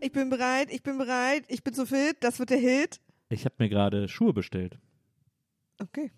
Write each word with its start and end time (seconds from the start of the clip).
Ich 0.00 0.12
bin 0.12 0.30
bereit, 0.30 0.70
ich 0.72 0.82
bin 0.82 0.98
bereit, 0.98 1.44
ich 1.48 1.62
bin 1.64 1.74
so 1.74 1.84
fit, 1.86 2.16
das 2.20 2.38
wird 2.38 2.50
der 2.50 2.58
Hit. 2.58 3.00
Ich 3.28 3.44
habe 3.44 3.54
mir 3.58 3.68
gerade 3.68 4.08
Schuhe 4.08 4.32
bestellt. 4.32 4.78
Okay, 5.80 6.10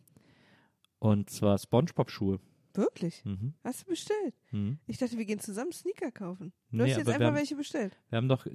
Und 0.98 1.28
zwar 1.30 1.58
Spongebob-Schuhe. 1.58 2.40
wirklich? 2.74 3.22
Mhm. 3.24 3.52
Hast 3.64 3.82
du 3.82 3.86
bestellt? 3.90 4.34
Mhm. 4.52 4.78
Ich 4.86 4.96
dachte, 4.98 5.18
wir 5.18 5.24
gehen 5.24 5.40
zusammen 5.40 5.72
Sneaker 5.72 6.10
kaufen. 6.12 6.52
Du 6.70 6.78
Nee, 6.78 6.90
hast 6.90 6.98
jetzt 6.98 7.08
einfach 7.08 7.26
haben- 7.26 7.34
welche 7.36 7.56
bestellt. 7.56 7.96
Wir 8.10 8.16
haben 8.18 8.28
doch, 8.28 8.46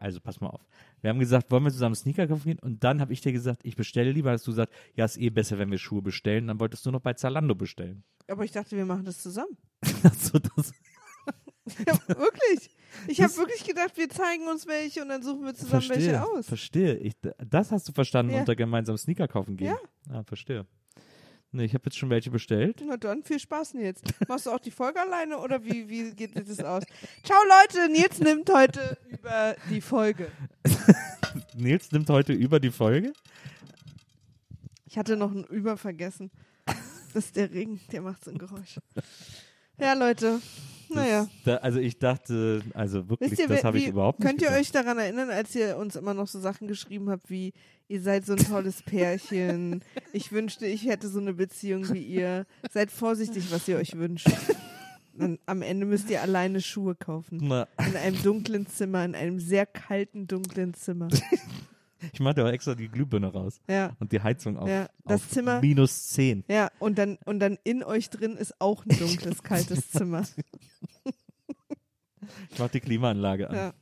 also 0.00 0.20
pass 0.20 0.40
mal 0.40 0.48
auf. 0.48 0.66
Wir 1.02 1.10
haben 1.10 1.18
gesagt, 1.20 1.50
wollen 1.50 1.64
wir 1.64 1.70
zusammen 1.70 1.94
Sneaker 1.94 2.26
kaufen 2.26 2.44
gehen? 2.44 2.58
Und 2.60 2.82
dann 2.82 3.00
habe 3.00 3.12
ich 3.12 3.20
dir 3.20 3.32
gesagt, 3.32 3.60
ich 3.64 3.76
bestelle 3.76 4.10
lieber, 4.12 4.30
als 4.30 4.42
du 4.44 4.52
sagst, 4.52 4.74
ja, 4.94 5.04
ist 5.04 5.18
eh 5.18 5.30
besser, 5.30 5.58
wenn 5.58 5.70
wir 5.70 5.78
Schuhe 5.78 6.02
bestellen. 6.02 6.46
Dann 6.48 6.58
wolltest 6.58 6.84
du 6.86 6.90
noch 6.90 7.00
bei 7.00 7.12
Zalando 7.14 7.54
bestellen. 7.54 8.02
Aber 8.28 8.44
ich 8.44 8.52
dachte, 8.52 8.76
wir 8.76 8.86
machen 8.86 9.04
das 9.04 9.18
zusammen. 9.22 9.56
Also 10.02 10.38
das, 10.38 10.72
Ja, 11.86 11.98
wirklich. 12.08 12.70
Ich 13.06 13.20
habe 13.22 13.34
wirklich 13.36 13.64
gedacht, 13.64 13.96
wir 13.96 14.08
zeigen 14.08 14.46
uns 14.48 14.66
welche 14.66 15.02
und 15.02 15.08
dann 15.08 15.22
suchen 15.22 15.44
wir 15.44 15.54
zusammen 15.54 15.82
verstehe, 15.82 15.96
welche 16.12 16.22
aus. 16.26 16.46
verstehe. 16.46 16.94
Ich, 16.96 17.14
das 17.38 17.70
hast 17.70 17.88
du 17.88 17.92
verstanden 17.92 18.32
Ja. 18.34 18.40
unter 18.40 18.56
gemeinsam 18.56 18.96
Sneaker 18.98 19.28
kaufen 19.28 19.56
gehen. 19.56 19.68
Ja. 20.08 20.14
Ah, 20.18 20.22
verstehe. 20.24 20.66
Nee, 21.52 21.64
ich 21.64 21.74
habe 21.74 21.82
jetzt 21.86 21.98
schon 21.98 22.10
welche 22.10 22.30
bestellt. 22.30 22.80
Na 22.86 22.96
dann, 22.96 23.24
viel 23.24 23.40
Spaß, 23.40 23.74
Nils. 23.74 24.00
Machst 24.28 24.46
du 24.46 24.50
auch 24.50 24.60
die 24.60 24.70
Folge 24.70 25.00
alleine 25.00 25.38
oder 25.38 25.64
wie, 25.64 25.88
wie 25.88 26.12
geht 26.14 26.36
das 26.36 26.60
aus? 26.60 26.84
Ciao, 27.24 27.38
Leute. 27.48 27.90
Nils 27.90 28.20
nimmt 28.20 28.48
heute 28.52 28.96
über 29.08 29.56
die 29.68 29.80
Folge. 29.80 30.30
Nils 31.56 31.90
nimmt 31.90 32.08
heute 32.08 32.32
über 32.32 32.60
die 32.60 32.70
Folge. 32.70 33.12
Ich 34.86 34.96
hatte 34.98 35.16
noch 35.16 35.30
ein 35.32 35.44
Über 35.44 35.76
vergessen. 35.76 36.30
Das 37.14 37.24
ist 37.26 37.36
der 37.36 37.50
Ring, 37.50 37.80
der 37.90 38.02
macht 38.02 38.24
so 38.24 38.30
ein 38.30 38.38
Geräusch. 38.38 38.78
Ja, 39.78 39.94
Leute. 39.94 40.40
Naja. 40.94 41.28
Da, 41.44 41.56
also 41.56 41.78
ich 41.78 41.98
dachte, 41.98 42.62
also 42.74 43.08
wirklich, 43.08 43.38
ihr, 43.38 43.48
das 43.48 43.64
habe 43.64 43.78
ich 43.78 43.86
überhaupt 43.88 44.18
nicht 44.18 44.26
könnt 44.28 44.42
ihr 44.42 44.48
gedacht. 44.48 44.60
euch 44.60 44.72
daran 44.72 44.98
erinnern, 44.98 45.30
als 45.30 45.54
ihr 45.54 45.76
uns 45.76 45.96
immer 45.96 46.14
noch 46.14 46.26
so 46.26 46.40
Sachen 46.40 46.68
geschrieben 46.68 47.10
habt 47.10 47.30
wie, 47.30 47.52
ihr 47.88 48.00
seid 48.02 48.26
so 48.26 48.32
ein 48.34 48.38
tolles 48.38 48.82
Pärchen, 48.82 49.82
ich 50.12 50.32
wünschte, 50.32 50.66
ich 50.66 50.86
hätte 50.86 51.08
so 51.08 51.20
eine 51.20 51.34
Beziehung 51.34 51.92
wie 51.92 52.02
ihr. 52.02 52.46
Seid 52.72 52.90
vorsichtig, 52.90 53.50
was 53.52 53.66
ihr 53.68 53.76
euch 53.76 53.96
wünscht. 53.96 54.28
Dann, 55.14 55.38
am 55.46 55.60
Ende 55.62 55.86
müsst 55.86 56.08
ihr 56.08 56.22
alleine 56.22 56.60
Schuhe 56.60 56.94
kaufen. 56.94 57.38
Na, 57.42 57.66
In 57.86 57.96
einem 57.96 58.22
dunklen 58.22 58.66
Zimmer, 58.66 59.04
in 59.04 59.14
einem 59.14 59.38
sehr 59.40 59.66
kalten, 59.66 60.26
dunklen 60.26 60.72
Zimmer. 60.74 61.08
ich 62.12 62.20
mache 62.20 62.44
auch 62.44 62.48
extra 62.50 62.74
die 62.74 62.88
Glühbirne 62.88 63.28
raus 63.28 63.60
Ja. 63.68 63.96
und 64.00 64.12
die 64.12 64.20
Heizung 64.20 64.56
auf, 64.56 64.68
Ja, 64.68 64.88
das 65.04 65.22
auf 65.22 65.28
Zimmer- 65.28 65.60
minus 65.60 66.08
10. 66.08 66.44
Ja, 66.48 66.70
und 66.78 66.98
dann, 66.98 67.18
und 67.24 67.40
dann 67.40 67.58
in 67.64 67.82
euch 67.84 68.10
drin 68.10 68.36
ist 68.36 68.60
auch 68.60 68.84
ein 68.86 68.88
dunkles, 68.98 69.42
kaltes 69.42 69.90
Zimmer. 69.90 70.24
Ich 72.50 72.58
mache 72.58 72.70
die 72.70 72.80
Klimaanlage 72.80 73.48
an. 73.50 73.56
Ja. 73.56 73.74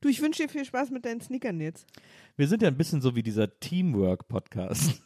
Du, 0.00 0.08
ich 0.08 0.20
wünsche 0.20 0.42
dir 0.42 0.48
viel 0.48 0.64
Spaß 0.64 0.90
mit 0.90 1.04
deinen 1.04 1.20
Sneakern 1.20 1.60
jetzt. 1.60 1.86
Wir 2.36 2.46
sind 2.46 2.62
ja 2.62 2.68
ein 2.68 2.76
bisschen 2.76 3.00
so 3.00 3.16
wie 3.16 3.22
dieser 3.22 3.58
Teamwork-Podcast. 3.58 5.00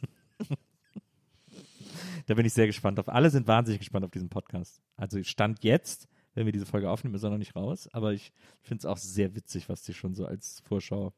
da 2.27 2.35
bin 2.35 2.45
ich 2.45 2.53
sehr 2.53 2.67
gespannt 2.67 2.99
auf. 2.99 3.09
Alle 3.09 3.31
sind 3.31 3.47
wahnsinnig 3.47 3.79
gespannt 3.79 4.05
auf 4.05 4.11
diesen 4.11 4.29
Podcast. 4.29 4.81
Also 4.97 5.23
Stand 5.23 5.63
jetzt, 5.63 6.09
wenn 6.35 6.47
wir 6.47 6.53
diese 6.53 6.67
Folge 6.67 6.91
aufnehmen, 6.91 7.15
ist 7.15 7.23
er 7.23 7.31
noch 7.31 7.39
nicht 7.39 7.55
raus, 7.57 7.89
aber 7.93 8.13
ich 8.13 8.33
finde 8.61 8.81
es 8.81 8.85
auch 8.87 8.97
sehr 8.97 9.35
witzig, 9.35 9.69
was 9.69 9.83
die 9.83 9.95
schon 9.95 10.15
so 10.15 10.27
als 10.27 10.61
Vorschau 10.67 11.13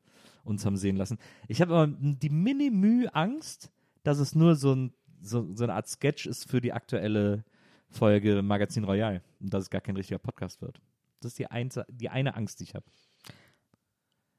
uns 0.44 0.64
haben 0.66 0.76
sehen 0.76 0.96
lassen. 0.96 1.18
Ich 1.48 1.60
habe 1.60 1.74
aber 1.74 1.92
die 1.98 2.30
Mini-Mühe 2.30 3.14
Angst, 3.14 3.70
dass 4.02 4.18
es 4.18 4.34
nur 4.34 4.56
so, 4.56 4.74
ein, 4.74 4.92
so, 5.20 5.46
so 5.54 5.64
eine 5.64 5.74
Art 5.74 5.88
Sketch 5.88 6.26
ist 6.26 6.48
für 6.50 6.60
die 6.60 6.72
aktuelle 6.72 7.44
Folge 7.88 8.42
Magazin 8.42 8.84
Royal 8.84 9.22
und 9.40 9.52
dass 9.52 9.64
es 9.64 9.70
gar 9.70 9.80
kein 9.80 9.96
richtiger 9.96 10.18
Podcast 10.18 10.62
wird. 10.62 10.80
Das 11.20 11.32
ist 11.32 11.38
die, 11.38 11.48
einz- 11.50 11.84
die 11.88 12.08
eine 12.08 12.34
Angst, 12.36 12.60
die 12.60 12.64
ich 12.64 12.74
habe. 12.74 12.86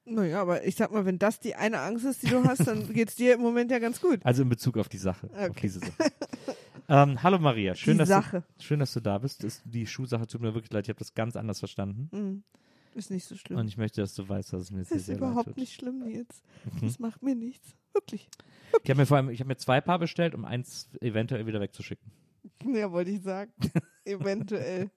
Naja, 0.03 0.41
aber 0.41 0.65
ich 0.65 0.75
sag 0.75 0.91
mal, 0.91 1.05
wenn 1.05 1.19
das 1.19 1.39
die 1.39 1.55
eine 1.55 1.79
Angst 1.79 2.05
ist, 2.05 2.23
die 2.23 2.27
du 2.27 2.43
hast, 2.43 2.65
dann 2.67 2.87
geht's 2.93 3.15
dir 3.15 3.35
im 3.35 3.41
Moment 3.41 3.69
ja 3.69 3.77
ganz 3.79 4.01
gut. 4.01 4.19
Also 4.25 4.41
in 4.41 4.49
Bezug 4.49 4.77
auf 4.77 4.89
die 4.89 4.97
Sache. 4.97 5.29
Auf 5.31 5.49
Okay. 5.51 5.59
diese 5.61 5.79
Sache. 5.79 6.11
ähm, 6.89 7.21
hallo 7.21 7.37
Maria, 7.37 7.75
schön 7.75 7.93
Die 7.93 7.99
dass, 7.99 8.09
Sache. 8.09 8.43
Du, 8.57 8.63
schön, 8.63 8.79
dass 8.79 8.93
du 8.93 8.99
da 8.99 9.19
bist. 9.19 9.43
Ist, 9.43 9.61
die 9.65 9.85
Schuhsache 9.85 10.25
tut 10.25 10.41
mir 10.41 10.55
wirklich 10.55 10.71
leid, 10.73 10.85
ich 10.85 10.89
habe 10.89 10.97
das 10.99 11.13
ganz 11.13 11.35
anders 11.35 11.59
verstanden. 11.59 12.09
Hm. 12.11 12.43
Ist 12.93 13.09
nicht 13.11 13.25
so 13.25 13.35
schlimm. 13.35 13.57
Und 13.57 13.67
ich 13.67 13.77
möchte, 13.77 14.01
dass 14.01 14.13
du 14.15 14.27
weißt, 14.27 14.51
dass 14.53 14.61
es 14.63 14.71
mir 14.71 14.83
sehr, 14.83 14.97
ist 14.97 15.05
sehr 15.05 15.17
überhaupt 15.17 15.55
nicht 15.57 15.73
schlimm, 15.73 15.99
Nils. 15.99 16.41
Mhm. 16.65 16.85
Das 16.87 16.99
macht 16.99 17.21
mir 17.23 17.35
nichts. 17.35 17.75
Wirklich. 17.93 18.29
Ich 18.83 18.89
habe 18.89 18.99
mir 19.01 19.05
vor 19.05 19.17
allem, 19.17 19.29
ich 19.29 19.39
habe 19.39 19.47
mir 19.49 19.57
zwei 19.57 19.79
Paar 19.81 19.99
bestellt, 19.99 20.33
um 20.35 20.45
eins 20.45 20.89
eventuell 21.01 21.45
wieder 21.45 21.59
wegzuschicken. 21.61 22.11
Ja, 22.65 22.91
wollte 22.91 23.11
ich 23.11 23.21
sagen. 23.21 23.51
Eventuell. 24.05 24.89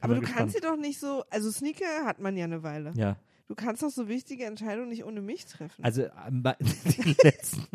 Aber 0.00 0.14
du 0.14 0.20
kannst 0.22 0.54
sie 0.54 0.60
doch 0.62 0.76
nicht 0.76 0.98
so, 0.98 1.24
also 1.30 1.50
Sneaker 1.50 2.04
hat 2.06 2.20
man 2.20 2.36
ja 2.36 2.44
eine 2.44 2.62
Weile. 2.62 2.92
Ja, 2.96 3.16
Du 3.48 3.54
kannst 3.54 3.82
doch 3.82 3.90
so 3.90 4.08
wichtige 4.08 4.44
Entscheidungen 4.44 4.88
nicht 4.90 5.04
ohne 5.04 5.20
mich 5.22 5.46
treffen. 5.46 5.82
also 5.84 6.02
ähm, 6.26 6.42
die 6.84 7.16
letzten, 7.22 7.66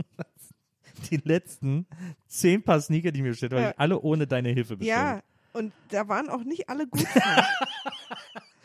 die 1.10 1.18
letzten 1.18 1.88
zehn 2.28 2.62
Paar 2.64 2.80
Sneaker, 2.82 3.12
die 3.12 3.20
ich 3.20 3.24
mir 3.24 3.30
bestellt 3.32 3.54
habe, 3.54 3.62
Ja. 3.64 3.74
alle 3.78 4.00
ohne 4.00 4.26
deine 4.28 4.50
Hilfe 4.50 4.78
bestellt. 4.78 4.98
ja, 4.98 5.24
und 5.54 5.72
da 5.90 6.08
waren 6.08 6.30
auch 6.30 6.44
nicht 6.44 6.70
alle 6.70 6.88
gut. 6.88 7.06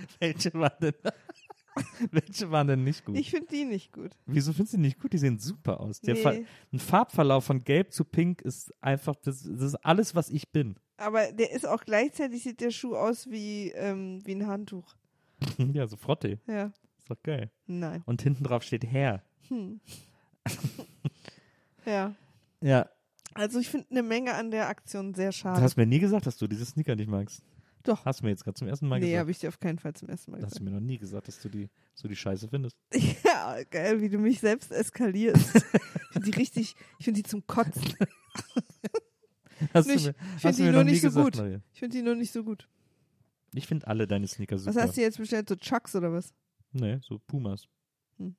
Welche 0.21 0.53
waren 0.55 0.73
denn, 0.81 0.95
welche 2.11 2.51
waren 2.51 2.67
denn 2.67 2.83
nicht 2.85 3.05
gut? 3.05 3.17
ich 3.17 3.31
finde 3.31 3.47
die 3.53 3.65
nicht 3.65 3.93
gut. 3.93 4.10
Wieso 4.27 4.53
findest 4.53 4.72
du 4.72 4.77
die 4.78 4.83
nicht 4.83 4.99
gut? 5.01 5.13
Die 5.13 5.19
sehen 5.19 5.39
super 5.39 5.78
aus. 5.81 6.01
Der 6.01 6.15
Nee. 6.15 6.22
Fa 6.22 6.33
ein 6.72 6.78
Farbverlauf 6.81 7.45
von 7.45 7.63
gelb 7.63 7.93
zu 7.93 8.05
pink 8.05 8.43
ist 8.43 8.72
einfach, 8.83 9.15
das, 9.16 9.43
das 9.45 9.63
ist 9.63 9.75
alles, 9.77 10.15
was 10.15 10.28
ich 10.31 10.51
bin. 10.51 10.77
Aber 10.97 11.31
der 11.33 11.53
ist 11.53 11.66
auch 11.66 11.84
gleichzeitig 11.84 12.43
sieht 12.43 12.60
der 12.60 12.71
Schuh 12.72 12.97
aus 12.97 13.28
wie, 13.31 13.71
ähm, 13.77 14.21
wie 14.25 14.34
ein 14.34 14.47
Handtuch. 14.49 14.97
ja, 15.72 15.87
so 15.87 15.97
Frotte. 15.97 16.41
Ja. 16.49 16.72
Ist 16.99 17.09
doch 17.09 17.22
geil. 17.22 17.51
Nein. 17.66 18.03
Und 18.07 18.22
hinten 18.22 18.43
drauf 18.43 18.65
steht 18.65 18.84
Herr. 18.84 19.22
Hm. 19.49 19.81
ja. 21.87 22.15
Ja. 22.61 22.89
Also 23.34 23.61
ich 23.61 23.69
finde 23.69 23.87
eine 23.91 24.03
Menge 24.03 24.34
an 24.34 24.51
der 24.51 24.69
Aktion 24.69 25.15
sehr 25.15 25.31
Du 25.31 25.37
schade. 25.37 25.63
hast 25.63 25.77
mir 25.77 25.87
nie 25.87 26.01
gesagt, 26.01 26.27
dass 26.27 26.37
du 26.39 26.49
diese 26.49 26.65
Sneaker 26.66 26.97
nicht 26.97 27.09
magst. 27.09 27.43
Doch. 27.89 28.05
Hast 28.05 28.21
du 28.21 28.25
mir 28.25 28.31
jetzt 28.31 28.45
gerade 28.45 28.55
zum 28.55 28.69
ersten 28.69 28.87
Mal 28.87 29.01
nee, 29.01 29.07
gesagt. 29.07 29.21
habe 29.21 29.31
ich 29.31 29.39
dir 29.39 29.49
auf 29.49 29.59
keinen 29.61 29.79
Fall 29.79 29.95
zum 29.95 30.09
ersten 30.09 30.31
Mal 30.31 30.39
Du 30.39 30.45
hast 30.45 30.53
gesagt. 30.53 30.67
du 30.67 30.71
mir 30.71 30.79
noch 30.79 30.87
nie 30.87 30.99
gesagt, 30.99 31.27
dass 31.27 31.41
du 31.41 31.49
die 31.49 31.71
so 31.95 32.07
die 32.07 32.17
Scheiße 32.17 32.49
findest. 32.49 32.77
Ja, 33.25 33.63
geil, 33.71 34.01
wie 34.03 34.11
du 34.11 34.19
mich 34.19 34.41
selbst 34.41 34.71
eskalierst. 34.71 35.57
ich 35.57 36.13
finde 36.13 36.31
die 36.31 36.37
richtig, 36.37 36.75
ich 36.99 37.05
finde 37.05 37.23
die 37.23 37.29
zum 37.29 37.47
Kotzen. 37.47 37.83
Hast 39.75 39.89
ich 39.89 40.07
hast 40.07 40.41
find 40.41 40.59
du 40.59 40.63
die 40.65 40.71
nur 40.71 40.85
nicht 40.85 41.01
so 41.01 41.09
gesagt, 41.09 41.25
gut. 41.25 41.37
Maria. 41.37 41.61
Ich 41.73 41.81
finde 41.81 41.97
die 41.97 42.03
nur 42.03 42.15
nicht 42.15 42.33
so 42.33 42.45
gut. 42.45 42.69
Ich 43.55 43.67
finde 43.67 43.89
alle 43.89 44.07
deine 44.07 44.27
Sneaker 44.29 44.59
super. 44.59 44.77
Was 44.77 44.83
hast 44.83 44.97
du 44.97 45.01
jetzt 45.01 45.19
bestellt? 45.19 45.49
So 45.49 45.57
Chucks 45.57 45.97
oder 45.97 46.13
was? 46.13 46.33
Nee, 46.73 46.99
so 47.03 47.19
Pumas. 47.27 47.67
Hm. 48.19 48.37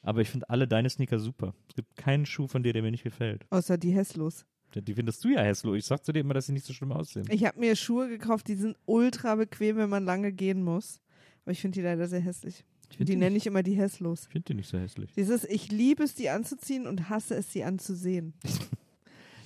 Aber 0.00 0.20
ich 0.20 0.30
finde 0.30 0.48
alle 0.50 0.66
deine 0.66 0.90
Sneaker 0.90 1.18
super. 1.18 1.54
Es 1.68 1.76
gibt 1.76 1.94
keinen 1.96 2.26
Schuh 2.26 2.48
von 2.48 2.62
dir, 2.62 2.72
der 2.72 2.82
mir 2.82 2.90
nicht 2.90 3.04
gefällt. 3.04 3.46
Außer 3.50 3.78
die 3.78 3.92
Hesslos. 3.92 4.44
Die 4.80 4.94
findest 4.94 5.22
du 5.24 5.28
ja 5.28 5.42
hässlich. 5.42 5.74
Ich 5.74 5.86
sag 5.86 6.04
zu 6.04 6.12
dir 6.12 6.20
immer, 6.20 6.34
dass 6.34 6.46
sie 6.46 6.52
nicht 6.52 6.64
so 6.64 6.72
schlimm 6.72 6.92
aussehen. 6.92 7.26
Ich 7.30 7.44
habe 7.44 7.60
mir 7.60 7.76
Schuhe 7.76 8.08
gekauft, 8.08 8.48
die 8.48 8.54
sind 8.54 8.76
ultra 8.86 9.34
bequem, 9.34 9.76
wenn 9.76 9.90
man 9.90 10.04
lange 10.04 10.32
gehen 10.32 10.62
muss. 10.62 11.00
Aber 11.44 11.52
ich 11.52 11.60
finde 11.60 11.74
die 11.76 11.82
leider 11.82 12.06
sehr 12.08 12.20
hässlich. 12.20 12.64
Die 12.98 13.04
die 13.04 13.16
nenne 13.16 13.36
ich 13.36 13.46
immer 13.46 13.62
die 13.62 13.74
Hesslos. 13.74 14.22
Ich 14.22 14.28
finde 14.28 14.46
die 14.46 14.54
nicht 14.54 14.68
so 14.68 14.78
hässlich. 14.78 15.12
Dieses, 15.14 15.44
ich 15.44 15.70
liebe 15.70 16.02
es, 16.04 16.14
die 16.14 16.28
anzuziehen 16.28 16.86
und 16.86 17.08
hasse 17.08 17.34
es, 17.34 17.52
sie 17.52 17.64
anzusehen. 17.64 18.34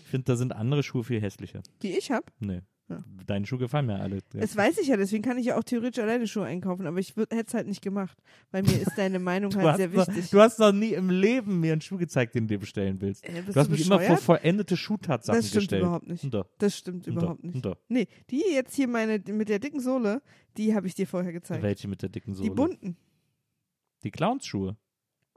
Ich 0.07 0.11
finde, 0.11 0.27
da 0.27 0.37
sind 0.37 0.53
andere 0.55 0.85
Schuhe 0.85 1.03
viel 1.03 1.21
hässlicher. 1.21 1.65
Die 1.83 1.99
ich 1.99 2.13
habe. 2.13 2.27
Nee. 2.39 2.61
Ja. 2.89 3.03
Deine 3.27 3.45
Schuhe 3.47 3.59
gefallen 3.59 3.87
mir 3.87 3.99
alle. 3.99 4.17
Ja. 4.33 4.41
Das 4.41 4.57
weiß 4.57 4.79
ich 4.79 4.87
ja, 4.87 4.97
deswegen 4.97 5.23
kann 5.25 5.39
ich 5.39 5.47
ja 5.47 5.59
auch 5.59 5.65
theoretisch 5.65 6.01
alleine 6.01 6.29
Schuhe 6.29 6.45
einkaufen, 6.45 6.87
aber 6.87 6.99
ich 6.99 7.17
hätte 7.17 7.45
es 7.45 7.53
halt 7.55 7.67
nicht 7.67 7.83
gemacht, 7.83 8.17
weil 8.53 8.63
mir 8.63 8.81
ist 8.81 8.93
deine 8.97 9.19
Meinung 9.19 9.53
halt 9.57 9.77
sehr 9.79 9.89
noch, 9.89 10.07
wichtig. 10.07 10.31
du 10.31 10.41
hast 10.41 10.61
noch 10.61 10.71
nie 10.71 10.93
im 10.93 11.11
Leben 11.11 11.59
mir 11.59 11.73
einen 11.73 11.81
Schuh 11.81 11.97
gezeigt, 11.97 12.37
den 12.37 12.47
du 12.47 12.55
dir 12.55 12.61
bestellen 12.61 13.01
willst. 13.01 13.25
Äh, 13.29 13.43
Du 13.43 13.55
hast 13.59 13.67
du 13.67 13.73
mich 13.73 13.85
immer 13.87 13.99
vor 14.01 14.17
vollendete 14.19 14.77
Schuhtatsachen 14.77 15.41
Das 15.41 15.49
stimmt 15.49 15.63
gestellt. 15.63 15.83
überhaupt 15.83 16.07
nicht. 16.07 16.33
Doch. 16.33 16.47
Das 16.59 16.77
stimmt 16.77 17.09
Doch. 17.09 17.13
überhaupt 17.13 17.43
nicht. 17.43 17.65
Doch. 17.65 17.77
Nee, 17.89 18.07
die 18.31 18.45
jetzt 18.53 18.77
hier 18.77 18.87
meine 18.87 19.21
mit 19.33 19.49
der 19.49 19.59
dicken 19.59 19.81
Sohle, 19.81 20.23
die 20.57 20.75
habe 20.77 20.87
ich 20.87 20.95
dir 20.95 21.09
vorher 21.09 21.33
gezeigt. 21.33 21.65
Welche 21.65 21.89
mit 21.89 22.03
der 22.03 22.09
dicken 22.09 22.35
Sohle? 22.35 22.49
Die 22.49 22.55
bunten. 22.55 22.97
Die 24.05 24.13
Clownsschuhe. 24.13 24.77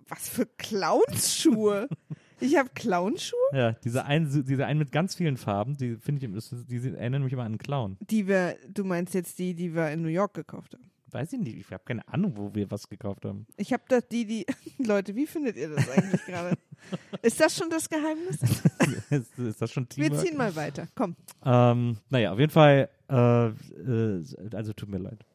Was 0.08 0.30
für 0.30 0.46
Clownsschuhe? 0.46 1.88
ich 2.40 2.56
habe 2.58 2.70
Clownschuhe, 2.76 3.38
Ja, 3.54 3.72
diese 3.74 4.06
einen, 4.06 4.46
diese 4.46 4.66
einen 4.66 4.80
mit 4.80 4.92
ganz 4.92 5.16
vielen 5.16 5.38
Farben, 5.38 5.78
die 5.78 5.96
finde 5.98 6.26
ich, 6.26 6.50
die 6.68 6.94
erinnern 6.96 7.24
mich 7.24 7.34
immer 7.34 7.44
an 7.44 7.54
einen 7.54 7.58
Clown. 7.58 7.98
die 8.02 8.28
wir, 8.28 8.56
du 8.68 8.84
meinst 8.84 9.14
jetzt 9.14 9.38
die, 9.40 9.54
die 9.54 9.74
wir 9.74 9.90
in 9.92 10.02
New 10.02 10.10
York 10.10 10.34
gekauft 10.34 10.74
haben. 10.74 10.84
Weiß 11.12 11.34
ich 11.34 11.40
nicht, 11.40 11.58
ich 11.58 11.72
habe 11.72 11.84
keine 11.84 12.08
Ahnung, 12.08 12.34
wo 12.36 12.54
wir 12.54 12.70
was 12.70 12.88
gekauft 12.88 13.26
haben. 13.26 13.48
Ich 13.58 13.74
habe 13.74 13.82
das 13.88 14.08
die, 14.10 14.26
die, 14.26 14.46
Leute, 14.78 15.16
wie 15.16 15.26
findet 15.26 15.56
ihr 15.58 15.70
das 15.70 15.90
eigentlich 15.90 16.24
gerade? 16.26 16.56
Ist 17.24 17.42
das 17.42 17.58
schon 17.58 17.70
das 17.70 17.90
Geheimnis? 17.90 18.40
ist, 19.10 19.38
ist 19.38 19.62
das 19.62 19.72
schon 19.72 19.88
Wir 19.96 20.06
Teamwork? 20.08 20.26
ziehen 20.26 20.38
mal 20.38 20.56
weiter. 20.56 20.88
Komm. 20.96 21.16
Ähm, 21.44 21.98
naja, 22.10 22.32
auf 22.32 22.40
jeden 22.40 22.52
Fall, 22.52 22.90
äh, 23.10 23.48
äh, 23.48 24.24
also 24.54 24.72
tut 24.74 24.88
mir 24.90 25.00
leid. 25.00 25.26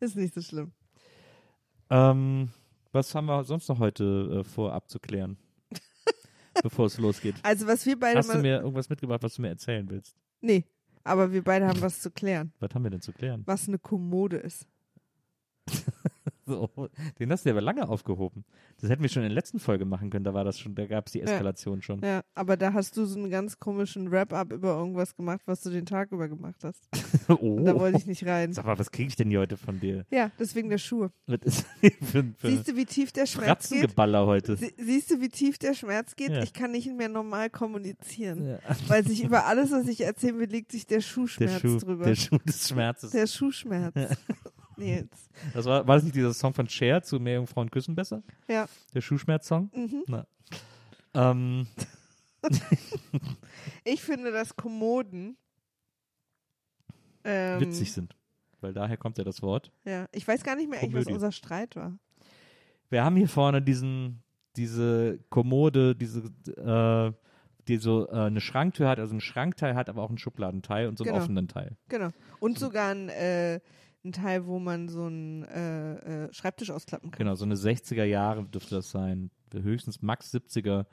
Ist 0.00 0.16
nicht 0.16 0.34
so 0.34 0.40
schlimm. 0.42 0.72
Ähm, 1.90 2.48
was 2.92 3.14
haben 3.14 3.26
wir 3.26 3.44
sonst 3.44 3.68
noch 3.68 3.78
heute 3.78 4.40
äh, 4.40 4.44
vor 4.44 4.72
abzuklären? 4.72 5.36
Bevor 6.68 6.86
es 6.86 6.98
losgeht. 6.98 7.36
Also 7.42 7.66
was 7.66 7.86
wir 7.86 7.98
beide 7.98 8.18
Hast 8.18 8.32
du 8.34 8.38
mir 8.38 8.58
irgendwas 8.60 8.88
mitgebracht, 8.88 9.22
was 9.22 9.34
du 9.34 9.42
mir 9.42 9.48
erzählen 9.48 9.88
willst? 9.88 10.16
nee, 10.40 10.64
aber 11.04 11.32
wir 11.32 11.42
beide 11.42 11.68
haben 11.68 11.80
was 11.80 12.00
zu 12.00 12.10
klären. 12.10 12.52
Was 12.58 12.74
haben 12.74 12.82
wir 12.82 12.90
denn 12.90 13.00
zu 13.00 13.12
klären? 13.12 13.42
Was 13.46 13.68
eine 13.68 13.78
Kommode 13.78 14.38
ist. 14.38 14.66
So, 16.56 16.70
den 17.18 17.32
hast 17.32 17.44
du 17.44 17.50
aber 17.50 17.60
lange 17.60 17.88
aufgehoben. 17.88 18.44
Das 18.80 18.88
hätten 18.88 19.02
wir 19.02 19.08
schon 19.08 19.22
in 19.22 19.28
der 19.28 19.34
letzten 19.34 19.58
Folge 19.58 19.84
machen 19.84 20.10
können, 20.10 20.24
da 20.24 20.32
war 20.32 20.44
das 20.44 20.58
schon, 20.58 20.74
da 20.74 20.86
gab 20.86 21.06
es 21.06 21.12
die 21.12 21.20
Eskalation 21.22 21.82
schon. 21.82 22.00
Ja, 22.02 22.22
aber 22.34 22.56
da 22.56 22.72
hast 22.72 22.96
du 22.96 23.04
so 23.04 23.18
einen 23.18 23.30
ganz 23.30 23.58
komischen 23.58 24.10
Wrap-up 24.10 24.52
über 24.52 24.76
irgendwas 24.76 25.16
gemacht, 25.16 25.42
was 25.46 25.60
du 25.62 25.70
den 25.70 25.86
Tag 25.86 26.12
über 26.12 26.28
gemacht 26.28 26.62
hast. 26.62 26.88
oh. 27.28 27.56
Und 27.56 27.64
da 27.64 27.74
wollte 27.74 27.98
ich 27.98 28.06
nicht 28.06 28.24
rein. 28.26 28.52
Sag 28.52 28.64
mal, 28.64 28.78
was 28.78 28.90
kriege 28.90 29.08
ich 29.08 29.16
denn 29.16 29.28
hier 29.28 29.40
heute 29.40 29.56
von 29.56 29.80
dir? 29.80 30.04
Ja, 30.10 30.30
deswegen 30.38 30.68
der 30.68 30.78
für 31.28 32.24
Siehst 32.42 32.68
du, 32.68 32.76
wie 32.76 32.86
tief 32.86 33.12
der 33.12 33.26
Schmerz 33.26 33.70
geht? 33.70 33.96
Heute? 33.96 34.56
Sie, 34.56 34.72
siehst 34.78 35.10
du, 35.10 35.20
wie 35.20 35.28
tief 35.28 35.58
der 35.58 35.74
Schmerz 35.74 36.14
geht? 36.16 36.30
Ja. 36.30 36.42
Ich 36.42 36.52
kann 36.52 36.70
nicht 36.70 36.90
mehr 36.94 37.08
normal 37.08 37.50
kommunizieren. 37.50 38.46
Ja. 38.46 38.58
Weil 38.86 39.04
sich 39.04 39.24
über 39.24 39.46
alles, 39.46 39.72
was 39.72 39.88
ich 39.88 40.02
erzählen 40.02 40.38
will, 40.38 40.48
liegt 40.48 40.72
sich 40.72 40.86
der 40.86 40.96
Der 40.96 41.02
Schuhschmerz 41.02 41.60
Schuh, 41.60 41.78
drüber. 41.78 42.04
der 42.04 42.14
Schuh 42.14 42.38
des 42.38 42.68
Schmerzes. 42.68 43.10
Der 43.10 43.26
Schuhschmerz. 43.26 43.94
Nils. 44.84 45.28
Das 45.54 45.64
war, 45.64 45.86
war 45.86 45.96
das 45.96 46.04
nicht 46.04 46.14
dieser 46.16 46.32
Song 46.34 46.52
von 46.54 46.68
Cher 46.68 47.02
zu 47.02 47.18
Mehr 47.20 47.34
Jungfrauen 47.36 47.70
küssen 47.70 47.94
besser? 47.94 48.22
Ja. 48.48 48.66
Der 48.94 49.00
Schuhschmerz-Song? 49.00 49.70
Mhm. 49.74 50.04
Na. 50.06 50.26
Ähm, 51.14 51.66
Ich 53.84 54.02
finde, 54.02 54.32
dass 54.32 54.56
Kommoden 54.56 55.36
ähm, 57.24 57.60
witzig 57.60 57.92
sind. 57.92 58.14
Weil 58.60 58.72
daher 58.72 58.96
kommt 58.96 59.18
ja 59.18 59.24
das 59.24 59.42
Wort. 59.42 59.70
Ja, 59.84 60.06
ich 60.12 60.26
weiß 60.26 60.42
gar 60.42 60.56
nicht 60.56 60.68
mehr, 60.70 60.78
eigentlich, 60.80 60.94
was 60.94 61.04
Komödie. 61.04 61.14
unser 61.14 61.32
Streit 61.32 61.76
war. 61.76 61.98
Wir 62.88 63.04
haben 63.04 63.16
hier 63.16 63.28
vorne 63.28 63.60
diesen, 63.62 64.22
diese 64.56 65.18
Kommode, 65.28 65.94
diese, 65.94 66.20
äh, 66.56 67.12
die 67.68 67.76
so 67.78 68.08
äh, 68.08 68.12
eine 68.26 68.40
Schranktür 68.40 68.88
hat, 68.88 68.98
also 68.98 69.12
einen 69.12 69.20
Schrankteil 69.20 69.74
hat, 69.74 69.88
aber 69.88 70.02
auch 70.02 70.08
einen 70.08 70.18
Schubladenteil 70.18 70.86
und 70.88 70.96
so 70.98 71.04
einen 71.04 71.12
Genau. 71.12 71.24
offenen 71.24 71.48
Teil. 71.48 71.76
Genau. 71.88 72.10
Und 72.40 72.58
sogar 72.58 72.90
ein, 72.92 73.08
äh, 73.08 73.60
ein 74.06 74.12
Teil, 74.12 74.46
wo 74.46 74.58
man 74.58 74.88
so 74.88 75.04
einen 75.04 75.42
äh, 75.44 76.24
äh, 76.26 76.32
Schreibtisch 76.32 76.70
ausklappen 76.70 77.10
kann. 77.10 77.18
Genau, 77.18 77.34
so 77.34 77.44
eine 77.44 77.56
60er 77.56 78.04
Jahre 78.04 78.44
dürfte 78.44 78.76
das 78.76 78.90
sein. 78.90 79.30
Höchstens 79.52 80.02
max 80.02 80.32
70er. 80.34 80.86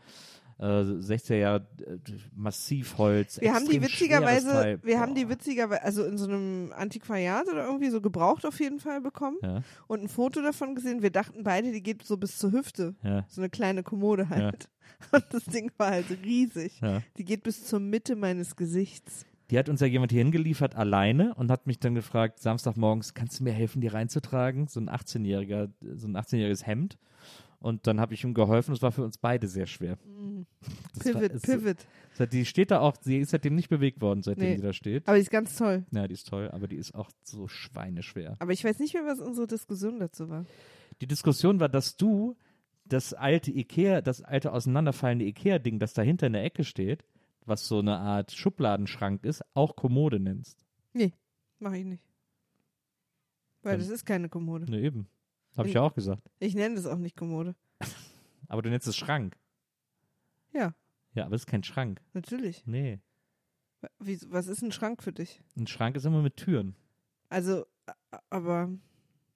Äh, 0.60 0.64
60er 0.66 1.36
Jahre 1.36 1.68
äh, 1.86 1.98
Massivholz. 2.36 3.42
Wir 3.42 3.54
haben 3.54 3.68
die 3.68 3.82
witzigerweise, 3.82 4.80
wir 4.84 5.00
haben 5.00 5.16
die 5.16 5.26
Boah. 5.26 5.32
witzigerweise, 5.32 5.82
also 5.82 6.04
in 6.06 6.18
so 6.18 6.26
einem 6.26 6.72
Antiquariat 6.76 7.48
oder 7.48 7.66
irgendwie 7.66 7.90
so 7.90 8.02
gebraucht 8.02 8.46
auf 8.46 8.60
jeden 8.60 8.80
Fall 8.80 9.02
bekommen 9.02 9.38
Ja, 9.42 9.62
und 9.88 10.04
ein 10.04 10.08
Foto 10.10 10.42
davon 10.42 10.76
gesehen. 10.76 11.02
Wir 11.02 11.10
dachten 11.10 11.44
beide, 11.44 11.72
die 11.72 11.82
geht 11.82 12.04
so 12.04 12.18
bis 12.18 12.38
zur 12.38 12.52
Hüfte. 12.52 12.96
ja, 13.04 13.26
So 13.30 13.42
eine 13.42 13.50
kleine 13.50 13.82
Kommode 13.84 14.30
halt. 14.30 14.70
Und 15.12 15.26
das 15.32 15.44
Ding 15.46 15.72
war 15.78 15.90
halt 15.92 16.06
riesig. 16.24 16.80
ja. 16.82 17.02
Die 17.18 17.26
geht 17.26 17.44
bis 17.44 17.66
zur 17.66 17.80
Mitte 17.80 18.16
meines 18.16 18.56
Gesichts. 18.56 19.26
Die 19.54 19.60
hat 19.60 19.70
uns 19.70 19.82
ja 19.82 19.86
jemand 19.88 20.12
hier 20.12 20.24
hingeliefert 20.24 20.76
alleine 20.76 21.36
und 21.36 21.52
hat 21.52 21.68
mich 21.68 21.80
dann 21.80 21.94
gefragt, 21.94 22.40
Samstagmorgens, 22.40 23.14
kannst 23.14 23.40
du 23.40 23.44
mir 23.44 23.52
helfen, 23.54 23.82
die 23.82 23.88
reinzutragen? 23.88 24.68
So 24.68 24.80
ein 24.80 24.90
18-jähriger, 24.90 25.70
so 25.96 26.08
ein 26.08 26.18
18-jähriges 26.18 26.66
Hemd. 26.66 26.98
Und 27.60 27.86
dann 27.86 28.00
habe 28.00 28.16
ich 28.16 28.24
ihm 28.24 28.34
geholfen. 28.34 28.74
Es 28.74 28.82
war 28.82 28.92
für 28.92 29.04
uns 29.04 29.20
beide 29.20 29.48
sehr 29.48 29.68
schwer. 29.68 30.00
Das 30.96 31.14
war- 31.14 31.22
Pivot, 31.22 31.32
es- 31.36 31.42
Pivot. 31.44 31.78
es- 32.18 32.30
Die 32.30 32.46
steht 32.46 32.72
da 32.72 32.80
auch, 32.80 32.96
sie 33.00 33.20
ist 33.20 33.30
seitdem 33.30 33.54
nicht 33.54 33.70
bewegt 33.70 34.02
worden, 34.02 34.24
seitdem 34.24 34.50
Nee. 34.50 34.56
sie 34.56 34.64
da 34.64 34.74
steht. 34.74 35.08
Aber 35.08 35.18
die 35.18 35.22
ist 35.22 35.30
ganz 35.30 35.56
toll. 35.56 35.86
Ja, 35.92 36.08
die 36.08 36.16
ist 36.16 36.28
toll, 36.28 36.50
aber 36.52 36.68
die 36.68 36.78
ist 36.78 36.96
auch 36.96 37.12
so 37.22 37.48
schweineschwer. 37.48 38.36
Aber 38.40 38.54
ich 38.54 38.64
weiß 38.64 38.80
nicht 38.80 38.96
mehr, 38.96 39.06
was 39.06 39.20
unsere 39.20 39.46
Diskussion 39.46 40.00
dazu 40.00 40.30
war. 40.30 40.46
Die 41.00 41.06
Diskussion 41.08 41.60
war, 41.60 41.70
dass 41.70 41.96
du 41.96 42.36
das 42.86 43.14
alte 43.14 43.52
Ikea, 43.52 44.02
das 44.02 44.24
alte 44.24 44.52
auseinanderfallende 44.52 45.26
Ikea-Ding, 45.26 45.78
das 45.78 45.94
dahinter 45.94 46.26
in 46.26 46.34
der 46.34 46.44
Ecke 46.44 46.64
steht, 46.64 47.06
was 47.46 47.68
so 47.68 47.80
eine 47.80 47.98
Art 47.98 48.32
Schubladenschrank 48.32 49.24
ist, 49.26 49.44
auch 49.54 49.76
Kommode 49.76 50.20
nennst. 50.20 50.66
Mache 51.60 51.78
ich 51.78 51.86
nicht. 51.86 52.04
Weil 53.62 53.78
Dann- 53.78 53.88
das 53.88 53.90
ist 53.90 54.06
keine 54.06 54.28
Kommode. 54.28 54.70
Ne, 54.70 54.82
eben. 54.82 55.08
Habe 55.56 55.68
ich 55.70 55.74
Nee. 55.74 55.80
ja 55.80 55.86
auch 55.86 55.94
gesagt. 55.94 56.30
Ich 56.40 56.56
nenne 56.56 56.76
das 56.76 56.86
auch 56.86 56.98
nicht 56.98 57.16
Kommode. 57.16 57.56
Aber 58.50 58.62
du 58.62 58.70
nennst 58.70 58.88
es 58.88 58.98
Schrank. 58.98 59.38
Ja, 60.52 60.74
Ja, 61.14 61.26
aber 61.26 61.36
es 61.36 61.44
ist 61.44 61.48
kein 61.48 61.64
Schrank. 61.64 62.02
natürlich. 62.14 62.64
Nee. 62.68 63.00
Wie, 64.00 64.20
was 64.30 64.48
ist 64.48 64.62
ein 64.62 64.72
Schrank 64.72 65.02
für 65.04 65.14
dich? 65.14 65.42
Ein 65.56 65.68
Schrank 65.68 65.96
ist 65.96 66.06
immer 66.06 66.22
mit 66.22 66.36
Türen. 66.38 66.76
Also, 67.30 67.66
aber, 68.30 68.70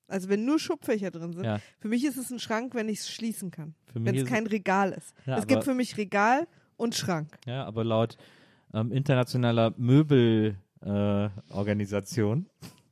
also 0.07 0.27
wenn 0.29 0.43
nur 0.45 0.59
Schubfächer 0.59 1.11
drin 1.11 1.33
sind, 1.33 1.45
Ja. 1.45 1.59
für 1.79 1.87
mich 1.87 2.03
ist 2.03 2.17
es 2.17 2.29
ein 2.31 2.39
Schrank, 2.39 2.73
wenn 2.75 2.89
ich 2.89 2.99
es 2.99 3.09
schließen 3.09 3.51
kann. 3.51 3.73
Wenn 3.93 4.15
es 4.15 4.25
kein 4.27 4.47
Regal 4.47 4.91
ist. 4.91 5.13
Ja, 5.25 5.37
es 5.37 5.47
gibt 5.47 5.63
für 5.63 5.73
mich 5.73 5.97
Regal 5.97 6.47
und 6.77 6.95
Schrank. 6.95 7.37
Ja, 7.45 7.65
aber 7.65 7.83
laut 7.83 8.17
ähm, 8.73 8.91
internationaler 8.91 9.73
Möbelorganisation, 9.77 12.45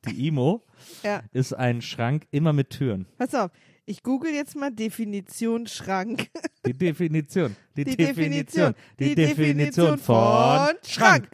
äh, 0.06 0.10
die 0.12 0.28
IMO, 0.28 0.64
Ja. 1.04 1.22
ist 1.32 1.54
ein 1.54 1.82
Schrank 1.82 2.28
immer 2.32 2.54
mit 2.54 2.70
Türen. 2.72 3.06
Pass 3.18 3.34
auf, 3.36 3.52
ich 3.86 4.04
google 4.04 4.34
jetzt 4.34 4.56
mal 4.56 4.72
Definition 4.72 5.68
Schrank. 5.68 6.30
Die 6.66 6.74
Definition. 6.74 7.56
Die, 7.78 7.84
Die 7.84 7.96
Definition. 7.96 8.74
Definition. 8.74 8.76
Die, 9.00 9.16
Definition 9.16 9.98
von 10.00 10.70
Schrank. 10.84 11.30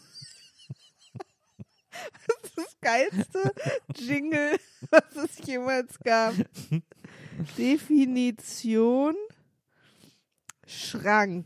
Das 2.28 2.38
ist 2.44 2.58
das 2.58 2.78
geilste 2.82 3.54
Jingle, 3.96 4.58
was 4.90 5.16
es 5.16 5.48
jemals 5.48 5.98
gab. 6.00 6.34
Definition 7.58 9.16
Schrank. 10.66 11.46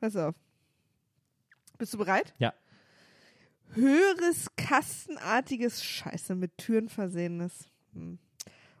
Pass 0.00 0.16
auf. 0.16 0.34
Bist 1.78 1.94
du 1.94 1.98
bereit? 1.98 2.34
Ja. 2.38 2.54
Höheres, 3.74 4.46
kastenartiges 4.56 5.84
Scheiße 5.84 6.34
mit 6.34 6.56
Türen 6.56 6.88
versehenes. 6.88 7.68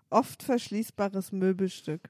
Oft 0.08 0.42
verschließbares 0.42 1.32
Möbelstück. 1.32 2.08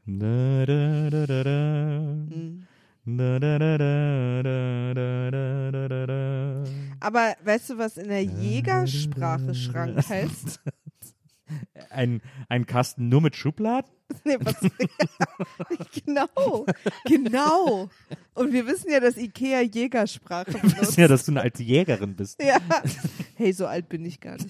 Aber 7.01 7.37
weißt 7.45 7.71
du, 7.71 7.79
was 7.79 7.97
in 7.97 8.09
der 8.09 8.25
Jägersprache 8.25 9.55
Schrank 9.55 10.09
heißt? 10.09 10.61
Ein, 11.91 12.23
ein 12.49 12.67
Kasten 12.67 13.09
nur 13.09 13.21
mit 13.21 13.37
Schubladen? 13.37 13.91
Nee, 14.25 14.37
was, 14.39 14.55
genau, 16.05 16.67
genau. 17.07 17.89
Und 18.35 18.53
wir 18.53 18.65
wissen 18.67 18.91
ja, 18.91 19.01
dass 19.01 19.17
Ikea 19.17 19.63
Jägersprache 19.63 20.53
Wir 20.55 20.61
benutzt. 20.61 20.81
wissen 20.81 21.01
ja, 21.01 21.09
dass 21.09 21.25
du 21.25 21.33
eine 21.33 21.41
alte 21.41 21.65
Jägerin 21.65 22.15
bist. 22.15 22.41
Ja. 22.41 22.59
Hey, 23.35 23.53
so 23.53 23.67
alt 23.67 23.89
bin 23.89 24.05
ich 24.05 24.21
gar 24.21 24.37
nicht. 24.37 24.49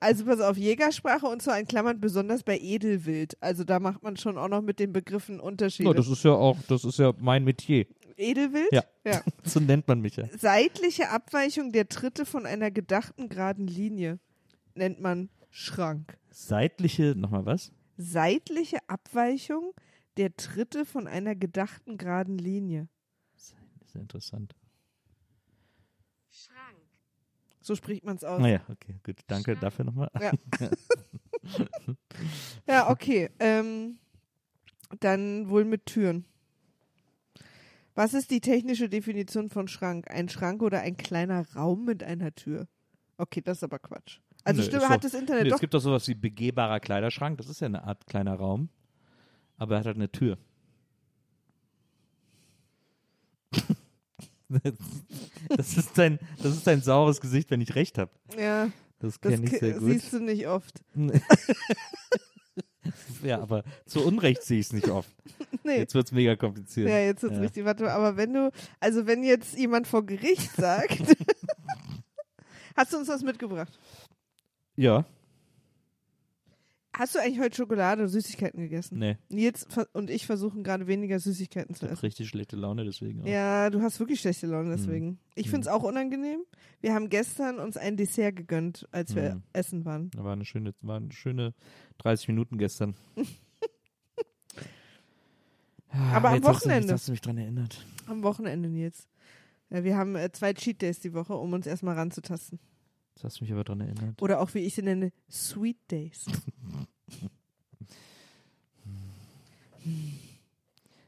Also 0.00 0.24
pass 0.24 0.40
auf, 0.40 0.56
Jägersprache 0.56 1.26
und 1.26 1.42
zwar 1.42 1.58
in 1.60 1.66
Klammern 1.66 2.00
besonders 2.00 2.42
bei 2.42 2.58
Edelwild. 2.58 3.36
Also 3.42 3.64
da 3.64 3.80
macht 3.80 4.02
man 4.02 4.16
schon 4.16 4.38
auch 4.38 4.48
noch 4.48 4.62
mit 4.62 4.78
den 4.78 4.94
Begriffen 4.94 5.40
Unterschiede. 5.40 5.88
No, 5.90 5.92
das 5.92 6.08
ist 6.08 6.24
ja 6.24 6.32
auch, 6.32 6.56
das 6.68 6.84
ist 6.84 6.98
ja 6.98 7.12
mein 7.18 7.44
Metier. 7.44 7.86
Edelwild? 8.16 8.72
Ja. 8.72 8.82
ja. 9.04 9.20
So 9.44 9.60
nennt 9.60 9.88
man 9.88 10.00
mich 10.00 10.16
ja. 10.16 10.24
Seitliche 10.38 11.10
Abweichung 11.10 11.72
der 11.72 11.88
Tritte 11.88 12.24
von 12.24 12.46
einer 12.46 12.70
gedachten 12.70 13.28
geraden 13.28 13.66
Linie 13.66 14.18
nennt 14.74 15.00
man 15.00 15.28
Schrank. 15.50 16.18
Seitliche, 16.38 17.14
nochmal 17.16 17.46
was? 17.46 17.72
Seitliche 17.96 18.76
Abweichung 18.88 19.72
der 20.18 20.36
Tritte 20.36 20.84
von 20.84 21.06
einer 21.06 21.34
gedachten 21.34 21.96
geraden 21.96 22.36
Linie. 22.36 22.88
Das 23.32 23.54
ist 23.86 23.94
ja 23.94 24.00
interessant. 24.02 24.54
So 27.62 27.74
spricht 27.74 28.04
man 28.04 28.16
es 28.16 28.22
aus. 28.22 28.40
Naja, 28.40 28.60
okay, 28.68 29.00
gut. 29.02 29.16
Danke 29.26 29.56
dafür 29.56 29.86
nochmal. 29.86 30.10
Ja. 30.20 30.32
Ja, 32.66 32.90
okay. 32.90 33.30
Ähm, 33.38 33.98
dann 35.00 35.48
wohl 35.48 35.64
mit 35.64 35.86
Türen. 35.86 36.24
Was 37.94 38.14
ist 38.14 38.32
die 38.32 38.40
technische 38.40 38.88
Definition 38.88 39.48
von 39.48 39.68
Schrank? 39.68 40.10
Ein 40.10 40.28
Schrank 40.28 40.60
oder 40.62 40.80
ein 40.80 40.96
kleiner 40.96 41.46
Raum 41.54 41.84
mit 41.84 42.02
einer 42.02 42.34
Tür? 42.34 42.66
Okay, 43.16 43.42
das 43.42 43.58
ist 43.58 43.62
aber 43.62 43.78
Quatsch. 43.78 44.20
Also 44.46 44.60
Nö, 44.62 44.66
stimmt, 44.68 44.88
hat 44.88 44.96
doch- 44.98 45.10
das 45.10 45.14
Internet 45.14 45.42
Nee, 45.44 45.48
doch. 45.50 45.56
es 45.56 45.60
gibt 45.60 45.74
doch 45.74 45.80
sowas 45.80 46.06
wie 46.08 46.14
begehbarer 46.14 46.80
Kleiderschrank. 46.80 47.36
Das 47.38 47.48
ist 47.48 47.60
ja 47.60 47.66
eine 47.66 47.82
Art 47.84 48.06
kleiner 48.06 48.34
Raum. 48.34 48.68
Aber 49.58 49.74
er 49.74 49.78
hat 49.80 49.86
halt 49.86 49.96
eine 49.96 50.10
Tür. 50.10 50.38
Das 55.48 55.76
ist 55.76 55.98
dein, 55.98 56.20
das 56.40 56.54
ist 56.54 56.66
dein 56.68 56.80
saures 56.80 57.20
Gesicht, 57.20 57.50
wenn 57.50 57.60
ich 57.60 57.74
recht 57.74 57.98
habe. 57.98 58.12
Ja, 58.38 58.70
Das 59.00 59.20
kenne 59.20 59.44
ich 59.44 59.58
sehr 59.58 59.72
gut. 59.80 59.90
siehst 59.90 60.12
du 60.12 60.20
nicht 60.20 60.46
oft. 60.46 60.80
Ja, 63.24 63.40
aber 63.40 63.64
zu 63.86 64.06
Unrecht 64.06 64.42
sehe 64.44 64.60
ich 64.60 64.66
es 64.66 64.72
nicht 64.72 64.88
oft. 64.88 65.10
Nee. 65.64 65.78
Jetzt 65.78 65.94
wird 65.94 66.06
es 66.06 66.12
mega 66.12 66.36
kompliziert. 66.36 66.88
Ja, 66.88 66.98
jetzt 67.00 67.24
wird's 67.24 67.34
Ja. 67.36 67.42
richtig. 67.42 67.64
Warte, 67.64 67.90
aber 67.90 68.16
wenn 68.16 68.32
du, 68.32 68.52
also 68.78 69.04
wenn 69.08 69.24
jetzt 69.24 69.58
jemand 69.58 69.88
vor 69.88 70.06
Gericht 70.06 70.52
sagt, 70.54 71.02
hast 72.76 72.92
du 72.92 72.98
uns 72.98 73.08
was 73.08 73.22
mitgebracht? 73.24 73.76
Ja, 74.76 75.04
Hast 76.98 77.14
du 77.14 77.18
eigentlich 77.18 77.40
heute 77.40 77.54
Schokolade 77.54 78.00
oder 78.02 78.08
Süßigkeiten 78.08 78.58
gegessen? 78.58 78.98
nee. 78.98 79.18
Nils 79.28 79.66
und 79.92 80.08
ich 80.08 80.24
versuchen 80.24 80.62
gerade 80.64 80.86
weniger 80.86 81.20
Süßigkeiten 81.20 81.74
zu 81.74 81.84
essen. 81.84 82.00
richtig 82.00 82.26
schlechte 82.30 82.56
Laune 82.56 82.86
deswegen. 82.86 83.20
Auch. 83.20 83.26
Ja, 83.26 83.68
du 83.68 83.82
hast 83.82 84.00
wirklich 84.00 84.18
schlechte 84.20 84.46
Laune 84.46 84.70
deswegen. 84.74 85.18
Ich 85.34 85.46
Mhm. 85.46 85.50
finde 85.50 85.68
es 85.68 85.68
auch 85.74 85.82
unangenehm. 85.82 86.40
Wir 86.80 86.94
haben 86.94 87.10
gestern 87.10 87.58
uns 87.58 87.76
ein 87.76 87.98
Dessert 87.98 88.36
gegönnt, 88.36 88.88
als 88.92 89.14
wir 89.14 89.34
Mhm. 89.34 89.42
essen 89.52 89.84
waren. 89.84 90.10
Da 90.12 90.24
war 90.24 90.32
eine 90.32 90.46
schöne, 90.46 90.72
war 90.80 90.96
eine 90.96 91.12
schöne 91.12 91.52
30 91.98 92.28
Minuten 92.28 92.56
gestern. 92.56 92.94
Aber 96.14 96.30
am 96.30 96.34
jetzt 96.36 96.46
hast 96.48 96.64
du 96.64 96.68
Wochenende. 96.68 96.92
Hast 96.94 97.08
du 97.08 97.12
mich 97.12 97.20
dran 97.20 97.36
erinnert. 97.36 97.84
Am 98.06 98.22
Wochenende, 98.22 98.70
Nils. 98.70 99.06
Ja, 99.68 99.84
wir 99.84 99.98
haben 99.98 100.16
äh, 100.16 100.30
zwei 100.32 100.54
Cheat 100.54 100.80
Days 100.80 101.00
die 101.00 101.12
Woche, 101.12 101.34
um 101.34 101.52
uns 101.52 101.66
erstmal 101.66 101.94
ranzutasten. 101.96 102.58
Jetzt 103.16 103.24
hast 103.24 103.40
du 103.40 103.44
mich 103.44 103.52
aber 103.54 103.64
dran 103.64 103.80
erinnert. 103.80 104.20
Oder 104.20 104.40
auch, 104.42 104.52
wie 104.52 104.58
ich 104.58 104.74
sie 104.74 104.82
nenne, 104.82 105.10
Sweet 105.30 105.78
Days. 105.90 106.26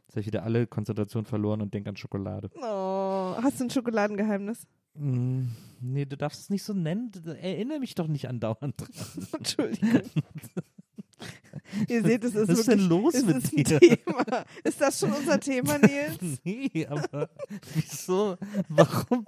Jetzt 0.07 0.13
habe 0.13 0.21
ich 0.21 0.27
wieder 0.27 0.43
alle 0.43 0.67
Konzentration 0.67 1.27
verloren 1.27 1.61
und 1.61 1.75
denke 1.75 1.91
an 1.91 1.97
Schokolade. 1.97 2.49
Oh, 2.57 3.37
hast 3.43 3.61
du 3.61 3.65
ein 3.65 3.71
Schokoladengeheimnis? 3.71 4.67
Mm, 4.95 5.49
nee, 5.83 6.07
du 6.07 6.17
darfst 6.17 6.41
es 6.41 6.49
nicht 6.49 6.63
so 6.63 6.73
nennen. 6.73 7.13
Erinnere 7.27 7.79
mich 7.79 7.95
doch 7.95 8.07
nicht 8.07 8.27
andauernd 8.27 8.81
dran. 8.81 8.89
Entschuldigung. 9.37 10.01
Ihr 11.89 12.03
seht, 12.03 12.25
es 12.25 12.35
ist 12.35 12.49
Was 12.49 12.61
ist 12.61 12.67
wirklich 12.69 12.79
denn 12.79 12.89
los 12.89 13.23
mit 13.23 13.37
ist 13.37 13.53
dir? 13.53 13.81
Thema. 13.81 14.45
Ist 14.65 14.81
das 14.81 14.99
schon 14.99 15.13
unser 15.13 15.39
Thema, 15.39 15.77
Nils? 15.77 16.41
Nee, 16.43 16.87
aber 16.89 17.29
wieso? 17.75 18.39
Warum? 18.71 19.27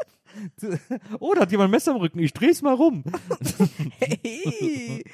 Oh, 1.18 1.34
da 1.34 1.42
hat 1.42 1.50
jemand 1.50 1.68
ein 1.68 1.72
Messer 1.72 1.92
im 1.92 1.98
Rücken. 1.98 2.18
Ich 2.20 2.32
dreh's 2.32 2.62
mal 2.62 2.74
rum. 2.74 3.04
Hey. 3.98 5.04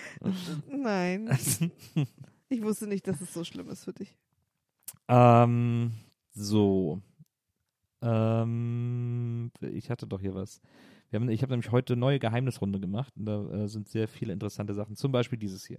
Nein. 0.68 1.30
Ich 2.49 2.62
wusste 2.62 2.87
nicht, 2.87 3.06
dass 3.06 3.20
es 3.20 3.32
so 3.32 3.44
schlimm 3.44 3.68
ist 3.70 3.85
für 3.85 3.92
dich. 3.92 4.16
Ähm, 5.08 5.92
so. 6.32 7.00
Ähm, 8.02 9.50
ich 9.61 9.90
hatte 9.90 10.06
doch 10.06 10.20
hier 10.20 10.35
was. 10.35 10.61
Haben, 11.12 11.28
ich 11.28 11.42
habe 11.42 11.52
nämlich 11.52 11.70
heute 11.73 11.94
eine 11.94 12.00
neue 12.00 12.18
Geheimnisrunde 12.18 12.78
gemacht 12.78 13.12
und 13.16 13.26
da 13.26 13.49
äh, 13.50 13.68
sind 13.68 13.88
sehr 13.88 14.06
viele 14.08 14.32
interessante 14.32 14.75
Sachen. 14.75 14.96
Zum 14.96 15.12
Beispiel 15.12 15.38
dieses 15.38 15.66
hier. 15.66 15.78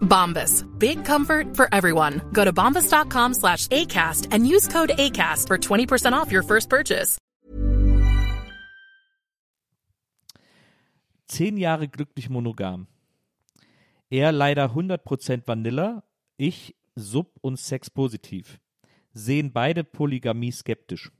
Bombas. 0.00 0.64
Big 0.78 1.04
comfort 1.04 1.54
for 1.56 1.68
everyone. 1.72 2.22
Go 2.32 2.44
to 2.44 2.52
bombas.com 2.52 3.34
slash 3.34 3.68
ACAST 3.68 4.28
and 4.30 4.46
use 4.46 4.66
code 4.68 4.92
ACAST 4.96 5.46
for 5.46 5.58
20% 5.58 6.12
off 6.14 6.32
your 6.32 6.42
first 6.42 6.70
purchase. 6.70 7.18
Zehn 11.28 11.56
Jahre 11.56 11.88
glücklich 11.88 12.30
monogam. 12.30 12.86
Er 14.10 14.30
leider 14.32 14.66
100% 14.72 15.46
Vanilla, 15.48 16.04
ich 16.36 16.76
sub- 16.94 17.38
und 17.40 17.58
sexpositiv. 17.58 18.60
Sehen 19.12 19.52
beide 19.52 19.82
Polygamie 19.82 20.52
skeptisch. 20.52 21.10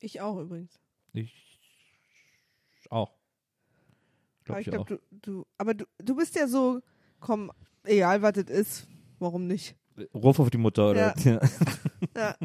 Ich 0.00 0.20
auch 0.20 0.38
übrigens. 0.38 0.80
Ich 1.12 1.58
auch. 2.90 3.10
Aber 3.10 3.16
Glaub 4.44 4.58
ich 4.60 4.66
ich 4.66 4.72
glaube, 4.72 4.94
auch. 4.94 4.98
du, 5.10 5.18
du, 5.32 5.46
aber 5.58 5.74
du, 5.74 5.84
du 5.98 6.16
bist 6.16 6.34
ja 6.34 6.48
so, 6.48 6.80
komm, 7.22 7.50
egal 7.84 8.20
was 8.22 8.32
das 8.34 8.44
ist, 8.50 8.86
warum 9.18 9.46
nicht? 9.46 9.76
Ruf 10.14 10.38
auf 10.38 10.50
die 10.50 10.58
Mutter, 10.58 10.90
oder? 10.90 11.14
Ja. 11.24 11.40
Ja. 12.16 12.36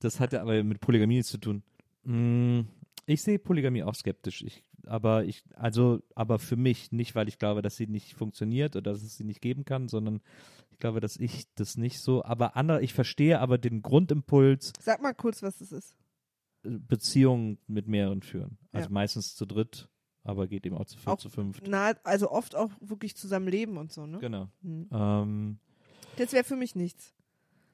Das 0.00 0.20
hat 0.20 0.32
ja 0.32 0.42
aber 0.42 0.62
mit 0.64 0.80
Polygamie 0.80 1.16
nichts 1.16 1.30
zu 1.30 1.38
tun. 1.38 1.62
Mm, 2.04 2.60
Ich 3.06 3.22
sehe 3.22 3.38
Polygamie 3.38 3.82
auch 3.82 3.94
skeptisch. 3.94 4.42
Ich, 4.42 4.62
aber 4.86 5.24
ich, 5.24 5.42
also, 5.54 6.00
aber 6.14 6.38
für 6.38 6.56
mich 6.56 6.92
nicht, 6.92 7.14
weil 7.14 7.28
ich 7.28 7.38
glaube, 7.38 7.62
dass 7.62 7.76
sie 7.76 7.86
nicht 7.86 8.14
funktioniert 8.14 8.76
oder 8.76 8.92
dass 8.92 9.02
es 9.02 9.16
sie 9.16 9.24
nicht 9.24 9.40
geben 9.40 9.64
kann, 9.64 9.88
sondern 9.88 10.20
ich 10.70 10.78
glaube, 10.78 11.00
dass 11.00 11.16
ich 11.16 11.46
das 11.54 11.76
nicht 11.76 12.00
so. 12.00 12.24
Aber 12.24 12.56
andere, 12.56 12.82
ich 12.82 12.94
verstehe 12.94 13.40
aber 13.40 13.58
den 13.58 13.82
Grundimpuls, 13.82 14.72
Sag 14.80 15.00
mal 15.02 15.14
kurz, 15.14 15.42
was 15.42 15.58
das 15.58 15.72
ist. 15.72 15.94
Beziehungen 16.62 17.58
mit 17.66 17.86
mehreren 17.86 18.22
führen. 18.22 18.58
Also 18.72 18.88
Ja. 18.88 18.92
meistens 18.92 19.34
zu 19.34 19.46
dritt, 19.46 19.88
aber 20.26 20.46
geht 20.46 20.66
eben 20.66 20.76
auch 20.76 20.84
zu 20.86 20.98
vier, 20.98 21.12
Auch 21.12 21.18
zu 21.18 21.30
fünft. 21.30 21.64
Na, 21.66 21.92
also 22.04 22.30
oft 22.30 22.54
auch 22.54 22.70
wirklich 22.80 23.16
zusammen 23.16 23.48
leben 23.48 23.76
und 23.78 23.92
so, 23.92 24.06
ne? 24.06 24.18
Genau. 24.18 24.48
Hm. 24.62 24.88
Ähm, 24.90 25.58
Das 26.16 26.32
wäre 26.32 26.44
für 26.44 26.56
mich 26.56 26.74
nichts. 26.74 27.14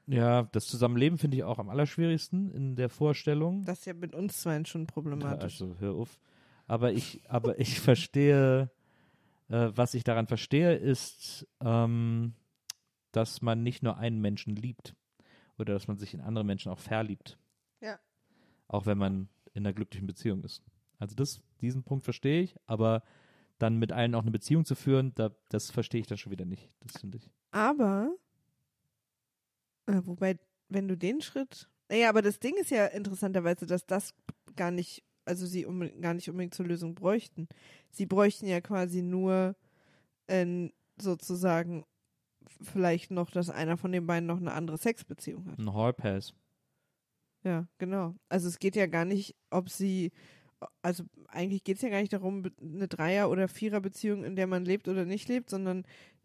ja, 0.06 0.42
das 0.52 0.66
Zusammenleben 0.66 1.18
finde 1.18 1.37
ich 1.38 1.44
auch 1.44 1.59
am 1.59 1.68
allerschwierigsten 1.71 2.50
in 2.52 2.76
der 2.76 2.88
Vorstellung. 2.88 3.64
Das 3.64 3.80
ist 3.80 3.87
ja 3.87 3.94
mit 3.94 4.14
uns 4.14 4.40
zwei 4.40 4.62
schon 4.64 4.82
Ja, 4.82 4.87
problematisch. 4.92 5.61
also 5.62 5.76
hör 5.78 5.94
auf. 5.94 6.18
Aber 6.66 6.92
ich, 6.92 7.23
aber 7.28 7.59
ich 7.59 7.80
verstehe, 7.80 8.71
äh, 9.49 9.71
was 9.75 9.94
ich 9.94 10.04
daran 10.04 10.26
verstehe, 10.26 10.75
ist, 10.76 11.47
ähm, 11.61 12.35
dass 13.12 13.42
man 13.42 13.62
nicht 13.62 13.82
nur 13.82 13.97
einen 13.99 14.21
Menschen 14.21 14.56
liebt 14.56 14.94
oder 15.59 15.75
dass 15.75 15.87
man 15.88 15.99
sich 15.99 16.14
in 16.14 16.21
andere 16.21 16.44
Menschen 16.44 16.73
auch 16.73 16.78
verliebt. 16.78 17.38
Ja. 17.80 17.99
Auch 18.68 18.87
wenn 18.87 18.97
man 18.99 19.28
in 19.54 19.66
einer 19.66 19.75
glücklichen 19.75 20.06
Beziehung 20.06 20.42
ist. 20.44 20.62
Also 21.02 21.16
das, 21.16 21.42
diesen 21.61 21.82
Punkt 21.82 22.04
verstehe 22.04 22.42
ich, 22.42 22.54
aber 22.66 23.02
dann 23.59 23.76
mit 23.76 23.90
allen 23.90 24.14
auch 24.14 24.23
eine 24.23 24.30
Beziehung 24.30 24.64
zu 24.64 24.76
führen, 24.76 25.12
da, 25.16 25.35
das 25.49 25.73
verstehe 25.73 26.00
ich 26.00 26.06
dann 26.06 26.16
schon 26.16 26.30
wieder 26.30 26.44
nicht. 26.44 26.71
Das 26.78 27.00
finde 27.00 27.18
ich. 27.18 27.28
Aber, 27.50 28.14
äh, 29.87 30.00
wobei, 30.04 30.38
wenn 30.68 30.87
du 30.87 30.97
den 30.97 31.21
Schritt, 31.21 31.68
naja, 31.88 32.09
aber 32.09 32.23
das 32.23 32.38
Ding 32.38 32.54
ist 32.56 32.71
ja 32.71 32.87
interessanterweise, 32.87 33.66
dass 33.66 33.85
das 33.85 34.14
gar 34.54 34.71
nicht, 34.71 35.02
also 35.25 35.44
sie 35.44 35.66
unbedingt, 35.66 36.00
gar 36.00 36.14
nicht 36.14 36.30
unbedingt 36.30 36.54
zur 36.54 36.66
Lösung 36.66 36.94
bräuchten. 36.94 37.49
Sie 37.90 38.06
bräuchten 38.06 38.47
ja 38.47 38.61
quasi 38.61 39.02
nur 39.02 39.56
äh, 40.28 40.68
sozusagen 41.00 41.85
vielleicht 42.61 43.11
noch, 43.11 43.32
dass 43.32 43.50
einer 43.50 43.76
von 43.76 43.90
den 43.90 44.06
beiden 44.06 44.28
noch 44.28 44.38
eine 44.38 44.52
andere 44.52 44.78
Sexbeziehung 44.78 45.50
hat. 45.50 45.59
Ein 45.59 45.75
Hallpass. 45.75 46.32
Ja, 47.42 47.66
genau. 47.78 48.14
Also 48.28 48.47
es 48.47 48.61
geht 48.61 48.76
ja 48.76 48.87
gar 48.87 49.04
nicht, 49.04 49.35
ob 49.50 49.68
sie, 49.68 50.12
also 50.83 51.04
eigentlich 51.28 51.64
geht 51.64 51.76
es 51.76 51.83
ja 51.83 51.88
gar 51.88 52.00
nicht 52.00 52.12
darum, 52.12 52.45
eine 52.61 52.88
Dreier- 52.88 53.31
oder 53.31 53.49
Vierer-Beziehung, 53.49 54.25
in 54.25 54.37
der 54.37 54.47
man 54.47 54.64
lebt 54.64 54.88
oder 54.88 55.04
nicht 55.04 55.28
lebt, 55.28 55.50
sondern 55.50 55.85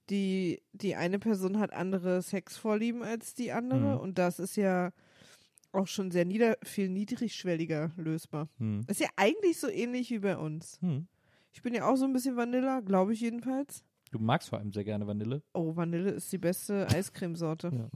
die, 0.10 0.62
die 0.74 0.96
eine 0.96 1.20
Person 1.20 1.60
hat 1.60 1.74
andere 1.74 2.22
Sexvorlieben 2.22 3.04
als 3.04 3.34
die 3.34 3.52
andere 3.52 3.96
Mhm. 3.96 4.00
und 4.02 4.18
das 4.18 4.40
ist 4.40 4.56
ja 4.56 4.92
auch 5.74 5.88
schon 5.88 6.12
sehr 6.12 6.26
nieder, 6.26 6.58
viel 6.64 6.90
niedrigschwelliger 6.90 7.92
lösbar. 7.98 8.48
Hm. 8.58 8.86
Ist 8.88 9.02
ja 9.02 9.10
eigentlich 9.18 9.60
so 9.60 9.68
ähnlich 9.68 10.10
wie 10.10 10.20
bei 10.20 10.38
uns. 10.38 10.80
Hm. 10.82 11.08
Ich 11.52 11.62
bin 11.62 11.74
ja 11.74 11.88
auch 11.88 11.98
so 11.98 12.06
ein 12.06 12.14
bisschen 12.14 12.36
Vanilla, 12.38 12.80
glaube 12.80 13.14
ich 13.14 13.20
jedenfalls. 13.22 13.84
Du 14.12 14.18
magst 14.20 14.48
vor 14.50 14.60
allem 14.60 14.72
sehr 14.72 14.86
gerne 14.86 15.06
Vanille. 15.06 15.42
Oh, 15.54 15.76
Vanille 15.76 16.12
ist 16.12 16.32
die 16.32 16.38
beste 16.38 16.88
Eiscremesorte. 16.96 17.72
Ja. 17.74 17.90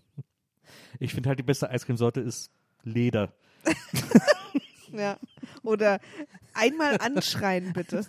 Ich 0.99 1.13
finde 1.13 1.29
halt 1.29 1.39
die 1.39 1.43
beste 1.43 1.69
Eiscremesorte 1.69 2.19
ist 2.19 2.51
Leder. 2.83 3.33
Ja. 4.93 5.17
Oder 5.63 5.99
einmal 6.53 6.97
anschreien, 6.97 7.73
bitte. 7.73 8.05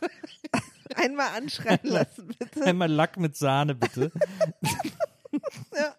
einmal 0.97 1.29
anschreien 1.37 1.81
lassen, 1.83 2.29
bitte. 2.39 2.63
Einmal 2.65 2.91
Lack 2.91 3.17
mit 3.19 3.37
Sahne, 3.37 3.75
bitte. 3.75 4.11
Ja. 5.75 5.97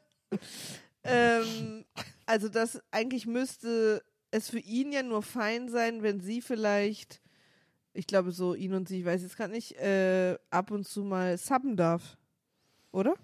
Ähm, 1.04 1.86
also 2.28 2.50
das 2.50 2.82
eigentlich 2.92 3.26
müsste 3.26 4.04
es 4.32 4.50
für 4.50 4.60
ihn 4.60 4.92
ja 4.92 5.04
nur 5.04 5.22
fein 5.22 5.70
sein, 5.70 6.04
wenn 6.04 6.20
sie 6.22 6.42
vielleicht, 6.42 7.22
ich 7.94 8.08
glaube 8.08 8.32
so 8.32 8.54
ihn 8.54 8.74
und 8.74 8.88
sie, 8.88 9.00
ich 9.00 9.06
weiß 9.06 9.22
jetzt 9.22 9.38
gerade 9.38 9.52
nicht, 9.52 9.76
äh, 9.78 10.38
ab 10.50 10.72
und 10.72 10.88
zu 10.88 11.04
mal 11.04 11.38
subben 11.38 11.78
darf. 11.78 12.18
Oder? 12.92 13.16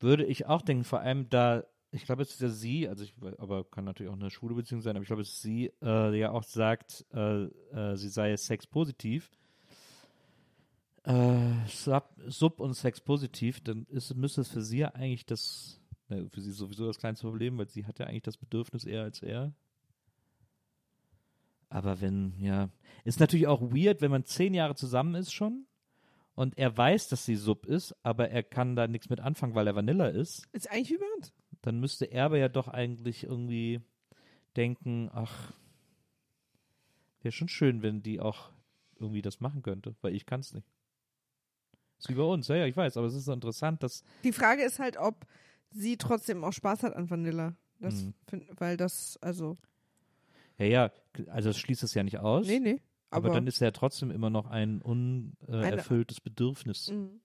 Würde 0.00 0.24
ich 0.24 0.46
auch 0.46 0.62
denken, 0.62 0.84
vor 0.84 1.00
allem 1.00 1.28
da, 1.30 1.64
ich 1.94 2.04
glaube, 2.04 2.22
es 2.22 2.30
ist 2.30 2.40
ja 2.40 2.48
sie, 2.48 2.88
also 2.88 3.04
ich, 3.04 3.14
aber 3.38 3.64
kann 3.64 3.84
natürlich 3.84 4.10
auch 4.10 4.16
eine 4.16 4.30
schwule 4.30 4.54
Beziehung 4.54 4.80
sein, 4.80 4.96
aber 4.96 5.02
ich 5.02 5.06
glaube, 5.06 5.22
es 5.22 5.28
ist 5.30 5.42
sie, 5.42 5.72
äh, 5.80 6.18
ja 6.18 6.32
auch 6.32 6.42
sagt, 6.42 7.06
äh, 7.12 7.44
äh, 7.44 7.96
sie 7.96 8.08
sei 8.08 8.36
sexpositiv. 8.36 9.30
Äh, 11.04 11.52
sub, 11.68 12.10
sub 12.26 12.60
und 12.60 12.74
sexpositiv, 12.74 13.60
dann 13.60 13.86
ist, 13.90 14.14
müsste 14.16 14.40
es 14.40 14.48
für 14.48 14.62
sie 14.62 14.78
ja 14.78 14.88
eigentlich 14.88 15.24
das, 15.24 15.80
ne, 16.08 16.28
für 16.30 16.40
sie 16.40 16.50
sowieso 16.50 16.86
das 16.86 16.98
kleinste 16.98 17.28
Problem, 17.28 17.58
weil 17.58 17.68
sie 17.68 17.86
hat 17.86 17.98
ja 18.00 18.06
eigentlich 18.06 18.22
das 18.22 18.38
Bedürfnis 18.38 18.84
eher 18.84 19.04
als 19.04 19.22
er. 19.22 19.52
Aber 21.68 22.00
wenn, 22.00 22.34
ja, 22.40 22.70
ist 23.04 23.20
natürlich 23.20 23.46
auch 23.46 23.60
weird, 23.60 24.00
wenn 24.00 24.10
man 24.10 24.24
zehn 24.24 24.54
Jahre 24.54 24.74
zusammen 24.74 25.14
ist 25.14 25.32
schon 25.32 25.66
und 26.34 26.58
er 26.58 26.76
weiß, 26.76 27.08
dass 27.08 27.24
sie 27.24 27.36
Sub 27.36 27.66
ist, 27.66 27.94
aber 28.02 28.30
er 28.30 28.42
kann 28.42 28.74
da 28.74 28.88
nichts 28.88 29.10
mit 29.10 29.20
anfangen, 29.20 29.54
weil 29.54 29.66
er 29.66 29.76
Vanilla 29.76 30.08
ist, 30.08 30.48
Ist 30.52 30.70
eigentlich 30.70 30.90
wie 30.90 31.16
uns. 31.18 31.32
Dann 31.64 31.80
müsste 31.80 32.04
er 32.04 32.26
aber 32.26 32.36
ja 32.36 32.48
doch 32.48 32.68
eigentlich 32.68 33.24
irgendwie 33.24 33.80
denken, 34.54 35.10
ach, 35.14 35.54
wäre 37.22 37.32
schon 37.32 37.48
schön, 37.48 37.82
wenn 37.82 38.02
die 38.02 38.20
auch 38.20 38.50
irgendwie 38.98 39.22
das 39.22 39.40
machen 39.40 39.62
könnte, 39.62 39.96
weil 40.02 40.14
ich 40.14 40.26
kann 40.26 40.40
es 40.40 40.52
nicht. 40.52 40.66
Ist 41.98 42.10
wie 42.10 42.14
bei 42.14 42.22
uns, 42.22 42.48
ja, 42.48 42.56
ja, 42.56 42.66
ich 42.66 42.76
weiß, 42.76 42.98
aber 42.98 43.06
es 43.06 43.14
ist 43.14 43.24
so 43.24 43.32
interessant, 43.32 43.82
dass 43.82 44.04
Die 44.24 44.32
Frage 44.32 44.62
ist 44.62 44.78
halt, 44.78 44.98
ob 44.98 45.26
sie 45.70 45.96
trotzdem 45.96 46.44
auch 46.44 46.52
Spaß 46.52 46.82
hat 46.82 46.94
an 46.94 47.08
Vanilla. 47.08 47.56
Das 47.80 48.04
Mhm. 48.04 48.14
find, 48.26 48.60
weil 48.60 48.76
das, 48.76 49.18
also, 49.22 49.56
ja, 50.58 50.66
ja, 50.66 50.92
also 51.28 51.48
es 51.48 51.58
schließt 51.58 51.82
es 51.82 51.94
ja 51.94 52.02
nicht 52.02 52.18
aus, 52.18 52.46
nee, 52.46 52.60
nee. 52.60 52.80
aber, 53.10 53.28
Aber, 53.28 53.34
dann 53.34 53.46
ist 53.46 53.60
ja 53.60 53.70
trotzdem 53.70 54.10
immer 54.10 54.28
noch 54.28 54.46
ein 54.46 54.82
unerfülltes 54.82 56.20
Bedürfnis. 56.20 56.90
Mhm. 56.90 57.20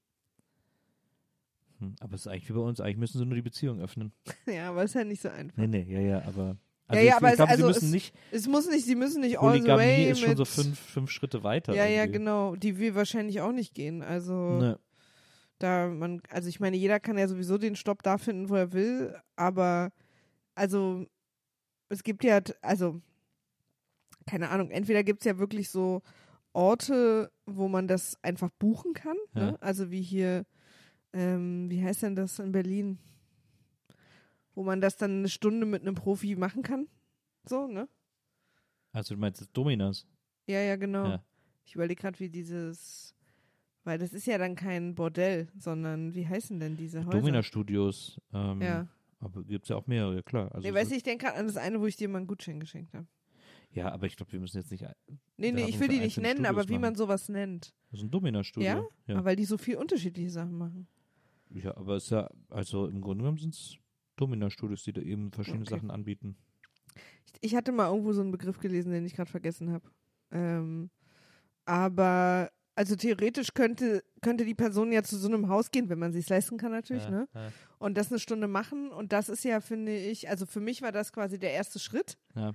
Hm, 1.80 1.96
aber 2.00 2.16
es 2.16 2.22
ist 2.22 2.28
eigentlich 2.28 2.50
wie 2.50 2.54
bei 2.54 2.60
uns, 2.60 2.80
eigentlich 2.82 2.98
müssen 2.98 3.18
sie 3.20 3.26
nur 3.26 3.36
die 3.36 3.42
Beziehung 3.42 3.80
öffnen. 3.82 4.12
Ja, 4.48 4.70
aber 4.70 4.84
ist 4.84 4.96
ja 4.96 5.04
nicht 5.04 5.22
so 5.22 5.30
einfach. 5.30 5.58
Nee, 5.58 5.68
nee, 5.68 5.84
ja, 5.90 6.00
ja, 6.00 6.18
aber. 6.26 6.44
Ja, 6.48 6.58
Also 6.88 7.02
ja, 7.06 7.08
ich, 7.10 7.14
aber 7.16 7.28
ich 7.28 7.32
es- 7.34 7.38
glaube, 7.38 7.52
also 7.52 7.64
sie 7.64 7.68
müssen 7.68 7.86
es- 7.86 7.92
nicht. 7.92 8.16
Es 8.32 8.48
muss 8.48 8.68
nicht, 8.70 8.86
sie 8.86 8.96
müssen 8.96 9.22
nicht 9.22 9.40
all 9.40 9.62
the 9.62 9.68
way 9.68 10.10
ist 10.10 10.20
schon 10.22 10.36
so 10.36 10.46
fünf, 10.46 10.80
fünf 10.80 11.12
Schritte 11.12 11.44
weiter. 11.44 11.74
Ja, 11.76 11.86
ja, 11.86 12.02
irgendwie. 12.04 12.18
genau. 12.20 12.56
Die 12.56 12.78
wir 12.80 12.96
wahrscheinlich 12.96 13.42
auch 13.42 13.52
nicht 13.52 13.74
gehen. 13.76 14.02
Also 14.02 14.34
Ne. 14.60 14.80
da 15.60 15.88
man, 15.88 16.22
also 16.30 16.50
ich 16.50 16.60
meine, 16.60 16.78
jeder 16.78 17.00
kann 17.00 17.18
ja 17.18 17.28
sowieso 17.28 17.58
den 17.60 17.76
Stopp 17.76 18.02
da 18.04 18.18
finden, 18.18 18.50
wo 18.50 18.56
er 18.56 18.74
will, 18.74 19.16
aber 19.36 19.92
also 20.56 21.06
es 21.90 22.02
gibt 22.04 22.24
ja, 22.24 22.40
also 22.62 23.02
keine 24.26 24.50
Ahnung, 24.50 24.70
entweder 24.72 25.04
gibt 25.04 25.22
es 25.22 25.26
ja 25.26 25.38
wirklich 25.40 25.70
so 25.70 26.02
Orte, 26.54 27.32
wo 27.46 27.68
man 27.68 27.88
das 27.88 28.18
einfach 28.24 28.50
buchen 28.60 28.94
kann, 28.94 29.18
Ja. 29.36 29.52
ne? 29.52 29.58
also 29.62 29.92
wie 29.92 30.02
hier, 30.02 30.46
ähm, 31.14 31.70
wie 31.70 31.84
heißt 31.84 32.04
denn 32.04 32.16
das 32.16 32.40
in 32.40 32.52
Berlin, 32.52 32.98
wo 34.56 34.64
man 34.64 34.82
das 34.82 34.98
dann 34.98 35.20
eine 35.20 35.30
Stunde 35.30 35.66
mit 35.66 35.82
einem 35.82 35.96
Profi 35.96 36.36
machen 36.36 36.64
kann, 36.64 36.88
so, 37.46 37.68
ne? 37.68 37.88
Also 38.92 39.16
du 39.16 39.20
meinst 39.22 39.42
jetzt 39.42 39.54
Dominas? 39.56 40.08
Ja, 40.48 40.60
ja, 40.62 40.76
genau. 40.76 41.06
Ja. 41.06 41.24
Ich 41.64 41.76
überlege 41.76 42.02
gerade, 42.02 42.20
wie 42.20 42.30
dieses, 42.30 43.16
weil 43.84 44.00
das 44.00 44.14
ist 44.14 44.26
ja 44.26 44.38
dann 44.38 44.56
kein 44.56 44.96
Bordell, 44.96 45.48
sondern 45.58 46.14
wie 46.16 46.28
heißen 46.28 46.60
denn 46.60 46.76
diese 46.76 47.06
Häuser? 47.06 47.12
Domina-Studios. 47.20 48.20
Ähm, 48.34 48.62
Ja. 48.62 48.88
Aber 49.22 49.44
gibt 49.44 49.66
es 49.66 49.70
ja 49.70 49.76
auch 49.76 49.86
mehrere, 49.86 50.16
ja, 50.16 50.22
klar. 50.22 50.50
Also 50.54 50.62
nee, 50.62 50.70
so- 50.70 50.76
weiß 50.76 50.92
ich, 50.92 51.04
denke 51.04 51.26
gerade 51.26 51.38
an 51.38 51.46
das 51.48 51.58
eine, 51.58 51.80
wo 51.82 51.86
ich 51.86 51.98
dir 51.98 52.08
mal 52.08 52.20
einen 52.20 52.28
Gutschein 52.28 52.60
geschenkt 52.60 52.94
habe. 52.94 53.06
Ja, 53.72 53.92
aber 53.92 54.08
ich 54.08 54.16
glaube, 54.16 54.32
wir 54.32 54.40
müssen 54.40 54.58
jetzt 54.58 54.72
nicht. 54.72 54.84
Nee, 55.38 55.52
nee, 55.52 55.66
ich 55.66 55.80
will 55.80 55.90
die 55.90 56.00
nicht 56.00 56.18
nennen, 56.18 56.46
aber 56.46 56.62
Studios 56.64 56.78
wie 56.78 56.82
man 56.82 56.96
sowas 56.96 57.30
nennt. 57.30 57.76
Das 57.92 58.00
ist 58.00 58.06
ein 58.06 58.12
Domina-Studio. 58.12 58.68
Ja? 58.68 58.84
Ja? 59.08 59.16
Aber 59.16 59.26
weil 59.26 59.36
die 59.36 59.46
so 59.46 59.58
viel 59.58 59.76
unterschiedliche 59.76 60.30
Sachen 60.32 60.58
machen. 60.58 60.88
Ja, 61.50 61.76
aber 61.78 61.96
es 61.96 62.06
ist 62.06 62.10
ja, 62.12 62.30
also 62.50 62.88
im 62.88 63.02
Grunde 63.02 63.24
genommen 63.24 63.38
sind 63.38 63.54
es 63.54 63.78
Domina-Studios, 64.18 64.84
die 64.84 64.94
da 64.94 65.02
eben 65.02 65.32
verschiedene 65.32 65.64
Okay. 65.64 65.76
Sachen 65.76 65.92
anbieten. 65.92 66.38
Ich, 67.26 67.34
ich 67.42 67.56
hatte 67.56 67.72
mal 67.72 67.88
irgendwo 67.88 68.14
so 68.14 68.22
einen 68.22 68.32
Begriff 68.32 68.60
gelesen, 68.60 68.92
den 68.92 69.06
ich 69.06 69.16
gerade 69.16 69.30
vergessen 69.32 69.72
habe. 69.72 69.90
Ähm, 70.32 70.90
aber, 71.66 72.52
also 72.76 72.96
theoretisch 72.96 73.54
könnte, 73.54 74.04
könnte 74.22 74.46
die 74.46 74.56
Person 74.56 74.92
ja 74.92 75.04
zu 75.04 75.18
so 75.18 75.28
einem 75.28 75.50
Haus 75.50 75.72
gehen, 75.72 75.90
wenn 75.90 76.00
man 76.00 76.12
sich 76.12 76.28
leisten 76.30 76.58
kann 76.58 76.72
natürlich, 76.72 77.04
ja, 77.04 77.10
ne? 77.12 77.28
Ja, 77.34 77.52
Und 77.78 77.98
das 77.98 78.12
eine 78.12 78.20
Stunde 78.20 78.48
machen. 78.48 78.92
Und 78.92 79.14
das 79.14 79.30
ist 79.30 79.44
ja, 79.44 79.62
finde 79.62 79.96
ich, 79.96 80.30
also 80.30 80.46
für 80.46 80.60
mich 80.60 80.82
war 80.82 80.92
das 80.92 81.14
quasi 81.14 81.40
der 81.40 81.52
erste 81.54 81.80
Schritt. 81.80 82.18
ja. 82.36 82.54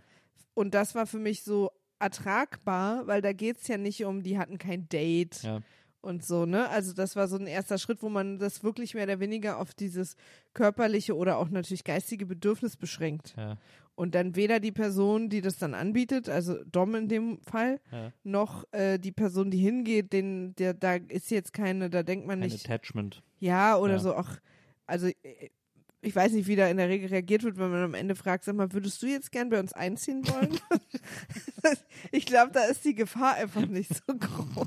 Und 0.57 0.73
das 0.73 0.95
war 0.95 1.07
für 1.07 1.19
mich 1.19 1.43
so 1.43 1.71
ertragbar, 1.99 3.09
weil 3.09 3.21
da 3.23 3.33
geht 3.33 3.57
es 3.57 3.67
ja 3.67 3.77
nicht 3.77 4.05
um, 4.05 4.23
die 4.23 4.39
hatten 4.39 4.57
kein 4.59 4.89
Date 4.89 5.43
ja. 5.43 5.61
Und 6.05 6.25
so, 6.25 6.47
ne? 6.47 6.69
Also 6.69 6.93
das 6.93 7.17
war 7.17 7.27
so 7.29 7.37
ein 7.37 7.47
erster 7.47 7.79
Schritt, 7.79 8.03
wo 8.03 8.09
man 8.09 8.39
das 8.39 8.63
wirklich 8.63 8.95
mehr 8.95 9.05
oder 9.05 9.19
weniger 9.21 9.59
auf 9.59 9.75
dieses 9.75 10.17
körperliche 10.53 11.17
oder 11.17 11.39
auch 11.39 11.49
natürlich 11.51 11.83
geistige 11.85 12.27
Bedürfnis 12.27 12.77
beschränkt. 12.77 13.35
ja. 13.37 13.57
Und 13.97 14.17
dann 14.17 14.35
weder 14.35 14.59
die 14.59 14.73
Person, 14.73 15.29
die 15.29 15.41
das 15.41 15.57
dann 15.57 15.73
anbietet, 15.73 16.29
also 16.29 16.57
Dom 16.65 16.97
in 16.97 17.07
dem 17.09 17.39
Fall, 17.43 17.81
ja. 17.93 18.11
noch 18.25 18.65
äh, 18.73 18.99
die 18.99 19.13
Person, 19.13 19.53
die 19.53 19.59
hingeht, 19.59 20.13
den, 20.13 20.53
der, 20.57 20.75
da 20.75 20.95
ist 20.97 21.31
jetzt 21.31 21.53
keine, 21.53 21.91
da 21.91 22.03
denkt 22.03 22.27
man 22.27 22.43
Ein 22.43 22.49
nicht, 22.49 22.65
Attachment. 22.69 23.23
ja, 23.39 23.77
oder 23.77 23.93
Ja. 23.95 23.99
so, 24.01 24.17
ach, 24.17 24.41
also 24.87 25.07
äh, 25.07 25.15
ich 26.01 26.15
weiß 26.17 26.33
nicht, 26.33 26.49
wie 26.49 26.57
da 26.57 26.67
in 26.67 26.77
der 26.79 26.89
Regel 26.89 27.09
reagiert 27.09 27.45
wird, 27.45 27.57
wenn 27.57 27.71
man 27.71 27.85
am 27.85 27.95
Ende 27.95 28.17
fragt, 28.17 28.43
sag 28.43 28.57
mal, 28.57 28.73
würdest 28.73 29.01
du 29.01 29.07
jetzt 29.07 29.31
gern 29.31 29.49
bei 29.49 29.61
uns 29.61 29.73
einziehen 29.73 30.27
wollen? 30.29 30.59
ich 32.11 32.27
glaube, 32.27 32.51
da 32.53 32.65
ist 32.65 32.85
die 32.85 32.97
Gefahr 32.97 33.35
einfach 33.35 33.65
nicht 33.67 33.91
so 33.95 34.13
groß. 34.19 34.67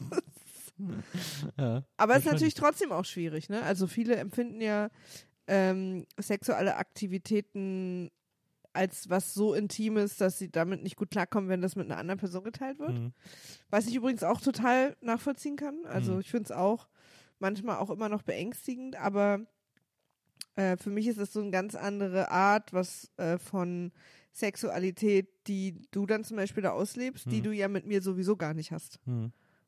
Ja. 1.58 1.84
Aber 1.98 2.13
es 2.16 2.26
ist 2.26 2.32
natürlich 2.32 2.54
trotzdem 2.54 2.92
auch 2.92 3.06
schwierig, 3.06 3.50
ne? 3.50 3.63
Also 3.63 3.88
viele 3.88 4.16
empfinden 4.18 4.62
ja 4.62 4.90
ähm, 5.48 6.06
sexuelle 6.20 6.76
Aktivitäten 6.76 8.12
als 8.74 9.10
was 9.10 9.34
so 9.34 9.56
Intimes, 9.56 10.18
dass 10.18 10.38
sie 10.38 10.52
damit 10.52 10.84
nicht 10.84 10.96
gut 10.98 11.10
klarkommen, 11.10 11.50
wenn 11.50 11.62
das 11.62 11.76
mit 11.76 11.88
einer 11.90 11.98
anderen 11.98 12.20
Person 12.20 12.44
geteilt 12.44 12.78
wird. 12.78 13.00
Mhm. 13.00 13.13
Was 13.72 13.88
ich 13.88 13.96
übrigens 13.96 14.22
auch 14.24 14.40
total 14.40 14.96
nachvollziehen 15.02 15.56
kann. 15.56 15.86
Also 15.86 16.13
Mhm. 16.13 16.20
ich 16.20 16.30
finde 16.30 16.44
es 16.46 16.52
auch 16.52 16.88
manchmal 17.40 17.78
auch 17.78 17.90
immer 17.90 18.10
noch 18.10 18.22
beängstigend, 18.22 18.96
aber 18.98 19.40
äh, 20.56 20.78
für 20.78 20.90
mich 20.92 21.08
ist 21.08 21.18
es 21.18 21.34
so 21.34 21.42
eine 21.42 21.52
ganz 21.52 21.74
andere 21.76 22.30
Art, 22.32 22.74
was 22.74 23.12
äh, 23.18 23.38
von 23.40 23.92
Sexualität, 24.34 25.28
die 25.48 25.82
du 25.92 26.06
dann 26.06 26.24
zum 26.24 26.38
Beispiel 26.38 26.62
da 26.63 26.72
auslebst, 26.72 27.26
die 27.32 27.40
Mhm. 27.40 27.44
du 27.44 27.52
ja 27.54 27.68
mit 27.68 27.86
mir 27.88 28.02
sowieso 28.04 28.36
gar 28.38 28.54
nicht 28.54 28.72
hast. 28.72 29.00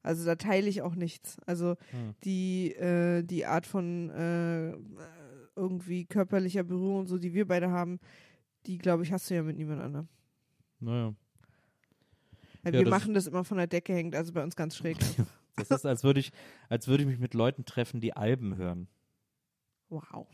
Also 0.02 0.26
da 0.26 0.36
teile 0.36 0.70
ich 0.70 0.82
auch 0.82 0.96
nichts. 0.96 1.38
Also 1.46 1.76
Mhm. 1.92 2.16
die, 2.24 2.74
äh, 2.76 3.24
die 3.24 3.46
Art 3.46 3.66
von 3.66 4.10
äh, 4.10 4.74
irgendwie 5.56 6.06
körperlicher 6.06 6.64
Berührung 6.64 7.02
und 7.02 7.08
so, 7.08 7.18
die 7.18 7.34
wir 7.34 7.46
beide 7.48 7.70
haben, 7.70 8.00
die, 8.66 8.78
glaube 8.78 9.04
ich, 9.04 9.12
hast 9.12 9.30
du 9.30 9.36
ja 9.36 9.44
mit 9.44 9.58
niemand 9.58 9.82
anderem. 9.82 10.08
Naja. 10.80 11.14
Ja, 12.66 12.74
wir 12.74 12.84
das- 12.84 12.90
machen 12.90 13.14
das 13.14 13.28
immer 13.28 13.44
von 13.44 13.58
der 13.58 13.68
Decke 13.68 13.94
hängt, 13.94 14.16
also 14.16 14.32
bei 14.34 14.44
uns 14.44 14.56
ganz 14.56 14.76
schräg. 14.76 14.98
Das 15.56 15.72
ist, 15.72 15.86
als 15.86 16.06
würde 16.06 16.22
ich, 16.22 16.32
als 16.70 16.88
würde 16.88 17.04
ich 17.04 17.10
mich 17.10 17.20
mit 17.20 17.34
Leuten 17.34 17.66
treffen, 17.66 18.00
die 18.00 18.14
Alben 18.16 18.56
hören. 18.56 18.88
Wow. 19.90 20.26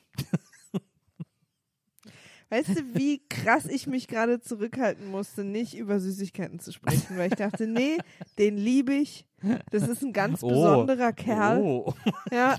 Weißt 2.50 2.70
du, 2.70 2.94
wie 2.94 3.24
krass 3.28 3.66
ich 3.66 3.88
mich 3.88 4.08
gerade 4.08 4.40
zurückhalten 4.40 5.08
musste, 5.08 5.44
nicht 5.44 5.76
über 5.76 6.00
Süßigkeiten 6.00 6.60
zu 6.60 6.72
sprechen, 6.72 7.18
weil 7.18 7.30
ich 7.32 7.38
dachte, 7.40 7.66
nee, 7.66 7.98
den 8.38 8.56
liebe 8.58 8.94
ich. 8.94 9.26
Das 9.72 9.88
ist 9.88 10.04
ein 10.04 10.14
ganz 10.14 10.44
Oh. 10.44 10.50
besonderer 10.50 11.14
Kerl. 11.14 11.62
Oh. 11.62 11.94
Ja. 12.32 12.58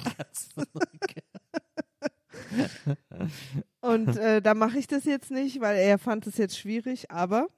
Und 3.80 4.16
äh, 4.16 4.42
da 4.42 4.54
mache 4.54 4.78
ich 4.78 4.86
das 4.86 5.04
jetzt 5.04 5.30
nicht, 5.30 5.60
weil 5.60 5.76
er 5.76 5.98
fand 5.98 6.26
es 6.26 6.36
jetzt 6.36 6.58
schwierig, 6.58 7.10
aber 7.10 7.48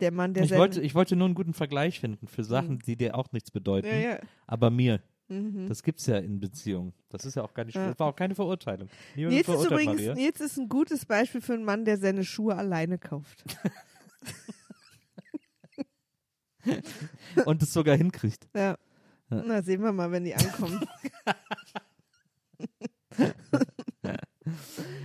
der 0.00 0.12
Mann, 0.12 0.32
der 0.34 0.44
Ich 0.44 0.52
wollte, 0.54 0.80
ich 0.80 0.94
wollte 0.94 1.16
nur 1.16 1.26
einen 1.26 1.34
guten 1.34 1.54
Vergleich 1.54 2.00
finden 2.00 2.28
für 2.28 2.44
Sachen, 2.44 2.74
Mhm. 2.74 2.78
die 2.80 2.96
dir 2.96 3.14
auch 3.16 3.30
nichts 3.32 3.50
bedeuten, 3.50 3.88
ja, 3.88 3.94
ja. 3.96 4.18
aber 4.46 4.70
mir. 4.70 5.00
Mhm. 5.28 5.66
Das 5.68 5.82
gibt's 5.82 6.06
ja 6.06 6.18
in 6.18 6.40
Beziehungen. 6.40 6.94
Das 7.10 7.24
ist 7.26 7.34
ja 7.34 7.42
auch 7.42 7.52
gar 7.52 7.64
nicht, 7.64 7.74
Ja. 7.74 7.88
das 7.88 7.98
war 7.98 8.06
auch 8.08 8.16
keine 8.16 8.34
Verurteilung. 8.34 8.88
Niemand 9.14 9.34
Nils 9.34 9.48
ist 9.48 9.64
übrigens, 9.66 9.94
Maria. 9.96 10.14
Nils 10.14 10.40
ist 10.40 10.56
ein 10.58 10.68
gutes 10.68 11.04
Beispiel 11.04 11.40
für 11.42 11.54
einen 11.54 11.64
Mann, 11.64 11.84
der 11.84 11.98
seine 11.98 12.24
Schuhe 12.24 12.56
alleine 12.56 12.98
kauft. 12.98 13.44
Und 17.46 17.62
es 17.62 17.72
sogar 17.72 17.96
hinkriegt. 17.96 18.48
Ja. 18.54 18.76
Ja. 19.30 19.42
Na, 19.44 19.62
sehen 19.62 19.82
wir 19.82 19.92
mal, 19.92 20.10
wenn 20.10 20.24
die 20.24 20.34
ankommen. 20.34 20.80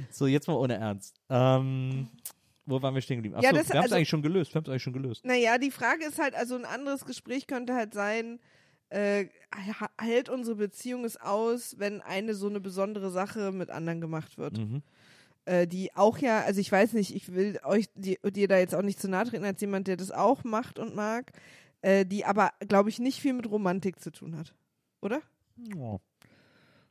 So, 0.09 0.27
jetzt 0.27 0.47
mal 0.47 0.53
ohne 0.55 0.75
Ernst. 0.75 1.15
Ähm, 1.29 2.07
wo 2.65 2.81
waren 2.81 2.93
wir 2.93 3.01
stehen 3.01 3.17
geblieben? 3.17 3.35
Achso, 3.35 3.45
Ja, 3.47 3.51
das- 3.51 3.67
wir 3.67 3.73
haben 3.75 3.79
es 3.79 3.83
also- 3.85 3.95
eigentlich 3.95 4.09
schon 4.09 4.21
gelöst. 4.21 4.53
Wir 4.53 4.55
haben 4.59 4.63
es 4.65 4.69
eigentlich 4.69 4.83
schon 4.83 4.93
gelöst. 4.93 5.25
Naja, 5.25 5.57
die 5.57 5.71
Frage 5.71 6.05
ist 6.05 6.19
halt, 6.19 6.35
also 6.35 6.55
ein 6.55 6.65
anderes 6.65 7.03
Gespräch 7.05 7.47
könnte 7.47 7.73
halt 7.73 7.93
sein, 7.93 8.39
äh, 8.89 9.25
hält 9.99 10.29
unsere 10.29 10.55
Beziehung 10.55 11.03
es 11.03 11.17
aus, 11.19 11.75
wenn 11.79 11.99
eine 12.01 12.35
so 12.35 12.47
eine 12.47 12.61
besondere 12.61 13.09
Sache 13.11 13.51
mit 13.51 13.69
anderen 13.69 13.99
gemacht 14.01 14.37
wird? 14.37 14.57
Mhm. 14.59 14.81
Äh, 15.45 15.67
die 15.67 15.93
auch 15.95 16.17
ja, 16.19 16.41
also 16.41 16.61
ich 16.61 16.71
weiß 16.71 16.93
nicht, 16.93 17.13
ich 17.13 17.33
will 17.33 17.59
euch 17.63 17.87
die, 17.95 18.17
dir 18.31 18.47
da 18.47 18.57
jetzt 18.57 18.73
auch 18.73 18.81
nicht 18.81 18.99
zu 18.99 19.09
nahe 19.09 19.25
treten 19.25 19.43
als 19.43 19.59
jemand, 19.59 19.87
der 19.87 19.97
das 19.97 20.11
auch 20.11 20.43
macht 20.43 20.79
und 20.79 20.95
mag, 20.95 21.31
äh, 21.81 22.05
die 22.05 22.23
aber, 22.23 22.51
glaube 22.67 22.89
ich, 22.89 22.99
nicht 22.99 23.19
viel 23.19 23.33
mit 23.33 23.49
Romantik 23.49 23.99
zu 23.99 24.11
tun 24.11 24.37
hat. 24.37 24.55
Oder? 25.01 25.21
Oh. 25.77 25.99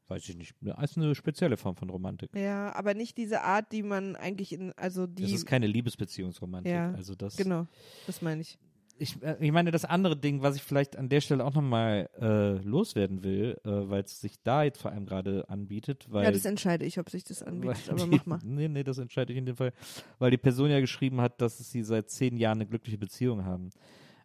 Weiß 0.08 0.28
ich 0.28 0.36
nicht. 0.36 0.54
Das 0.60 0.90
ist 0.90 0.98
eine 0.98 1.14
spezielle 1.14 1.56
Form 1.56 1.76
von 1.76 1.88
Romantik. 1.88 2.36
Ja, 2.36 2.74
aber 2.74 2.92
nicht 2.92 3.16
diese 3.16 3.40
Art, 3.40 3.72
die 3.72 3.82
man 3.82 4.16
eigentlich 4.16 4.52
in, 4.52 4.72
also 4.72 5.06
die. 5.06 5.22
Das 5.22 5.32
ist 5.32 5.46
keine 5.46 5.66
Liebesbeziehungsromantik. 5.66 6.70
Ja, 6.70 6.92
also 6.92 7.14
das, 7.14 7.36
Genau, 7.36 7.66
das 8.06 8.20
meine 8.20 8.42
ich. 8.42 8.58
Ich, 9.02 9.22
äh, 9.22 9.36
ich 9.40 9.52
meine, 9.52 9.70
das 9.70 9.84
andere 9.84 10.16
Ding, 10.16 10.42
was 10.42 10.56
ich 10.56 10.62
vielleicht 10.62 10.96
an 10.96 11.08
der 11.08 11.20
Stelle 11.20 11.44
auch 11.44 11.54
nochmal 11.54 12.08
äh, 12.20 12.52
loswerden 12.66 13.22
will, 13.22 13.58
äh, 13.64 13.70
weil 13.70 14.02
es 14.02 14.20
sich 14.20 14.40
da 14.42 14.62
jetzt 14.62 14.80
vor 14.80 14.92
allem 14.92 15.04
gerade 15.04 15.48
anbietet, 15.48 16.06
weil. 16.08 16.24
ja, 16.24 16.30
das 16.30 16.44
entscheide 16.44 16.84
ich, 16.84 16.98
ob 16.98 17.10
sich 17.10 17.24
das 17.24 17.42
anbietet, 17.42 17.90
aber 17.90 18.04
die, 18.04 18.10
mach 18.10 18.26
mal. 18.26 18.38
Nee, 18.44 18.68
nee, 18.68 18.84
das 18.84 18.98
entscheide 18.98 19.32
ich 19.32 19.38
in 19.38 19.46
dem 19.46 19.56
Fall. 19.56 19.72
Weil 20.18 20.30
die 20.30 20.38
Person 20.38 20.70
ja 20.70 20.80
geschrieben 20.80 21.20
hat, 21.20 21.40
dass 21.40 21.58
sie 21.58 21.82
seit 21.82 22.10
zehn 22.10 22.36
Jahren 22.36 22.58
eine 22.58 22.66
glückliche 22.66 22.98
Beziehung 22.98 23.44
haben. 23.44 23.70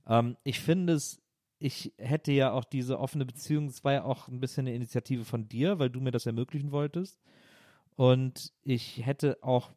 Ähm, 0.08 0.38
ich 0.44 0.60
finde 0.60 0.94
es, 0.94 1.20
ich 1.60 1.94
hätte 1.98 2.32
ja 2.32 2.52
auch 2.52 2.64
diese 2.64 3.00
offene 3.00 3.26
Beziehung, 3.26 3.66
es 3.66 3.84
war 3.84 3.94
ja 3.94 4.04
auch 4.04 4.28
ein 4.28 4.40
bisschen 4.40 4.68
eine 4.68 4.76
Initiative 4.76 5.26
von 5.26 5.50
dir, 5.50 5.80
weil 5.80 5.90
du 5.90 6.00
mir 6.00 6.12
das 6.12 6.26
ermöglichen 6.26 6.72
wolltest. 6.72 7.20
Und 7.96 8.54
ich 8.64 9.04
hätte 9.06 9.40
auch 9.42 9.72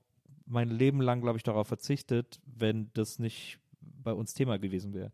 mein 0.45 0.69
Leben 0.69 1.01
lang, 1.01 1.23
glaube 1.23 1.39
ich, 1.39 1.43
darauf 1.43 1.69
verzichtet, 1.69 2.41
wenn 2.45 2.91
das 2.93 3.19
nicht 3.19 3.61
bei 4.03 4.13
uns 4.13 4.35
Thema 4.35 4.59
gewesen 4.59 4.95
wäre. 4.95 5.13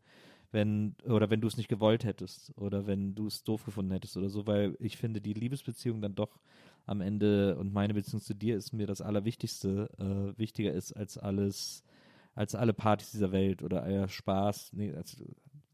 Wenn, 0.53 0.95
oder 1.05 1.29
wenn 1.29 1.41
du 1.41 1.49
es 1.49 1.57
nicht 1.57 1.69
gewollt 1.69 2.05
hättest 2.05 2.53
oder 2.57 2.87
wenn 2.87 3.15
du 3.15 3.27
es 3.27 3.43
doof 3.43 3.65
gefunden 3.65 3.93
hättest 3.93 4.17
oder 4.17 4.29
so, 4.29 4.47
weil 4.47 4.77
ich 4.79 4.97
finde, 4.97 5.21
die 5.21 5.33
Liebesbeziehung 5.33 6.01
dann 6.01 6.15
doch 6.15 6.39
am 6.87 7.01
Ende 7.01 7.57
und 7.57 7.73
meine 7.73 7.95
Beziehung 7.95 8.23
zu 8.23 8.35
dir 8.35 8.57
ist 8.57 8.73
mir 8.73 8.87
das 8.87 9.01
Allerwichtigste, 9.01 9.91
äh, 9.99 10.39
wichtiger 10.39 10.73
ist 10.73 10.93
als 10.93 11.19
alles, 11.19 11.83
als 12.35 12.55
alle 12.55 12.73
Partys 12.73 13.11
dieser 13.11 13.33
Welt 13.33 13.63
oder 13.63 13.83
euer 13.83 14.09
Spaß. 14.09 14.71
Nee, 14.73 14.93
das, 14.93 15.17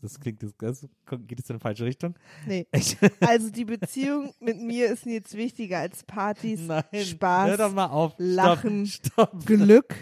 das 0.00 0.18
klingt, 0.18 0.42
das, 0.42 0.54
das 0.56 0.88
geht 1.26 1.38
jetzt 1.38 1.50
in 1.50 1.56
die 1.56 1.60
falsche 1.60 1.84
Richtung. 1.84 2.14
Nee. 2.46 2.66
Ich, 2.74 2.96
Also 3.20 3.50
die 3.50 3.66
Beziehung 3.66 4.32
mit 4.40 4.58
mir 4.58 4.90
ist 4.90 5.06
mir 5.06 5.14
jetzt 5.14 5.36
wichtiger 5.36 5.78
als 5.78 6.02
Partys, 6.02 6.60
nein, 6.60 6.84
Spaß, 6.92 7.50
hör 7.50 7.56
doch 7.56 7.72
mal 7.74 7.86
auf. 7.86 8.14
Lachen, 8.18 8.86
Stopp, 8.86 9.30
stopp. 9.30 9.46
Glück. 9.46 9.94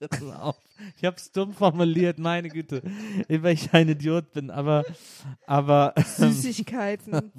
Mal 0.00 0.36
auf. 0.36 0.56
Ich 0.96 1.04
hab's 1.04 1.32
dumm 1.32 1.52
formuliert, 1.52 2.18
meine 2.18 2.48
Güte. 2.48 2.82
Weil 3.28 3.54
ich 3.54 3.72
ein 3.72 3.88
Idiot 3.88 4.32
bin, 4.32 4.50
aber, 4.50 4.84
aber 5.46 5.94
ähm, 5.96 6.04
Süßigkeiten. 6.04 7.32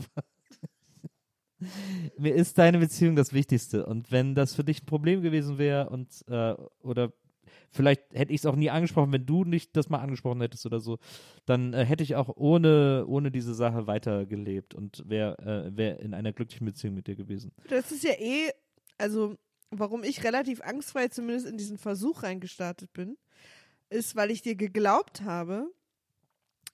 mir 2.18 2.34
ist 2.34 2.58
deine 2.58 2.80
Beziehung 2.80 3.16
das 3.16 3.34
Wichtigste. 3.34 3.86
Und 3.86 4.12
wenn 4.12 4.36
das 4.36 4.56
für 4.56 4.64
dich 4.64 4.84
ein 4.84 4.86
Problem 4.86 5.22
gewesen 5.22 5.58
wäre 5.58 5.90
und 5.90 6.08
äh, 6.28 6.56
oder 6.82 7.14
vielleicht 7.70 8.02
hätte 8.14 8.34
ich 8.34 8.42
es 8.42 8.46
auch 8.46 8.56
nie 8.56 8.70
angesprochen, 8.70 9.12
wenn 9.12 9.26
du 9.26 9.44
nicht 9.44 9.76
das 9.76 9.90
mal 9.90 10.00
angesprochen 10.00 10.42
hättest 10.42 10.66
oder 10.66 10.80
so, 10.80 10.98
dann 11.46 11.74
äh, 11.74 11.86
hätte 11.86 12.04
ich 12.04 12.16
auch 12.16 12.30
ohne, 12.36 13.06
ohne 13.08 13.32
diese 13.32 13.54
Sache 13.54 13.88
weitergelebt 13.88 14.74
und 14.74 15.04
wäre 15.08 15.38
äh, 15.68 15.78
wär 15.78 16.00
in 16.00 16.14
einer 16.14 16.34
glücklichen 16.34 16.66
Beziehung 16.66 16.96
mit 16.96 17.08
dir 17.08 17.16
gewesen. 17.16 17.52
Das 17.70 17.92
ist 17.92 18.04
ja 18.04 18.14
eh, 18.14 18.52
also 18.98 19.36
warum 19.72 20.04
ich 20.04 20.24
relativ 20.24 20.62
angstfrei 20.62 21.08
zumindest 21.08 21.48
in 21.48 21.58
diesen 21.58 21.78
Versuch 21.78 22.24
reingestartet 22.24 22.94
bin, 22.94 23.18
ist, 23.90 24.16
weil 24.16 24.32
ich 24.32 24.42
dir 24.42 24.56
geglaubt 24.56 25.22
habe, 25.22 25.72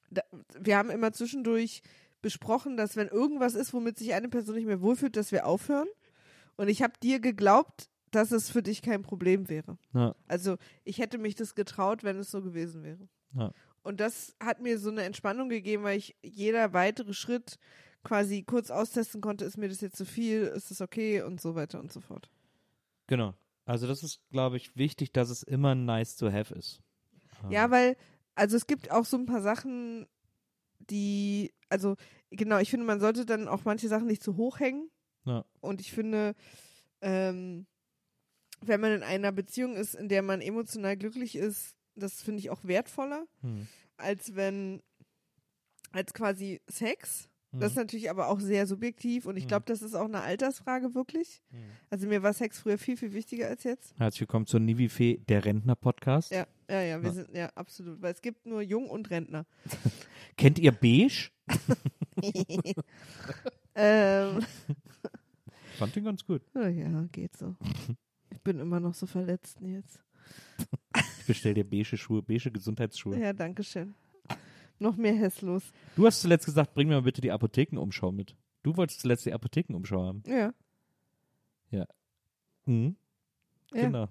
da, 0.09 0.21
wir 0.59 0.77
haben 0.77 0.89
immer 0.89 1.11
zwischendurch 1.11 1.81
besprochen, 2.21 2.77
dass 2.77 2.95
wenn 2.95 3.07
irgendwas 3.07 3.55
ist, 3.55 3.73
womit 3.73 3.97
sich 3.97 4.13
eine 4.13 4.29
Person 4.29 4.55
nicht 4.55 4.65
mehr 4.65 4.81
wohlfühlt, 4.81 5.15
dass 5.15 5.31
wir 5.31 5.45
aufhören. 5.45 5.87
Und 6.55 6.67
ich 6.69 6.81
habe 6.81 6.93
dir 7.01 7.19
geglaubt, 7.19 7.89
dass 8.11 8.31
es 8.31 8.49
für 8.49 8.61
dich 8.61 8.81
kein 8.81 9.01
Problem 9.01 9.49
wäre. 9.49 9.77
Ja. 9.93 10.15
Also 10.27 10.57
ich 10.83 10.99
hätte 10.99 11.17
mich 11.17 11.35
das 11.35 11.55
getraut, 11.55 12.03
wenn 12.03 12.17
es 12.17 12.31
so 12.31 12.41
gewesen 12.41 12.83
wäre. 12.83 13.09
Ja. 13.35 13.51
Und 13.81 13.99
das 13.99 14.35
hat 14.41 14.61
mir 14.61 14.79
so 14.79 14.89
eine 14.89 15.03
Entspannung 15.03 15.49
gegeben, 15.49 15.83
weil 15.83 15.97
ich 15.97 16.15
jeder 16.21 16.73
weitere 16.73 17.13
Schritt 17.13 17.57
quasi 18.03 18.43
kurz 18.43 18.69
austesten 18.69 19.19
konnte, 19.21 19.45
ist 19.45 19.57
mir 19.57 19.69
das 19.69 19.81
jetzt 19.81 19.97
zu 19.97 20.05
viel, 20.05 20.43
ist 20.43 20.71
es 20.71 20.81
okay 20.81 21.21
und 21.21 21.41
so 21.41 21.55
weiter 21.55 21.79
und 21.79 21.91
so 21.91 21.99
fort. 21.99 22.29
Genau. 23.13 23.35
Also 23.65 23.85
das 23.85 24.01
ist, 24.01 24.21
glaube 24.31 24.57
ich, 24.57 24.75
wichtig, 24.75 25.11
dass 25.11 25.29
es 25.29 25.43
immer 25.43 25.75
nice 25.75 26.15
to 26.15 26.31
have 26.31 26.51
ist. 26.55 26.81
Ja, 27.51 27.69
weil, 27.69 27.95
also 28.33 28.57
es 28.57 28.65
gibt 28.65 28.89
auch 28.89 29.05
so 29.05 29.17
ein 29.17 29.27
paar 29.27 29.43
Sachen, 29.43 30.07
die, 30.79 31.53
also 31.69 31.95
genau, 32.31 32.57
ich 32.57 32.71
finde, 32.71 32.87
man 32.87 32.99
sollte 32.99 33.23
dann 33.27 33.47
auch 33.47 33.65
manche 33.65 33.87
Sachen 33.87 34.07
nicht 34.07 34.23
zu 34.23 34.35
hoch 34.35 34.59
hängen. 34.59 34.89
Ja. 35.25 35.45
Und 35.61 35.79
ich 35.79 35.91
finde, 35.91 36.33
ähm, 37.01 37.67
wenn 38.61 38.81
man 38.81 38.93
in 38.93 39.03
einer 39.03 39.31
Beziehung 39.31 39.75
ist, 39.75 39.93
in 39.93 40.09
der 40.09 40.23
man 40.23 40.41
emotional 40.41 40.97
glücklich 40.97 41.35
ist, 41.35 41.75
das 41.93 42.23
finde 42.23 42.39
ich 42.39 42.49
auch 42.49 42.63
wertvoller, 42.63 43.27
Hm. 43.41 43.67
als 43.97 44.33
wenn, 44.35 44.81
als 45.91 46.15
quasi 46.15 46.61
Sex. 46.67 47.29
Das 47.55 47.71
ist 47.71 47.75
Mhm. 47.75 47.81
natürlich 47.83 48.09
aber 48.09 48.29
auch 48.29 48.39
sehr 48.39 48.65
subjektiv 48.65 49.27
und 49.27 49.37
ich 49.37 49.43
Mhm. 49.43 49.47
glaube, 49.49 49.65
das 49.67 49.83
ist 49.83 49.93
auch 49.93 50.05
eine 50.05 50.21
Altersfrage 50.21 50.95
wirklich. 50.95 51.41
Mhm. 51.51 51.57
Also 51.91 52.07
mir 52.07 52.23
war 52.23 52.33
Sex 52.33 52.59
früher 52.59 52.79
viel, 52.79 52.97
viel 52.97 53.13
wichtiger 53.13 53.47
als 53.47 53.63
jetzt. 53.63 53.93
Herzlich 53.99 54.21
willkommen 54.21 54.47
zur 54.47 54.59
Nivifee, 54.59 55.17
der 55.29 55.45
Rentner-Podcast. 55.45 56.31
Ja, 56.31 56.47
ja, 56.69 56.81
ja, 56.81 57.01
wir 57.01 57.09
Ja. 57.09 57.13
sind, 57.13 57.29
ja, 57.35 57.49
absolut. 57.53 58.01
Weil 58.01 58.13
es 58.13 58.21
gibt 58.23 58.45
nur 58.47 58.61
Jung 58.63 58.89
und 58.89 59.09
Rentner. 59.11 59.45
Kennt 60.37 60.57
ihr 60.57 60.71
Beige? 60.71 61.29
ähm, 63.75 64.39
Ich 64.67 65.77
fand 65.77 65.95
den 65.95 66.03
ganz 66.05 66.25
gut. 66.25 66.41
na 66.53 66.69
ja, 66.69 67.03
geht 67.11 67.37
so. 67.37 67.55
Ich 68.31 68.41
bin 68.41 68.59
immer 68.59 68.79
noch 68.79 68.93
so 68.95 69.05
verletzt 69.05 69.59
jetzt. 69.61 69.99
Ich 71.19 71.25
bestell 71.27 71.53
dir 71.53 71.63
beige 71.69 71.97
Schuhe, 71.97 72.21
beige 72.23 72.49
Gesundheitsschuhe. 72.51 73.17
Ja, 73.19 73.31
danke 73.33 73.63
schön. 73.63 73.93
Noch 74.79 74.97
mehr 74.97 75.13
hässlos. 75.13 75.63
Du 75.95 76.05
hast 76.05 76.21
zuletzt 76.21 76.45
gesagt, 76.45 76.73
bring 76.73 76.87
mir 76.87 76.95
mal 76.95 77.01
bitte 77.01 77.21
die 77.21 77.31
Apothekenumschau 77.31 78.11
mit. 78.11 78.35
Du 78.63 78.75
wolltest 78.75 79.01
zuletzt 79.01 79.25
die 79.25 79.33
Apothekenumschau 79.33 80.03
haben. 80.03 80.23
Ja. 80.25 80.53
Mhm. 82.65 82.95
ja. 83.73 83.81
Genau. 83.81 84.07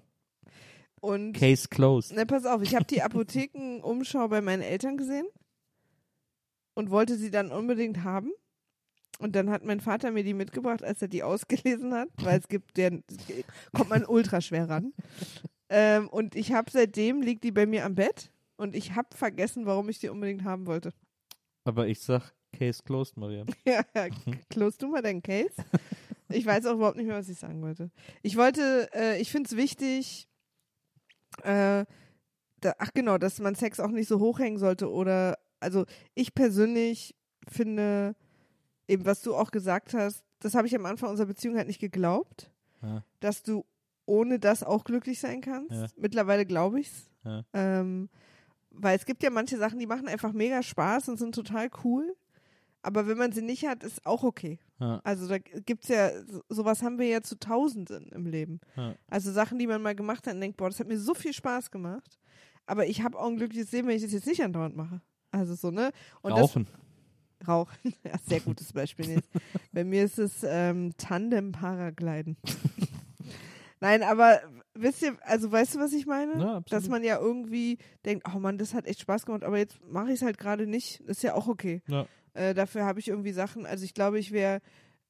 Und 1.01 1.33
Case 1.33 1.69
closed. 1.69 2.13
Na, 2.15 2.25
pass 2.25 2.47
auf, 2.47 2.63
ich 2.63 2.75
habe 2.75 2.85
die 2.85 3.03
Apothekenumschau 3.03 4.29
bei 4.29 4.41
meinen 4.41 4.63
Eltern 4.63 4.97
gesehen 4.97 5.27
und 6.75 6.91
wollte 6.91 7.17
sie 7.17 7.31
dann 7.31 7.51
unbedingt 7.51 8.05
haben. 8.05 8.31
Und 9.19 9.35
dann 9.37 9.51
hat 9.51 9.65
mein 9.65 9.81
Vater 9.81 10.11
mir 10.11 10.25
die 10.25 10.35
mitgebracht, 10.35 10.83
als 10.83 11.03
er 11.03 11.09
die 11.09 11.23
ausgelesen 11.23 11.93
hat, 11.93 12.09
weil 12.23 12.39
es 12.39 12.49
gibt, 12.49 12.77
der 12.77 13.03
kommt 13.73 13.91
man 13.91 14.05
ultra 14.05 14.41
schwer 14.41 14.69
ran. 14.69 14.93
ähm, 15.69 16.09
und 16.09 16.35
ich 16.35 16.53
habe 16.53 16.71
seitdem 16.71 17.21
liegt 17.21 17.45
die 17.45 17.53
bei 17.53 17.67
mir 17.67 17.85
am 17.85 17.95
Bett 17.95 18.32
und 18.63 18.75
ich 18.77 18.95
habe 18.95 19.09
vergessen, 19.17 19.67
warum 19.67 19.89
ich 19.89 19.99
die 19.99 20.09
unbedingt 20.09 20.45
haben 20.45 20.67
wollte. 20.67 20.93
Aber 21.65 21.87
ich 21.89 22.01
sag 22.01 22.33
Case 22.57 22.83
closed, 22.83 23.17
Mariam. 23.17 23.47
ja, 23.67 23.83
close 24.51 24.79
du 24.79 24.89
mal 24.89 25.03
deinen 25.03 25.23
Case. 25.23 25.53
Ich 26.35 26.47
weiß 26.47 26.65
auch 26.65 26.77
überhaupt 26.77 26.97
nicht 26.97 27.07
mehr, 27.09 27.17
was 27.19 27.29
ich 27.29 27.39
sagen 27.39 27.61
wollte. 27.61 27.91
Ich 28.23 28.39
wollte, 28.39 28.89
äh, 28.95 29.21
ich 29.21 29.31
finde 29.31 29.49
es 29.51 29.55
wichtig, 29.57 30.27
äh, 31.43 31.85
da, 32.61 32.75
ach 32.79 32.91
genau, 32.95 33.19
dass 33.19 33.39
man 33.39 33.55
Sex 33.55 33.79
auch 33.81 33.91
nicht 33.91 34.09
so 34.09 34.19
hochhängen 34.19 34.59
sollte 34.59 34.91
oder, 34.91 35.39
also 35.61 35.85
ich 36.15 36.35
persönlich 36.35 37.15
finde, 37.49 38.15
eben 38.89 39.05
was 39.05 39.21
du 39.21 39.35
auch 39.35 39.51
gesagt 39.51 39.93
hast, 39.93 40.25
das 40.39 40.55
habe 40.55 40.67
ich 40.67 40.75
am 40.75 40.87
Anfang 40.87 41.11
unserer 41.11 41.27
Beziehung 41.27 41.57
halt 41.57 41.67
nicht 41.67 41.81
geglaubt, 41.81 42.51
Ja. 42.81 43.05
dass 43.21 43.43
du 43.43 43.67
ohne 44.07 44.39
das 44.39 44.63
auch 44.63 44.85
glücklich 44.85 45.21
sein 45.21 45.43
kannst. 45.43 45.73
Ja. 45.73 45.87
Mittlerweile 45.97 46.47
glaube 46.47 46.81
ich's. 46.81 47.11
Ja. 47.25 47.45
Ähm, 47.53 48.09
weil 48.75 48.97
es 48.97 49.05
gibt 49.07 49.23
ja 49.23 49.31
manche 49.31 49.59
Sachen, 49.59 49.79
die 49.79 49.87
machen 49.87 50.09
einfach 50.09 50.33
mega 50.33 50.63
Spaß 50.63 51.09
und 51.09 51.19
sind 51.19 51.35
total 51.35 51.71
cool. 51.85 52.15
Aber 52.85 53.07
wenn 53.07 53.17
man 53.17 53.31
sie 53.31 53.43
nicht 53.43 53.65
hat, 53.67 53.85
ist 53.85 54.05
auch 54.05 54.25
okay. 54.25 54.59
Ja. 54.81 55.01
Also 55.05 55.29
da 55.29 55.39
gibt's 55.39 55.87
ja, 55.89 56.11
so- 56.25 56.43
sowas 56.49 56.83
haben 56.83 56.99
wir 56.99 57.07
ja 57.07 57.23
zu 57.23 57.39
Tausenden 57.39 58.09
im 58.09 58.27
Leben. 58.27 58.61
Ja. 58.77 58.95
Also 59.09 59.31
Sachen, 59.31 59.59
die 59.61 59.69
man 59.69 59.81
mal 59.83 59.95
gemacht 59.95 60.27
hat 60.27 60.35
und 60.35 60.41
denkt, 60.41 60.57
boah, 60.57 60.69
das 60.69 60.81
hat 60.81 60.89
mir 60.89 60.99
so 60.99 61.15
viel 61.15 61.33
Spaß 61.33 61.71
gemacht. 61.71 62.19
Aber 62.67 62.87
ich 62.87 63.03
habe 63.03 63.19
auch 63.19 63.29
ein 63.29 63.37
glückliches 63.37 63.71
Leben, 63.73 63.87
wenn 63.89 63.97
ich 63.97 64.03
das 64.03 64.13
jetzt 64.13 64.27
nicht 64.27 64.43
andauernd 64.43 64.77
mache. 64.77 65.01
Also 65.31 65.55
so, 65.55 65.71
ne? 65.71 65.93
Und 66.23 66.33
Rauchen. 66.33 66.67
Das, 66.67 67.49
Rauchen. 67.49 67.77
Ja, 68.05 68.13
sehr 68.27 68.41
gutes 68.41 68.73
Beispiel. 68.73 69.07
Nils. 69.07 69.29
Bei 69.73 69.85
mir 69.85 70.05
ist 70.05 70.19
es 70.19 70.45
ähm, 70.45 70.93
Tandem-Paragliden. 70.97 72.37
Nein, 73.81 74.03
aber 74.03 74.41
wisst 74.75 75.03
ihr, 75.03 75.17
also 75.23 75.51
weißt 75.53 75.75
du, 75.75 75.79
was 75.81 75.93
ich 75.93 76.07
meine? 76.07 76.33
Ja, 76.41 76.57
absolut. 76.57 76.73
Dass 76.73 76.89
man 76.89 77.03
ja 77.05 77.19
irgendwie 77.19 77.79
denkt, 78.05 78.27
oh 78.35 78.39
Mann, 78.39 78.59
das 78.59 78.75
hat 78.75 78.87
echt 78.87 79.01
Spaß 79.01 79.27
gemacht, 79.27 79.45
aber 79.45 79.59
jetzt 79.59 79.81
mache 79.85 80.09
ich 80.09 80.15
es 80.15 80.23
halt 80.23 80.39
gerade 80.39 80.67
nicht. 80.67 81.01
ist 81.01 81.23
ja 81.23 81.35
auch 81.35 81.49
okay. 81.49 81.83
Ja. 81.89 82.07
Äh, 82.35 82.55
dafür 82.55 82.85
habe 82.85 82.99
ich 83.01 83.09
irgendwie 83.09 83.33
Sachen, 83.33 83.67
also 83.67 83.85
ich 83.85 83.95
glaube, 83.95 84.19
ich 84.19 84.33
wäre, 84.33 84.61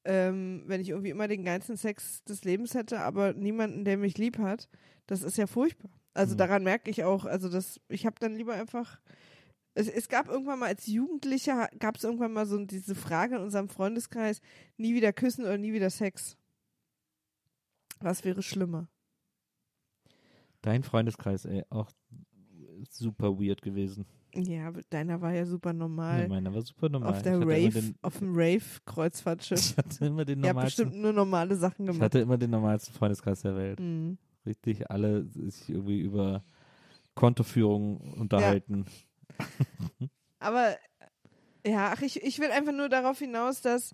ähm, 0.03 0.63
wenn 0.67 0.81
ich 0.81 0.89
irgendwie 0.89 1.09
immer 1.11 1.27
den 1.29 1.43
geilsten 1.45 1.77
Sex 1.77 2.23
des 2.25 2.43
Lebens 2.43 2.73
hätte, 2.73 2.99
aber 2.99 3.33
niemanden, 3.33 3.85
der 3.85 3.97
mich 3.97 4.17
lieb 4.17 4.37
hat, 4.39 4.67
das 5.07 5.23
ist 5.23 5.37
ja 5.37 5.47
furchtbar. 5.47 5.91
Also 6.13 6.33
Mhm. 6.35 6.39
daran 6.39 6.63
merke 6.63 6.89
ich 6.89 7.03
auch, 7.05 7.25
also 7.25 7.47
das, 7.49 7.79
ich 7.87 8.05
habe 8.05 8.17
dann 8.19 8.35
lieber 8.35 8.53
einfach, 8.53 8.99
es, 9.73 9.87
es 9.87 10.09
gab 10.09 10.27
irgendwann 10.27 10.59
mal 10.59 10.67
als 10.67 10.85
Jugendlicher, 10.85 11.69
gab 11.79 11.95
es 11.95 12.03
irgendwann 12.03 12.33
mal 12.33 12.45
so 12.45 12.57
diese 12.65 12.93
Frage 12.95 13.37
in 13.37 13.41
unserem 13.41 13.69
Freundeskreis, 13.69 14.41
nie 14.77 14.93
wieder 14.93 15.13
küssen 15.13 15.45
oder 15.45 15.57
nie 15.57 15.71
wieder 15.73 15.89
Sex. 15.89 16.35
Was 17.99 18.25
wäre 18.25 18.43
schlimmer? 18.43 18.89
Dein 20.63 20.81
Freundeskreis, 20.83 21.43
ey, 21.45 21.63
auch 21.69 21.91
super 22.89 23.37
weird 23.39 23.61
gewesen. 23.61 24.05
Ja, 24.33 24.71
deiner 24.89 25.21
war 25.21 25.33
ja 25.33 25.45
super 25.45 25.73
Ja, 25.73 25.79
normal. 25.79 26.27
meiner 26.29 26.53
war 26.53 26.61
super 26.61 26.89
normal. 26.89 27.11
auf 27.11 27.21
der 27.21 27.35
ich 27.35 27.41
Rave, 27.41 27.69
den, 27.69 27.95
auf 28.01 28.17
dem 28.17 28.33
Rave-Kreuzfahrtschiff. 28.33 29.59
ich 29.71 29.77
hatte 29.77 30.05
immer 30.05 30.25
den 30.25 30.39
normalsten, 30.39 30.85
bestimmt 30.85 31.03
nur 31.03 31.13
normale 31.13 31.55
Sachen 31.55 31.83
ich 31.85 31.87
gemacht. 31.91 32.01
hatte 32.01 32.19
immer 32.19 32.37
den 32.37 32.49
normalsten 32.49 32.95
Freundeskreis 32.95 33.41
der 33.41 33.55
Welt. 33.55 33.79
Mhm. 33.79 34.17
Richtig, 34.45 34.89
alle 34.89 35.25
sich 35.25 35.69
irgendwie 35.69 35.99
über 35.99 36.43
Kontoführung 37.13 37.97
unterhalten. 38.13 38.85
Aber 40.39 40.77
ja, 41.65 41.93
ach, 41.95 42.01
ich, 42.01 42.23
ich 42.23 42.39
will 42.39 42.51
einfach 42.51 42.73
nur 42.73 42.89
darauf 42.89 43.19
hinaus, 43.19 43.61
dass 43.61 43.93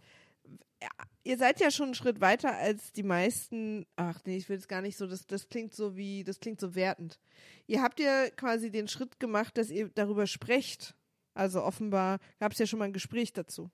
ja, 0.81 0.89
ihr 1.29 1.37
seid 1.37 1.59
ja 1.59 1.69
schon 1.69 1.85
einen 1.85 1.93
Schritt 1.93 2.21
weiter 2.21 2.57
als 2.57 2.91
die 2.91 3.03
meisten. 3.03 3.85
Ach 3.95 4.19
nee, 4.25 4.37
ich 4.37 4.49
will 4.49 4.57
es 4.57 4.67
gar 4.67 4.81
nicht 4.81 4.97
so. 4.97 5.05
Das, 5.05 5.27
das 5.27 5.47
klingt 5.47 5.75
so 5.75 5.95
wie, 5.95 6.23
das 6.23 6.39
klingt 6.39 6.59
so 6.59 6.73
wertend. 6.73 7.19
Ihr 7.67 7.83
habt 7.83 7.99
ja 7.99 8.31
quasi 8.31 8.71
den 8.71 8.87
Schritt 8.87 9.19
gemacht, 9.19 9.55
dass 9.55 9.69
ihr 9.69 9.89
darüber 9.89 10.25
sprecht. 10.25 10.95
Also 11.35 11.61
offenbar 11.61 12.17
gab 12.39 12.53
es 12.53 12.57
ja 12.57 12.65
schon 12.65 12.79
mal 12.79 12.85
ein 12.85 12.93
Gespräch 12.93 13.31
dazu. 13.31 13.69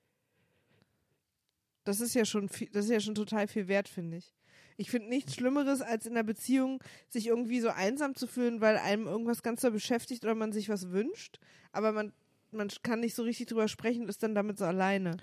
Das 1.86 2.02
ist 2.02 2.14
ja 2.14 2.26
schon, 2.26 2.50
viel, 2.50 2.70
das 2.72 2.86
ist 2.86 2.92
ja 2.92 3.00
schon 3.00 3.16
total 3.16 3.48
viel 3.48 3.70
wert, 3.70 3.88
finde 3.88 4.18
ich. 4.18 4.34
Ich 4.76 4.92
finde 4.92 5.08
nichts 5.08 5.36
Schlimmeres, 5.36 5.82
als 5.82 6.06
in 6.06 6.12
einer 6.12 6.24
Beziehung 6.24 6.84
sich 7.08 7.28
irgendwie 7.28 7.62
so 7.62 7.70
einsam 7.70 8.16
zu 8.16 8.28
fühlen, 8.28 8.60
weil 8.60 8.76
einem 8.76 9.08
irgendwas 9.08 9.44
ganz 9.44 9.62
doll 9.62 9.72
beschäftigt 9.72 10.26
oder 10.26 10.36
man 10.36 10.52
sich 10.52 10.68
was 10.68 10.90
wünscht, 10.90 11.40
aber 11.72 11.94
man, 11.94 12.12
man 12.52 12.68
kann 12.84 13.00
nicht 13.00 13.16
so 13.16 13.24
richtig 13.24 13.48
drüber 13.48 13.70
sprechen 13.70 14.02
und 14.02 14.10
ist 14.10 14.24
dann 14.24 14.36
damit 14.36 14.58
so 14.58 14.66
alleine. 14.66 15.16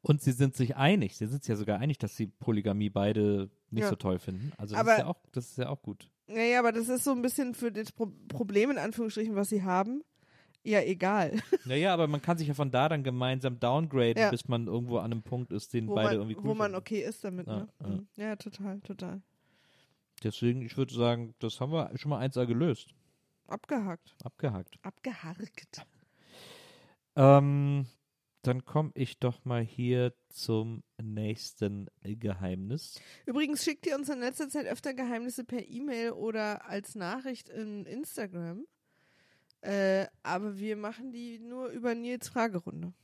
Und 0.00 0.22
sie 0.22 0.32
sind 0.32 0.54
sich 0.56 0.76
einig, 0.76 1.16
sie 1.16 1.26
sind 1.26 1.42
sich 1.42 1.48
ja 1.50 1.56
sogar 1.56 1.78
einig, 1.80 1.98
dass 1.98 2.16
sie 2.16 2.26
Polygamie 2.28 2.88
beide 2.90 3.50
nicht 3.70 3.82
Ja. 3.82 3.88
so 3.90 3.96
toll 3.96 4.18
finden. 4.18 4.52
Also 4.56 4.74
das 4.74 4.80
Aber- 4.80 4.92
ist 4.92 4.98
ja 4.98 5.06
auch, 5.06 5.16
das 5.32 5.44
ist 5.50 5.58
ja 5.58 5.68
auch 5.68 5.82
gut. 5.82 6.08
Naja, 6.28 6.58
aber 6.60 6.72
das 6.72 6.88
ist 6.88 7.04
so 7.04 7.10
ein 7.12 7.22
bisschen 7.22 7.54
für 7.54 7.72
das 7.72 7.90
Pro 7.90 8.06
Problem, 8.28 8.70
in 8.70 8.78
Anführungsstrichen, 8.78 9.34
was 9.34 9.48
sie 9.48 9.62
haben, 9.62 10.02
ja 10.62 10.80
egal. 10.82 11.32
Naja, 11.64 11.92
aber 11.94 12.06
man 12.06 12.20
kann 12.22 12.36
sich 12.38 12.46
ja 12.48 12.54
von 12.54 12.70
da 12.70 12.88
dann 12.88 13.02
gemeinsam 13.02 13.58
downgraden, 13.58 14.22
Ja. 14.22 14.30
bis 14.30 14.46
man 14.46 14.66
irgendwo 14.66 14.98
an 14.98 15.10
einem 15.12 15.22
Punkt 15.22 15.52
ist, 15.52 15.72
den 15.74 15.88
wo 15.88 15.94
beide 15.94 16.10
man, 16.18 16.28
irgendwie 16.28 16.36
cool 16.36 16.44
wo 16.50 16.54
man 16.54 16.66
finden. 16.72 16.78
okay 16.78 17.02
ist 17.02 17.24
damit. 17.24 17.46
Ja, 17.48 17.56
ne? 17.60 17.68
ja. 17.80 17.86
Mhm. 17.88 18.08
ja, 18.16 18.36
total, 18.36 18.80
total. 18.82 19.22
Deswegen, 20.22 20.62
ich 20.62 20.76
würde 20.76 20.92
sagen, 20.94 21.34
das 21.38 21.60
haben 21.60 21.72
wir 21.72 21.90
schon 21.96 22.10
mal 22.10 22.20
1A 22.24 22.44
gelöst. 22.46 22.94
Abgehakt. 23.46 24.14
Abgehakt. 24.22 24.78
Abgeharkt. 24.82 25.86
Ähm, 27.16 27.86
dann 28.48 28.64
komme 28.64 28.92
ich 28.94 29.18
doch 29.18 29.44
mal 29.44 29.62
hier 29.62 30.14
zum 30.30 30.82
nächsten 31.00 31.90
Geheimnis. 32.02 32.98
Übrigens 33.26 33.62
schickt 33.62 33.86
ihr 33.86 33.94
uns 33.94 34.08
in 34.08 34.20
letzter 34.20 34.48
Zeit 34.48 34.66
öfter 34.66 34.94
Geheimnisse 34.94 35.44
per 35.44 35.68
E-Mail 35.68 36.12
oder 36.12 36.64
als 36.64 36.94
Nachricht 36.94 37.50
in 37.50 37.84
Instagram. 37.84 38.66
Äh, 39.60 40.06
aber 40.22 40.58
wir 40.58 40.76
machen 40.76 41.12
die 41.12 41.38
nur 41.38 41.68
über 41.68 41.94
Nils 41.94 42.28
Fragerunde. 42.28 42.94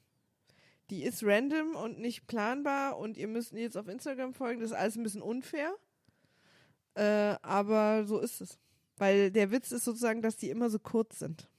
Die 0.89 1.03
ist 1.03 1.23
random 1.23 1.75
und 1.77 2.01
nicht 2.01 2.27
planbar 2.27 2.97
und 2.99 3.19
ihr 3.19 3.29
müsst 3.29 3.53
Nils 3.53 3.77
auf 3.77 3.87
Instagram 3.87 4.33
folgen. 4.33 4.61
Das 4.61 4.71
ist 4.71 4.77
alles 4.77 4.97
ein 4.97 5.03
bisschen 5.03 5.23
unfair. 5.23 5.75
Äh, 6.95 7.37
aber 7.43 8.07
so 8.07 8.19
ist 8.19 8.41
es. 8.41 8.59
Weil 8.97 9.31
der 9.31 9.51
Witz 9.51 9.73
ist 9.73 9.85
sozusagen, 9.85 10.23
dass 10.23 10.37
die 10.37 10.49
immer 10.49 10.71
so 10.71 10.79
kurz 10.79 11.19
sind. 11.19 11.51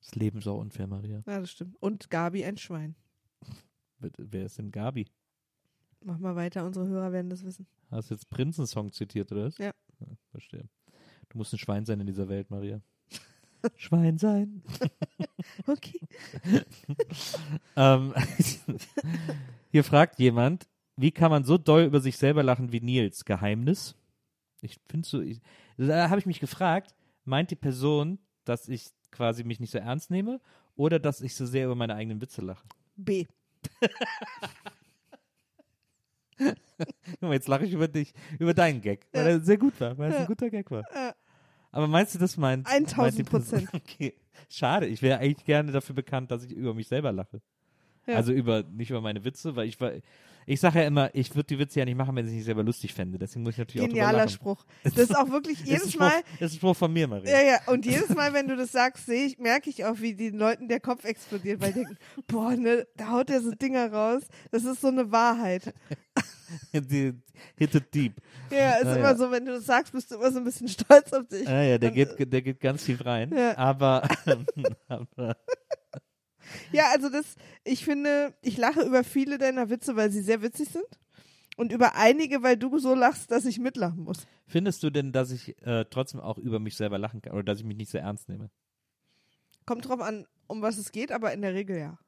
Das 0.00 0.14
Leben 0.14 0.38
ist 0.38 0.46
auch 0.46 0.60
unfair, 0.60 0.86
Maria. 0.86 1.24
Ja, 1.26 1.40
das 1.40 1.50
stimmt. 1.50 1.74
Und 1.80 2.08
Gabi 2.08 2.44
ein 2.44 2.56
Schwein. 2.56 2.94
Wer- 3.98 4.44
ist 4.46 4.58
denn 4.58 4.70
Gabi? 4.70 5.06
Mach 6.04 6.18
mal 6.18 6.36
weiter, 6.36 6.64
unsere 6.64 6.86
Hörer 6.86 7.12
werden 7.12 7.30
das 7.30 7.44
wissen. 7.44 7.66
Hast 7.90 8.10
du 8.10 8.14
jetzt 8.14 8.28
Prinzensong 8.28 8.92
zitiert, 8.92 9.32
oder 9.32 9.46
was? 9.46 9.58
Ja. 9.58 9.72
Verstehe. 10.30 10.68
Du 11.30 11.38
musst 11.38 11.52
ein 11.52 11.58
Schwein 11.58 11.84
sein 11.86 12.00
in 12.00 12.06
dieser 12.06 12.28
Welt, 12.28 12.50
Maria. 12.50 12.80
Schwein 13.76 14.18
sein. 14.18 14.62
Okay. 15.66 16.00
ähm, 17.76 18.12
hier 19.70 19.84
fragt 19.84 20.18
jemand, 20.18 20.66
wie 20.96 21.10
kann 21.10 21.30
man 21.30 21.44
so 21.44 21.56
doll 21.56 21.84
über 21.84 22.00
sich 22.00 22.16
selber 22.16 22.42
lachen 22.42 22.72
wie 22.72 22.80
Nils? 22.80 23.24
Geheimnis? 23.24 23.94
Ich 24.60 24.78
finde 24.88 25.06
so, 25.06 25.20
ich, 25.20 25.40
da 25.76 26.08
habe 26.10 26.18
ich 26.18 26.26
mich 26.26 26.40
gefragt, 26.40 26.94
meint 27.24 27.50
die 27.50 27.56
Person, 27.56 28.18
dass 28.44 28.68
ich 28.68 28.88
quasi 29.10 29.44
mich 29.44 29.60
nicht 29.60 29.70
so 29.70 29.78
ernst 29.78 30.10
nehme 30.10 30.40
oder 30.74 30.98
dass 30.98 31.20
ich 31.20 31.34
so 31.34 31.46
sehr 31.46 31.66
über 31.66 31.74
meine 31.74 31.94
eigenen 31.94 32.20
Witze 32.20 32.42
lache? 32.42 32.66
B. 32.96 33.26
Jetzt 37.20 37.48
lache 37.48 37.64
ich 37.64 37.72
über 37.72 37.88
dich, 37.88 38.12
über 38.38 38.52
deinen 38.54 38.80
Gag, 38.82 39.06
weil 39.12 39.26
er 39.26 39.40
sehr 39.40 39.56
gut 39.56 39.80
war, 39.80 39.96
weil 39.96 40.10
es 40.10 40.16
ein 40.18 40.26
guter 40.26 40.50
Gag 40.50 40.70
war. 40.70 40.84
Ja. 40.94 41.14
Aber 41.72 41.86
meinst 41.88 42.14
du, 42.14 42.18
das 42.18 42.36
meint? 42.36 42.66
1000 42.66 42.96
meint 42.96 43.18
die 43.18 43.22
Person- 43.24 43.64
Prozent. 43.66 43.70
Okay, 43.74 44.14
schade. 44.48 44.86
Ich 44.86 45.02
wäre 45.02 45.18
eigentlich 45.18 45.44
gerne 45.44 45.72
dafür 45.72 45.94
bekannt, 45.94 46.30
dass 46.30 46.44
ich 46.44 46.52
über 46.52 46.74
mich 46.74 46.88
selber 46.88 47.12
lache. 47.12 47.40
Ja. 48.06 48.14
Also 48.14 48.32
über 48.32 48.62
nicht 48.62 48.90
über 48.90 49.00
meine 49.00 49.24
Witze, 49.24 49.56
weil 49.56 49.66
ich 49.68 49.80
war, 49.80 49.92
ich 50.48 50.60
sage 50.60 50.78
ja 50.80 50.86
immer, 50.86 51.10
ich 51.12 51.34
würde 51.34 51.48
die 51.48 51.58
Witze 51.58 51.80
ja 51.80 51.84
nicht 51.84 51.96
machen, 51.96 52.14
wenn 52.14 52.24
ich 52.24 52.30
es 52.30 52.36
nicht 52.36 52.44
selber 52.44 52.62
lustig 52.62 52.94
fände. 52.94 53.18
Deswegen 53.18 53.42
muss 53.42 53.54
ich 53.54 53.58
natürlich 53.58 53.82
auch 53.84 53.88
Genialer 53.88 54.18
lachen. 54.18 54.30
Spruch. 54.30 54.64
Das 54.84 54.96
ist 54.96 55.16
auch 55.16 55.28
wirklich 55.30 55.58
jedes 55.64 55.92
Spruch, 55.92 56.00
Mal. 56.00 56.22
ist 56.38 56.52
ein 56.52 56.56
Spruch 56.56 56.76
von 56.76 56.92
mir, 56.92 57.08
Maria. 57.08 57.30
Ja, 57.40 57.42
ja, 57.44 57.58
und 57.66 57.84
jedes 57.84 58.10
Mal, 58.10 58.32
wenn 58.32 58.46
du 58.46 58.56
das 58.56 58.70
sagst, 58.70 59.06
sehe 59.06 59.26
ich, 59.26 59.38
merke 59.38 59.70
ich 59.70 59.84
auch, 59.84 59.98
wie 60.00 60.14
den 60.14 60.36
Leuten 60.38 60.68
der 60.68 60.78
Kopf 60.78 61.04
explodiert, 61.04 61.60
weil 61.60 61.72
die 61.72 61.80
denken, 61.80 61.96
boah, 62.28 62.54
ne, 62.54 62.86
da 62.96 63.10
haut 63.10 63.28
er 63.30 63.40
so 63.42 63.50
Dinger 63.50 63.92
raus. 63.92 64.22
Das 64.52 64.64
ist 64.64 64.80
so 64.80 64.88
eine 64.88 65.10
Wahrheit. 65.10 65.74
die, 66.72 67.12
hit 67.56 67.74
it 67.74 67.92
deep. 67.92 68.14
Ja, 68.52 68.74
ist 68.76 68.84
Ja, 68.84 68.92
immer 68.96 69.00
ja. 69.10 69.16
so, 69.16 69.30
wenn 69.32 69.44
du 69.44 69.52
das 69.52 69.66
sagst, 69.66 69.92
bist 69.92 70.12
du 70.12 70.14
immer 70.14 70.30
so 70.30 70.38
ein 70.38 70.44
bisschen 70.44 70.68
stolz 70.68 71.12
auf 71.12 71.26
dich. 71.26 71.48
Ah, 71.48 71.62
ja, 71.62 71.78
der 71.78 71.90
Und, 71.90 71.96
äh, 71.98 72.04
geht, 72.04 72.32
der 72.32 72.42
geht 72.42 72.60
ganz 72.60 72.84
tief 72.84 73.04
rein. 73.04 73.32
Ja. 73.36 73.58
Aber, 73.58 74.08
aber 74.86 75.36
Ja, 76.72 76.84
also 76.92 77.08
das, 77.08 77.36
ich 77.64 77.84
finde, 77.84 78.34
ich 78.42 78.56
lache 78.56 78.82
über 78.82 79.04
viele 79.04 79.38
deiner 79.38 79.70
Witze, 79.70 79.96
weil 79.96 80.10
sie 80.10 80.22
sehr 80.22 80.42
witzig 80.42 80.68
sind. 80.68 80.86
Und 81.56 81.72
über 81.72 81.94
einige, 81.94 82.42
weil 82.42 82.56
du 82.56 82.78
so 82.78 82.94
lachst, 82.94 83.30
dass 83.30 83.46
ich 83.46 83.58
mitlachen 83.58 84.04
muss. 84.04 84.26
findest 84.46 84.82
du 84.82 84.90
denn, 84.90 85.12
dass 85.12 85.30
ich 85.30 85.60
äh, 85.62 85.86
trotzdem 85.88 86.20
auch 86.20 86.36
über 86.38 86.58
mich 86.58 86.76
selber 86.76 86.98
lachen 86.98 87.22
kann 87.22 87.32
oder 87.32 87.44
dass 87.44 87.60
ich 87.60 87.64
mich 87.64 87.78
nicht 87.78 87.90
so 87.90 87.98
ernst 87.98 88.28
nehme? 88.28 88.50
Kommt 89.64 89.88
drauf 89.88 90.00
an, 90.00 90.26
um 90.46 90.60
was 90.62 90.76
es 90.76 90.92
geht, 90.92 91.12
aber 91.12 91.32
in 91.32 91.42
der 91.42 91.54
Regel 91.54 91.78
ja. 91.78 91.98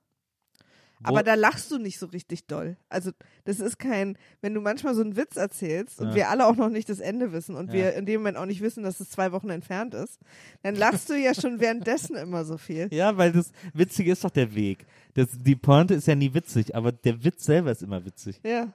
Aber 1.03 1.23
da 1.23 1.35
lachst 1.35 1.71
du 1.71 1.79
nicht 1.79 1.99
so 1.99 2.07
richtig 2.07 2.47
doll. 2.47 2.77
Also 2.89 3.13
das 3.45 3.61
ist 3.61 3.79
kein, 3.79 4.19
wenn 4.41 4.55
du 4.55 4.61
manchmal 4.61 4.95
so 4.95 5.01
einen 5.03 5.17
Witz 5.17 5.37
erzählst 5.37 6.01
und 6.01 6.09
Ja. 6.11 6.15
wir 6.15 6.29
alle 6.31 6.47
auch 6.47 6.57
noch 6.57 6.69
nicht 6.71 6.89
das 6.89 6.99
Ende 7.01 7.33
wissen 7.33 7.55
und 7.55 7.69
Ja. 7.69 7.73
wir 7.75 7.95
in 7.95 8.05
dem 8.07 8.21
Moment 8.21 8.37
auch 8.37 8.47
nicht 8.47 8.61
wissen, 8.61 8.83
dass 8.83 8.99
es 9.01 9.11
zwei 9.11 9.33
Wochen 9.33 9.51
entfernt 9.51 9.95
ist, 9.95 10.19
dann 10.63 10.75
lachst 10.75 11.09
du 11.09 11.15
ja 11.15 11.35
schon 11.35 11.61
währenddessen 11.61 12.17
immer 12.17 12.45
so 12.45 12.59
viel. 12.59 12.89
Ja, 12.93 13.17
weil 13.17 13.33
das 13.33 13.53
Witzige 13.75 14.13
ist 14.13 14.25
doch 14.25 14.31
der 14.31 14.55
Weg. 14.55 14.87
Das, 15.15 15.29
die 15.33 15.57
Pointe 15.57 15.95
ist 15.95 16.07
ja 16.09 16.15
nie 16.15 16.35
witzig, 16.35 16.75
aber 16.75 16.93
der 16.93 17.23
Witz 17.25 17.45
selber 17.45 17.71
ist 17.71 17.83
immer 17.83 18.05
witzig. 18.05 18.41
Ja. 18.45 18.73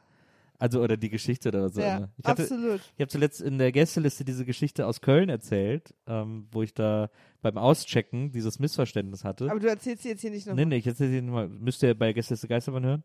Also, 0.64 0.82
oder 0.82 0.96
die 0.96 1.10
Geschichte 1.10 1.50
oder 1.50 1.68
so. 1.68 1.82
Ja. 1.82 2.08
Ich 2.16 2.24
hatte, 2.24 2.44
absolut. 2.44 2.80
Ich 2.96 3.02
habe 3.02 3.10
zuletzt 3.10 3.42
in 3.42 3.58
der 3.58 3.74
Gästeliste 3.74 4.24
diese 4.24 4.46
Geschichte 4.46 4.88
aus 4.88 5.02
Köln 5.02 5.28
erzählt, 5.28 5.94
ähm, 6.08 6.48
wo 6.54 6.62
ich 6.62 6.74
da 6.74 7.10
beim 7.42 7.58
Auschecken 7.58 8.32
dieses 8.32 8.60
Missverständnis 8.60 9.26
hatte. 9.26 9.52
Aber 9.52 9.60
du 9.60 9.68
erzählst 9.68 10.04
sie 10.04 10.10
jetzt 10.10 10.22
hier 10.22 10.32
nicht 10.32 10.48
noch. 10.48 10.56
Nee, 10.56 10.64
nee, 10.64 10.78
ich 10.78 10.88
erzähle 10.88 11.10
sie 11.10 11.22
nochmal. 11.22 11.50
Müsst 11.50 11.84
ihr 11.84 11.94
bei 11.94 12.14
Gästeliste 12.14 12.48
Geisterbahn 12.48 12.86
hören. 12.86 13.04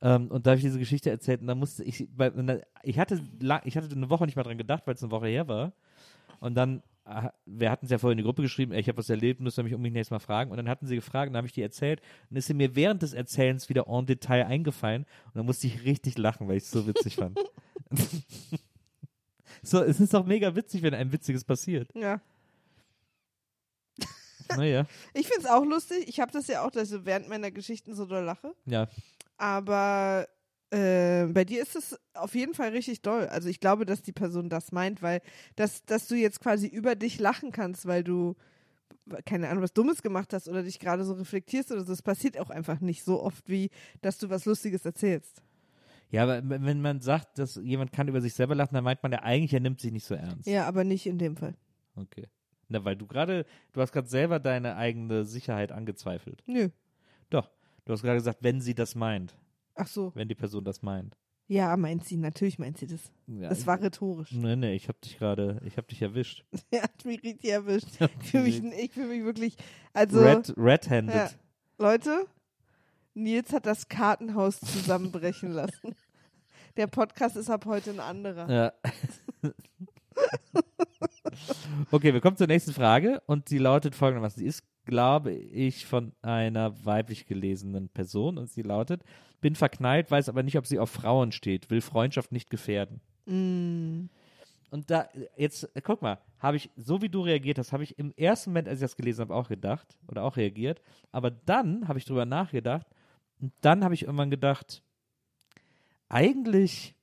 Ähm, 0.00 0.28
und 0.28 0.46
da 0.46 0.52
habe 0.52 0.58
ich 0.58 0.64
diese 0.64 0.78
Geschichte 0.78 1.10
erzählt 1.10 1.40
und 1.40 1.48
da 1.48 1.56
musste 1.56 1.82
ich, 1.82 2.06
bei, 2.16 2.30
ich 2.84 3.00
hatte, 3.00 3.20
lang, 3.40 3.62
ich 3.64 3.76
hatte 3.76 3.92
eine 3.92 4.08
Woche 4.08 4.24
nicht 4.24 4.36
mal 4.36 4.44
dran 4.44 4.56
gedacht, 4.56 4.84
weil 4.86 4.94
es 4.94 5.02
eine 5.02 5.10
Woche 5.10 5.26
her 5.26 5.48
war. 5.48 5.72
Und 6.38 6.54
dann, 6.54 6.84
wir 7.46 7.70
hatten 7.70 7.86
es 7.86 7.90
ja 7.90 7.98
vorher 7.98 8.12
in 8.12 8.18
die 8.18 8.24
Gruppe 8.24 8.42
geschrieben, 8.42 8.72
ey, 8.72 8.80
ich 8.80 8.88
habe 8.88 8.98
was 8.98 9.10
erlebt, 9.10 9.40
müsst 9.40 9.58
ihr 9.58 9.64
mich 9.64 9.74
unbedingt 9.74 9.94
nächstes 9.94 10.12
Mal 10.12 10.20
fragen. 10.20 10.50
Und 10.50 10.56
dann 10.56 10.68
hatten 10.68 10.86
sie 10.86 10.94
gefragt 10.94 11.28
und 11.28 11.34
dann 11.34 11.38
habe 11.38 11.46
ich 11.48 11.52
die 11.52 11.62
erzählt 11.62 12.00
und 12.30 12.36
ist 12.36 12.46
sie 12.46 12.54
mir 12.54 12.76
während 12.76 13.02
des 13.02 13.12
Erzählens 13.12 13.68
wieder 13.68 13.86
en 13.88 14.06
Detail 14.06 14.46
eingefallen 14.46 15.04
und 15.26 15.36
dann 15.36 15.46
musste 15.46 15.66
ich 15.66 15.84
richtig 15.84 16.16
lachen, 16.18 16.48
weil 16.48 16.56
ich 16.58 16.62
es 16.64 16.70
so 16.70 16.86
witzig 16.86 17.16
fand. 17.16 17.38
so, 19.62 19.82
es 19.82 20.00
ist 20.00 20.14
doch 20.14 20.24
mega 20.24 20.54
witzig, 20.54 20.82
wenn 20.82 20.94
einem 20.94 21.12
Witziges 21.12 21.44
passiert. 21.44 21.88
Ja. 21.94 22.20
Naja, 24.56 24.86
Ich 25.14 25.28
find's 25.28 25.46
auch 25.46 25.64
lustig. 25.64 26.08
Ich 26.08 26.20
habe 26.20 26.30
das 26.30 26.46
ja 26.46 26.64
auch, 26.64 26.70
dass 26.70 26.84
ich 26.84 26.90
so 26.90 27.04
während 27.06 27.28
meiner 27.28 27.50
Geschichten 27.50 27.94
so 27.94 28.06
doll 28.06 28.24
lache. 28.24 28.54
ja. 28.66 28.88
Aber 29.38 30.28
äh, 30.72 31.26
bei 31.26 31.44
dir 31.44 31.60
ist 31.60 31.76
es 31.76 31.98
auf 32.14 32.34
jeden 32.34 32.54
Fall 32.54 32.70
richtig 32.70 33.02
doll. 33.02 33.26
Also 33.26 33.48
ich 33.48 33.60
glaube, 33.60 33.84
dass 33.84 34.02
die 34.02 34.12
Person 34.12 34.48
das 34.48 34.72
meint, 34.72 35.02
weil 35.02 35.20
dass, 35.56 35.84
dass 35.84 36.08
du 36.08 36.14
jetzt 36.14 36.40
quasi 36.40 36.66
über 36.66 36.94
dich 36.94 37.20
lachen 37.20 37.52
kannst, 37.52 37.86
weil 37.86 38.02
du 38.02 38.36
keine 39.24 39.48
Ahnung, 39.48 39.62
was 39.62 39.72
Dummes 39.72 40.00
gemacht 40.00 40.32
hast 40.32 40.48
oder 40.48 40.62
dich 40.62 40.78
gerade 40.78 41.04
so 41.04 41.14
reflektierst 41.14 41.72
oder 41.72 41.80
so. 41.80 41.88
Das 41.88 42.02
passiert 42.02 42.38
auch 42.38 42.50
einfach 42.50 42.80
nicht 42.80 43.04
so 43.04 43.22
oft, 43.22 43.48
wie 43.48 43.70
dass 44.00 44.18
du 44.18 44.30
was 44.30 44.44
Lustiges 44.44 44.84
erzählst. 44.84 45.42
Ja, 46.10 46.22
aber 46.22 46.48
wenn 46.48 46.64
wenn 46.64 46.80
man 46.80 47.00
sagt, 47.00 47.38
dass 47.38 47.56
jemand 47.56 47.92
kann 47.92 48.08
über 48.08 48.20
sich 48.20 48.34
selber 48.34 48.54
lachen, 48.54 48.74
dann 48.74 48.84
meint 48.84 49.02
man 49.02 49.12
ja 49.12 49.22
eigentlich, 49.22 49.52
er 49.52 49.60
nimmt 49.60 49.80
sich 49.80 49.92
nicht 49.92 50.06
so 50.06 50.14
ernst. 50.14 50.46
Ja, 50.46 50.66
aber 50.66 50.84
nicht 50.84 51.06
in 51.06 51.18
dem 51.18 51.36
Fall. 51.36 51.54
Okay. 51.96 52.28
Na, 52.68 52.82
weil 52.84 52.96
du 52.96 53.06
gerade, 53.06 53.44
du 53.72 53.80
hast 53.82 53.92
gerade 53.92 54.08
selber 54.08 54.38
deine 54.38 54.76
eigene 54.76 55.24
Sicherheit 55.24 55.72
angezweifelt. 55.72 56.42
Nö. 56.46 56.70
Doch. 57.28 57.50
Du 57.84 57.92
hast 57.92 58.02
gerade 58.02 58.18
gesagt, 58.18 58.38
wenn 58.42 58.60
sie 58.60 58.74
das 58.74 58.94
meint. 58.94 59.34
Ach 59.74 59.86
so. 59.86 60.12
Wenn 60.14 60.28
die 60.28 60.34
Person 60.34 60.64
das 60.64 60.82
meint. 60.82 61.16
Ja, 61.48 61.76
meint 61.76 62.04
sie. 62.04 62.16
Natürlich 62.16 62.58
meint 62.58 62.78
sie 62.78 62.86
das. 62.86 63.10
Ja, 63.26 63.48
Das 63.48 63.66
war 63.66 63.80
rhetorisch. 63.80 64.32
Nee, 64.32 64.56
nee, 64.56 64.74
ich 64.74 64.88
hab 64.88 65.00
dich 65.00 65.18
gerade, 65.18 65.60
ich 65.64 65.76
hab 65.76 65.86
dich 65.88 66.00
erwischt. 66.00 66.44
Er 66.70 66.82
hat 66.84 67.04
mich 67.04 67.22
richtig 67.22 67.50
erwischt. 67.50 67.88
Ich 68.22 68.28
fühle 68.30 68.44
mich, 68.44 68.62
ich 68.62 68.92
fühl 68.92 69.06
mich 69.06 69.24
wirklich, 69.24 69.56
also 69.92 70.20
Red, 70.20 70.54
red-handed. 70.56 71.14
Ja. 71.14 71.30
Leute, 71.78 72.26
Nils 73.14 73.52
hat 73.52 73.66
das 73.66 73.88
Kartenhaus 73.88 74.60
zusammenbrechen 74.60 75.50
lassen. 75.52 75.94
Der 76.76 76.86
Podcast 76.86 77.36
ist 77.36 77.50
ab 77.50 77.66
heute 77.66 77.90
ein 77.90 78.00
anderer. 78.00 78.50
Ja. 78.50 78.72
okay, 81.90 82.12
wir 82.12 82.20
kommen 82.20 82.36
zur 82.36 82.46
nächsten 82.46 82.72
Frage 82.72 83.22
und 83.26 83.48
sie 83.48 83.58
lautet 83.58 83.94
folgendermaßen. 83.94 84.40
Sie 84.40 84.46
ist, 84.46 84.64
glaube 84.84 85.32
ich, 85.32 85.86
von 85.86 86.12
einer 86.22 86.84
weiblich 86.84 87.26
gelesenen 87.26 87.88
Person 87.88 88.38
und 88.38 88.50
sie 88.50 88.62
lautet, 88.62 89.02
bin 89.40 89.54
verknallt, 89.54 90.10
weiß 90.10 90.28
aber 90.28 90.42
nicht, 90.42 90.58
ob 90.58 90.66
sie 90.66 90.78
auf 90.78 90.90
Frauen 90.90 91.32
steht, 91.32 91.70
will 91.70 91.80
Freundschaft 91.80 92.32
nicht 92.32 92.50
gefährden. 92.50 93.00
Mm. 93.26 94.08
Und 94.70 94.90
da, 94.90 95.06
jetzt, 95.36 95.68
guck 95.82 96.00
mal, 96.00 96.18
habe 96.38 96.56
ich, 96.56 96.70
so 96.76 97.02
wie 97.02 97.10
du 97.10 97.20
reagiert 97.20 97.58
hast, 97.58 97.72
habe 97.72 97.82
ich 97.82 97.98
im 97.98 98.10
ersten 98.16 98.50
Moment, 98.50 98.68
als 98.68 98.78
ich 98.78 98.84
das 98.84 98.96
gelesen 98.96 99.20
habe, 99.20 99.34
auch 99.34 99.48
gedacht 99.48 99.98
oder 100.08 100.24
auch 100.24 100.38
reagiert. 100.38 100.80
Aber 101.10 101.30
dann 101.30 101.88
habe 101.88 101.98
ich 101.98 102.06
drüber 102.06 102.24
nachgedacht 102.24 102.86
und 103.38 103.52
dann 103.60 103.84
habe 103.84 103.92
ich 103.92 104.04
irgendwann 104.04 104.30
gedacht, 104.30 104.82
eigentlich 106.08 106.94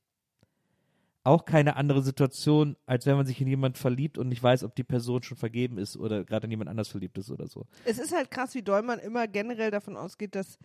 auch 1.24 1.46
keine 1.46 1.76
andere 1.76 2.02
Situation, 2.02 2.76
als 2.86 3.06
wenn 3.06 3.18
man 3.18 3.26
sich 3.26 3.42
in 3.42 3.48
jemand 3.48 3.78
verliebt 3.78 4.18
und 4.18 4.30
nicht 4.30 4.42
weiß, 4.42 4.64
ob 4.64 4.76
die 4.76 4.84
Person 4.84 5.22
schon 5.22 5.38
vergeben 5.38 5.78
ist 5.78 5.98
oder 5.98 6.24
gerade 6.24 6.46
in 6.46 6.52
jemand 6.52 6.70
anders 6.70 6.88
verliebt 6.88 7.18
ist 7.18 7.30
oder 7.30 7.48
so. 7.48 7.66
Es 7.86 8.00
ist 8.00 8.14
halt 8.16 8.32
krass, 8.32 8.56
wie 8.56 8.62
doll 8.62 8.82
man 8.82 9.00
immer 9.00 9.28
generell 9.28 9.72
davon 9.72 9.98
ausgeht, 9.98 10.36
dass 10.36 10.58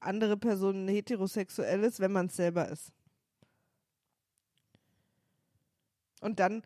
andere 0.00 0.36
Personen 0.36 0.88
heterosexuell 0.88 1.84
ist, 1.84 2.00
wenn 2.00 2.12
man 2.12 2.26
es 2.26 2.36
selber 2.36 2.68
ist. 2.68 2.92
Und 6.20 6.40
dann 6.40 6.62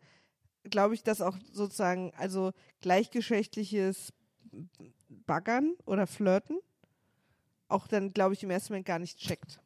glaube 0.63 0.95
ich, 0.95 1.03
dass 1.03 1.21
auch 1.21 1.37
sozusagen, 1.51 2.11
also 2.17 2.51
gleichgeschlechtliches 2.81 4.11
Baggern 5.09 5.75
oder 5.85 6.07
Flirten 6.07 6.59
auch 7.67 7.87
dann, 7.87 8.13
glaube 8.13 8.33
ich, 8.33 8.43
im 8.43 8.49
ersten 8.49 8.73
Moment 8.73 8.85
gar 8.85 8.99
nicht 8.99 9.17
checkt. 9.17 9.59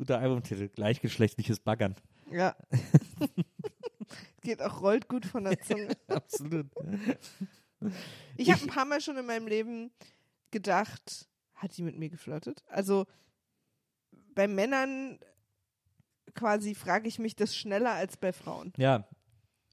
Guter 0.00 0.18
Albumtitel, 0.18 0.70
gleichgeschlechtliches 0.70 1.60
Baggern. 1.60 1.94
Ja. 2.30 2.56
Geht 4.40 4.62
auch, 4.62 4.80
rollt 4.80 5.08
gut 5.08 5.26
von 5.26 5.44
der 5.44 5.60
Zunge. 5.60 5.94
Absolut. 6.08 6.68
Ich 8.38 8.50
habe 8.50 8.62
ein 8.62 8.68
paar 8.68 8.86
Mal 8.86 9.02
schon 9.02 9.18
in 9.18 9.26
meinem 9.26 9.46
Leben 9.46 9.90
gedacht, 10.52 11.28
hat 11.52 11.76
die 11.76 11.82
mit 11.82 11.98
mir 11.98 12.08
geflirtet? 12.08 12.64
Also 12.68 13.04
bei 14.34 14.48
Männern 14.48 15.18
quasi 16.34 16.74
frage 16.74 17.06
ich 17.06 17.18
mich 17.18 17.36
das 17.36 17.54
schneller 17.54 17.92
als 17.92 18.16
bei 18.16 18.32
Frauen. 18.32 18.72
Ja, 18.78 19.06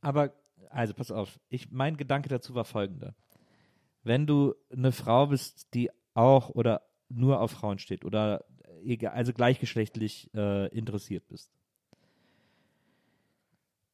aber, 0.02 0.34
also 0.70 0.94
pass 0.94 1.10
auf, 1.10 1.40
ich, 1.48 1.72
mein 1.72 1.96
Gedanke 1.96 2.28
dazu 2.28 2.54
war 2.54 2.66
folgender. 2.66 3.16
Wenn 4.04 4.28
du 4.28 4.56
eine 4.74 4.92
Frau 4.92 5.28
bist, 5.28 5.74
die 5.74 5.90
auch 6.16 6.50
oder 6.50 6.82
nur 7.08 7.40
auf 7.40 7.52
Frauen 7.52 7.80
steht 7.80 8.04
oder 8.04 8.44
egal, 8.84 9.14
also 9.14 9.34
gleichgeschlechtlich 9.34 10.30
äh, 10.34 10.68
interessiert 10.76 11.28
bist 11.28 11.52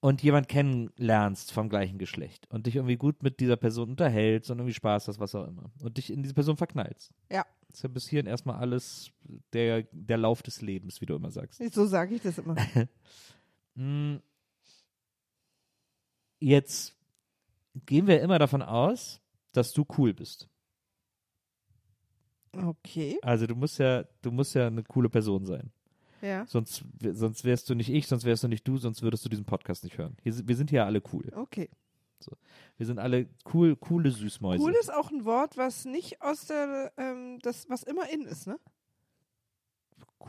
und 0.04 0.22
jemand 0.22 0.50
kennenlernst 0.50 1.54
vom 1.54 1.70
gleichen 1.70 1.98
Geschlecht 1.98 2.46
und 2.50 2.66
dich 2.66 2.76
irgendwie 2.76 2.98
gut 2.98 3.24
mit 3.24 3.40
dieser 3.40 3.56
Person 3.56 3.92
unterhältst 3.92 4.52
und 4.52 4.60
irgendwie 4.60 4.74
Spaß 4.74 5.08
hast, 5.08 5.22
was 5.22 5.34
auch 5.34 5.48
immer 5.48 5.72
und 5.80 5.96
dich 5.96 6.12
in 6.12 6.22
diese 6.22 6.34
Person 6.34 6.58
verknallst. 6.58 7.14
Ja. 7.32 7.46
Das 7.70 7.78
ist 7.80 7.84
ja 7.84 7.90
bis 7.90 8.10
hierhin 8.10 8.28
erstmal 8.28 8.58
alles 8.58 9.12
der, 9.54 9.84
der 9.94 10.18
Lauf 10.18 10.44
des 10.44 10.62
Lebens, 10.62 11.00
wie 11.00 11.06
du 11.06 11.16
immer 11.16 11.32
sagst. 11.32 11.64
So 11.74 11.86
sage 11.86 12.16
ich 12.16 12.22
das 12.22 12.38
immer. 12.38 12.56
Mm. 13.76 14.18
Jetzt 16.40 16.96
gehen 17.88 18.06
wir 18.06 18.22
immer 18.22 18.38
davon 18.38 18.62
aus, 18.62 19.20
dass 19.52 19.74
du 19.74 19.84
cool 19.98 20.14
bist. 20.14 20.48
Okay. 22.54 23.18
Also 23.22 23.48
du 23.48 23.56
musst 23.56 23.80
ja, 23.80 24.04
du 24.22 24.32
musst 24.32 24.54
ja 24.56 24.68
eine 24.68 24.84
coole 24.84 25.10
Person 25.10 25.46
sein. 25.46 25.72
Ja. 26.22 26.46
Sonst, 26.46 26.86
sonst 27.02 27.44
wärst 27.44 27.70
du 27.70 27.76
nicht 27.76 27.90
ich, 27.90 28.08
sonst 28.08 28.24
wärst 28.24 28.44
du 28.44 28.48
nicht 28.48 28.68
du, 28.68 28.78
sonst 28.78 29.02
würdest 29.02 29.26
du 29.26 29.30
diesen 29.30 29.46
Podcast 29.46 29.84
nicht 29.84 29.98
hören. 29.98 30.16
Hier, 30.24 30.48
wir 30.48 30.56
sind 30.56 30.70
hier 30.70 30.86
alle 30.86 31.02
cool. 31.12 31.30
Okay. 31.36 31.70
Wir 32.78 32.86
sind 32.86 33.00
alle 33.00 33.28
cool, 33.54 33.76
coole 33.76 34.10
Süßmäuse. 34.10 34.64
Cool 34.64 34.74
ist 34.80 34.94
auch 34.94 35.12
ein 35.12 35.26
Wort, 35.26 35.58
was 35.58 35.84
nicht 35.84 36.22
aus 36.22 36.46
der, 36.46 36.94
ähm, 36.96 37.40
das, 37.42 37.70
was 37.70 37.84
immer 37.84 38.10
in 38.10 38.22
ist, 38.22 38.48
ne? 38.48 38.58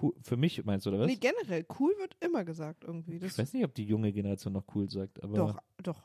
Cool, 0.02 0.12
für 0.22 0.36
mich 0.36 0.64
meinst 0.64 0.86
du, 0.86 0.90
oder 0.90 0.98
was? 1.00 1.06
Nee, 1.06 1.16
generell. 1.16 1.64
Cool 1.78 1.92
wird 2.00 2.16
immer 2.18 2.44
gesagt 2.44 2.82
irgendwie. 2.82 3.20
Das 3.20 3.32
ich 3.32 3.38
weiß 3.38 3.52
nicht, 3.52 3.64
ob 3.64 3.74
die 3.74 3.84
junge 3.84 4.12
Generation 4.12 4.52
noch 4.52 4.64
cool 4.74 4.90
sagt, 4.90 5.22
aber 5.22 5.36
doch, 5.36 5.58
doch. 5.84 6.02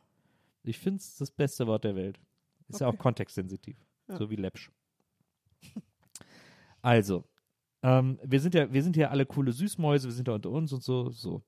ich 0.61 0.77
finde 0.77 0.99
es 0.99 1.17
das 1.17 1.31
beste 1.31 1.65
Wort 1.65 1.83
der 1.83 1.95
Welt. 1.95 2.19
Ist 2.67 2.81
ja 2.81 2.87
Okay. 2.87 2.95
auch 2.97 3.01
kontextsensitiv. 3.01 3.77
Ja. 4.07 4.17
So 4.17 4.29
wie 4.29 4.35
Läppsch. 4.35 4.69
Also, 6.81 7.23
ähm, 7.81 8.19
wir 8.23 8.39
sind 8.39 8.55
ja, 8.55 8.71
wir 8.71 8.83
sind 8.83 8.95
ja 8.95 9.09
alle 9.09 9.25
coole 9.25 9.51
Süßmäuse, 9.51 10.07
wir 10.07 10.13
sind 10.13 10.27
ja 10.27 10.33
unter 10.33 10.49
uns 10.49 10.73
und 10.73 10.83
so, 10.83 11.09
so. 11.09 11.43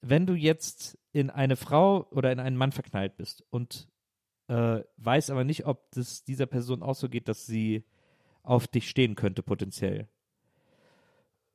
Wenn 0.00 0.26
du 0.26 0.34
jetzt 0.34 0.98
in 1.12 1.30
eine 1.30 1.56
Frau 1.56 2.06
oder 2.10 2.30
in 2.30 2.38
einen 2.38 2.56
Mann 2.56 2.72
verknallt 2.72 3.16
bist 3.16 3.44
und 3.50 3.88
äh, 4.48 4.82
weiß 4.98 5.30
aber 5.30 5.44
nicht, 5.44 5.66
ob 5.66 5.90
das 5.92 6.22
dieser 6.22 6.46
Person 6.46 6.82
auch 6.82 6.94
so 6.94 7.08
geht, 7.08 7.28
dass 7.28 7.46
sie 7.46 7.84
auf 8.42 8.68
dich 8.68 8.88
stehen 8.88 9.16
könnte, 9.16 9.42
potenziell. 9.42 10.08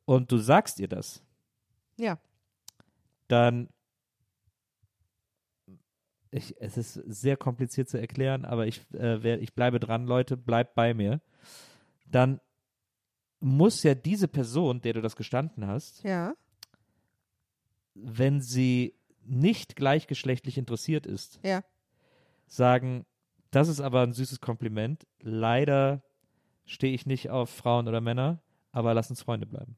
Und 0.05 0.31
du 0.31 0.37
sagst 0.37 0.79
ihr 0.79 0.89
das, 0.89 1.23
Ja. 1.97 2.19
dann 3.27 3.69
ich, 6.31 6.55
es 6.61 6.77
ist 6.77 6.93
sehr 6.93 7.37
kompliziert 7.37 7.89
zu 7.89 7.99
erklären, 7.99 8.45
aber 8.45 8.65
ich, 8.65 8.79
äh, 8.93 9.21
wer, 9.21 9.41
ich 9.41 9.53
bleibe 9.53 9.79
dran, 9.79 10.05
Leute, 10.05 10.37
bleibt 10.37 10.75
bei 10.75 10.93
mir. 10.93 11.21
Dann 12.05 12.39
muss 13.41 13.83
ja 13.83 13.95
diese 13.95 14.27
Person, 14.27 14.81
der 14.81 14.93
du 14.93 15.01
das 15.01 15.15
gestanden 15.15 15.67
hast, 15.67 16.03
Ja. 16.03 16.33
wenn 17.93 18.41
sie 18.41 18.95
nicht 19.23 19.75
gleichgeschlechtlich 19.75 20.57
interessiert 20.57 21.05
ist, 21.05 21.39
Ja. 21.43 21.63
sagen, 22.47 23.05
das 23.51 23.67
ist 23.67 23.81
aber 23.81 24.01
ein 24.01 24.13
süßes 24.13 24.39
Kompliment. 24.39 25.05
Leider 25.19 26.01
stehe 26.65 26.93
ich 26.93 27.05
nicht 27.05 27.29
auf 27.29 27.49
Frauen 27.49 27.87
oder 27.87 27.99
Männer, 28.01 28.41
aber 28.71 28.93
lass 28.93 29.09
uns 29.09 29.21
Freunde 29.21 29.45
bleiben. 29.45 29.77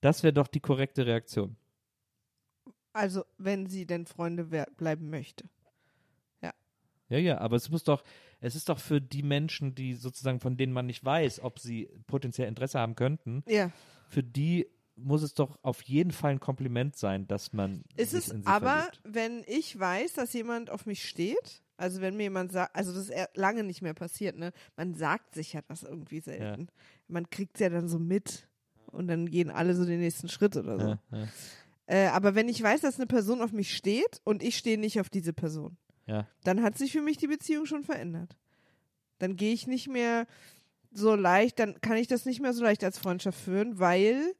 Das 0.00 0.22
wäre 0.22 0.32
doch 0.32 0.48
die 0.48 0.60
korrekte 0.60 1.06
Reaktion. 1.06 1.56
Also, 2.92 3.24
wenn 3.38 3.66
sie 3.66 3.86
denn 3.86 4.06
Freunde 4.06 4.44
bleiben 4.76 5.10
möchte. 5.10 5.48
Ja, 7.08 7.18
ja, 7.18 7.38
aber 7.38 7.54
es 7.54 7.70
muss 7.70 7.84
doch, 7.84 8.02
es 8.40 8.54
ist 8.54 8.68
doch 8.68 8.78
für 8.78 9.00
die 9.00 9.22
Menschen, 9.22 9.74
die 9.74 9.94
sozusagen 9.94 10.40
von 10.40 10.56
denen 10.56 10.72
man 10.72 10.86
nicht 10.86 11.04
weiß, 11.04 11.40
ob 11.40 11.58
sie 11.58 11.88
potenziell 12.06 12.48
Interesse 12.48 12.78
haben 12.78 12.94
könnten, 12.94 13.42
Ja. 13.46 13.70
für 14.08 14.22
die 14.22 14.66
muss 14.98 15.22
es 15.22 15.34
doch 15.34 15.58
auf 15.62 15.82
jeden 15.82 16.10
Fall 16.10 16.32
ein 16.32 16.40
Kompliment 16.40 16.96
sein, 16.96 17.26
dass 17.28 17.52
man 17.52 17.82
Ist 17.96 18.14
es 18.14 18.34
aber, 18.46 18.70
verliebt. 18.84 19.00
wenn 19.04 19.44
ich 19.46 19.78
weiß, 19.78 20.14
dass 20.14 20.32
jemand 20.32 20.70
auf 20.70 20.86
mich 20.86 21.06
steht, 21.06 21.62
also 21.76 22.00
wenn 22.00 22.16
mir 22.16 22.24
jemand 22.24 22.50
sagt, 22.52 22.74
also 22.74 22.94
das 22.94 23.10
ist 23.10 23.14
lange 23.34 23.62
nicht 23.62 23.82
mehr 23.82 23.92
passiert, 23.92 24.38
ne? 24.38 24.52
Man 24.76 24.94
sagt 24.94 25.34
sich 25.34 25.52
ja 25.52 25.60
das 25.68 25.82
irgendwie 25.82 26.20
selten. 26.20 26.68
Man 27.08 27.28
kriegt 27.28 27.56
es 27.56 27.60
ja 27.60 27.68
dann 27.68 27.88
so 27.88 27.98
mit 27.98 28.48
und 28.86 29.08
dann 29.08 29.30
gehen 29.30 29.50
alle 29.50 29.74
so 29.74 29.84
den 29.84 30.00
nächsten 30.00 30.30
Schritt 30.30 30.56
oder 30.56 30.78
so. 30.80 30.88
Ja, 30.88 30.98
ja, 31.18 31.28
Äh, 31.88 32.06
aber 32.08 32.34
wenn 32.34 32.48
ich 32.48 32.62
weiß, 32.62 32.80
dass 32.80 32.96
eine 32.96 33.06
Person 33.06 33.42
auf 33.42 33.52
mich 33.52 33.76
steht 33.76 34.22
und 34.24 34.42
ich 34.42 34.56
stehe 34.56 34.78
nicht 34.78 34.98
auf 34.98 35.10
diese 35.10 35.34
Person, 35.34 35.76
ja. 36.06 36.26
dann 36.44 36.62
hat 36.62 36.78
sich 36.78 36.92
für 36.92 37.02
mich 37.02 37.16
die 37.18 37.26
Beziehung 37.26 37.66
schon 37.66 37.84
verändert. 37.84 38.36
Dann 39.18 39.36
gehe 39.36 39.52
ich 39.52 39.66
nicht 39.66 39.88
mehr 39.88 40.26
so 40.92 41.14
leicht, 41.14 41.58
dann 41.58 41.80
kann 41.80 41.96
ich 41.96 42.06
das 42.06 42.24
nicht 42.24 42.40
mehr 42.40 42.52
so 42.52 42.62
leicht 42.62 42.84
als 42.84 42.98
Freundschaft 42.98 43.38
führen, 43.38 43.78
weil 43.78 44.34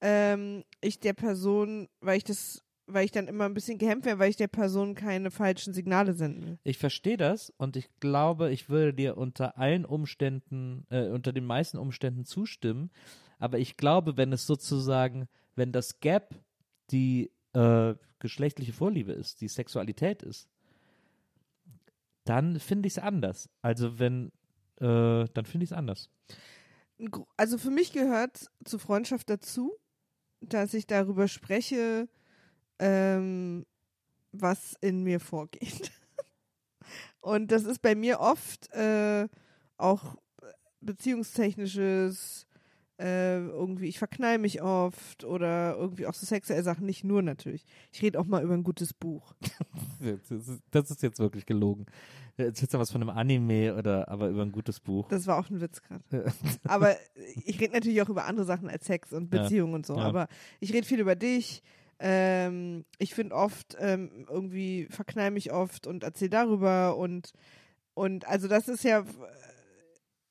ähm, 0.00 0.64
ich 0.80 1.00
der 1.00 1.12
Person, 1.12 1.88
weil 2.00 2.16
ich 2.18 2.24
das, 2.24 2.62
weil 2.86 3.04
ich 3.04 3.12
dann 3.12 3.28
immer 3.28 3.44
ein 3.44 3.54
bisschen 3.54 3.78
gehemmt 3.78 4.04
wäre, 4.04 4.18
weil 4.18 4.30
ich 4.30 4.36
der 4.36 4.48
Person 4.48 4.94
keine 4.94 5.30
falschen 5.30 5.74
Signale 5.74 6.14
senden 6.14 6.46
will. 6.46 6.58
Ich 6.64 6.78
verstehe 6.78 7.16
das 7.16 7.50
und 7.56 7.76
ich 7.76 7.88
glaube, 8.00 8.50
ich 8.50 8.68
würde 8.68 8.94
dir 8.94 9.16
unter 9.16 9.58
allen 9.58 9.84
Umständen, 9.84 10.86
äh, 10.90 11.08
unter 11.08 11.32
den 11.32 11.44
meisten 11.44 11.78
Umständen 11.78 12.24
zustimmen. 12.24 12.90
Aber 13.38 13.58
ich 13.58 13.76
glaube, 13.76 14.16
wenn 14.16 14.32
es 14.32 14.46
sozusagen, 14.46 15.28
wenn 15.54 15.72
das 15.72 16.00
Gap 16.00 16.34
die 16.90 17.30
äh, 17.52 17.94
geschlechtliche 18.18 18.72
Vorliebe 18.72 19.12
ist, 19.12 19.40
die 19.40 19.48
Sexualität 19.48 20.22
ist, 20.22 20.48
dann 22.30 22.60
finde 22.60 22.86
ich 22.86 22.96
es 22.96 23.02
anders. 23.02 23.50
Also 23.60 23.98
wenn, 23.98 24.30
äh, 24.76 25.24
dann 25.34 25.44
finde 25.44 25.64
ich 25.64 25.72
es 25.72 25.76
anders. 25.76 26.10
Also 27.36 27.58
für 27.58 27.70
mich 27.72 27.92
gehört 27.92 28.46
zu 28.64 28.78
Freundschaft 28.78 29.28
dazu, 29.28 29.72
dass 30.40 30.72
ich 30.72 30.86
darüber 30.86 31.26
spreche, 31.26 32.08
ähm, 32.78 33.66
was 34.30 34.76
in 34.80 35.02
mir 35.02 35.18
vorgeht. 35.18 35.90
Und 37.20 37.50
das 37.50 37.64
ist 37.64 37.82
bei 37.82 37.96
mir 37.96 38.20
oft 38.20 38.72
äh, 38.74 39.26
auch 39.76 40.16
beziehungstechnisches, 40.80 42.46
äh, 43.00 43.38
irgendwie, 43.38 43.86
ich 43.86 43.98
verknall 43.98 44.38
mich 44.38 44.60
oft 44.62 45.24
oder 45.24 45.74
irgendwie 45.76 46.06
auch 46.06 46.12
so 46.14 46.26
sexuelle 46.26 46.62
Sachen, 46.62 46.84
nicht 46.86 47.02
nur 47.02 47.22
natürlich. 47.22 47.64
Ich 47.92 48.02
rede 48.02 48.20
auch 48.20 48.26
mal 48.26 48.42
über 48.44 48.54
ein 48.54 48.62
gutes 48.64 48.92
Buch. 48.94 49.34
Das 50.00 50.30
ist, 50.30 50.62
das 50.70 50.90
ist 50.90 51.02
jetzt 51.02 51.18
wirklich 51.18 51.44
gelogen. 51.46 51.84
Jetzt 52.38 52.62
jetzt 52.62 52.72
was 52.72 52.90
von 52.90 53.02
einem 53.02 53.10
Anime 53.10 53.74
oder 53.76 54.08
aber 54.08 54.28
über 54.28 54.40
ein 54.42 54.50
gutes 54.52 54.80
Buch. 54.80 55.08
Das 55.08 55.26
war 55.26 55.38
auch 55.38 55.50
ein 55.50 55.60
Witz 55.60 55.82
gerade. 55.82 56.32
Aber 56.64 56.96
ich 57.44 57.60
rede 57.60 57.74
natürlich 57.74 58.00
auch 58.00 58.08
über 58.08 58.24
andere 58.24 58.46
Sachen 58.46 58.70
als 58.70 58.86
Sex 58.86 59.12
und 59.12 59.32
Ja. 59.34 59.42
Beziehungen 59.42 59.74
und 59.74 59.84
so. 59.84 59.96
Ja. 59.96 60.04
Aber 60.04 60.26
ich 60.58 60.72
rede 60.72 60.86
viel 60.86 61.00
über 61.00 61.16
dich. 61.16 61.62
Ähm, 61.98 62.86
ich 62.98 63.12
finde 63.14 63.34
oft, 63.34 63.76
ähm, 63.78 64.26
irgendwie 64.30 64.86
verknall 64.90 65.30
mich 65.30 65.52
oft 65.52 65.86
und 65.86 66.02
erzähle 66.02 66.30
darüber 66.30 66.96
und, 66.96 67.32
und 67.92 68.26
also 68.26 68.48
das 68.48 68.68
ist 68.68 68.84
ja 68.84 69.00
f- 69.00 69.18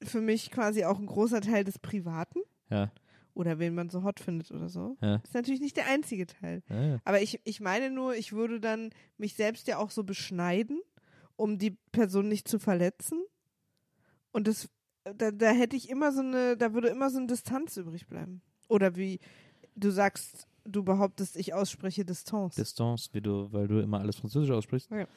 für 0.01 0.21
mich 0.21 0.49
quasi 0.49 0.83
auch 0.85 0.97
ein 0.97 1.05
großer 1.05 1.41
Teil 1.41 1.63
des 1.63 1.77
Privaten 1.77 2.39
Ja, 2.69 2.91
oder 3.33 3.57
wen 3.57 3.73
man 3.73 3.89
so 3.89 4.03
hot 4.03 4.19
findet 4.19 4.51
oder 4.51 4.67
so. 4.69 4.97
ja, 5.01 5.15
ist 5.23 5.33
natürlich 5.33 5.61
nicht 5.61 5.77
der 5.77 5.87
einzige 5.87 6.27
Teil. 6.27 6.61
ja, 6.69 6.81
ja. 6.81 6.99
Aber 7.05 7.21
ich, 7.21 7.39
ich 7.45 7.61
meine 7.61 7.89
nur, 7.89 8.15
ich 8.15 8.33
würde 8.33 8.59
dann 8.59 8.89
mich 9.17 9.35
selbst 9.35 9.67
ja 9.67 9.77
auch 9.77 9.91
so 9.91 10.03
beschneiden, 10.03 10.81
um 11.35 11.57
die 11.57 11.77
Person 11.91 12.27
nicht 12.27 12.47
zu 12.47 12.59
verletzen. 12.59 13.23
Und 14.31 14.47
das, 14.47 14.67
da, 15.03 15.31
da 15.31 15.51
hätte 15.51 15.75
ich 15.75 15.89
immer 15.89 16.11
so 16.11 16.19
eine, 16.19 16.57
da 16.57 16.73
würde 16.73 16.89
immer 16.89 17.09
so 17.09 17.17
eine 17.17 17.27
Distanz 17.27 17.77
übrig 17.77 18.07
bleiben. 18.07 18.41
Oder 18.67 18.95
wie 18.97 19.19
du 19.75 19.89
sagst, 19.89 20.47
du 20.65 20.83
behauptest, 20.83 21.37
ich 21.37 21.53
ausspreche 21.53 22.03
Distanz. 22.03 22.55
Distance, 22.55 23.09
wie 23.13 23.21
du, 23.21 23.51
weil 23.53 23.67
du 23.67 23.79
immer 23.79 23.99
alles 23.99 24.17
Französisch 24.17 24.51
aussprichst. 24.51 24.91
Ja. 24.91 25.07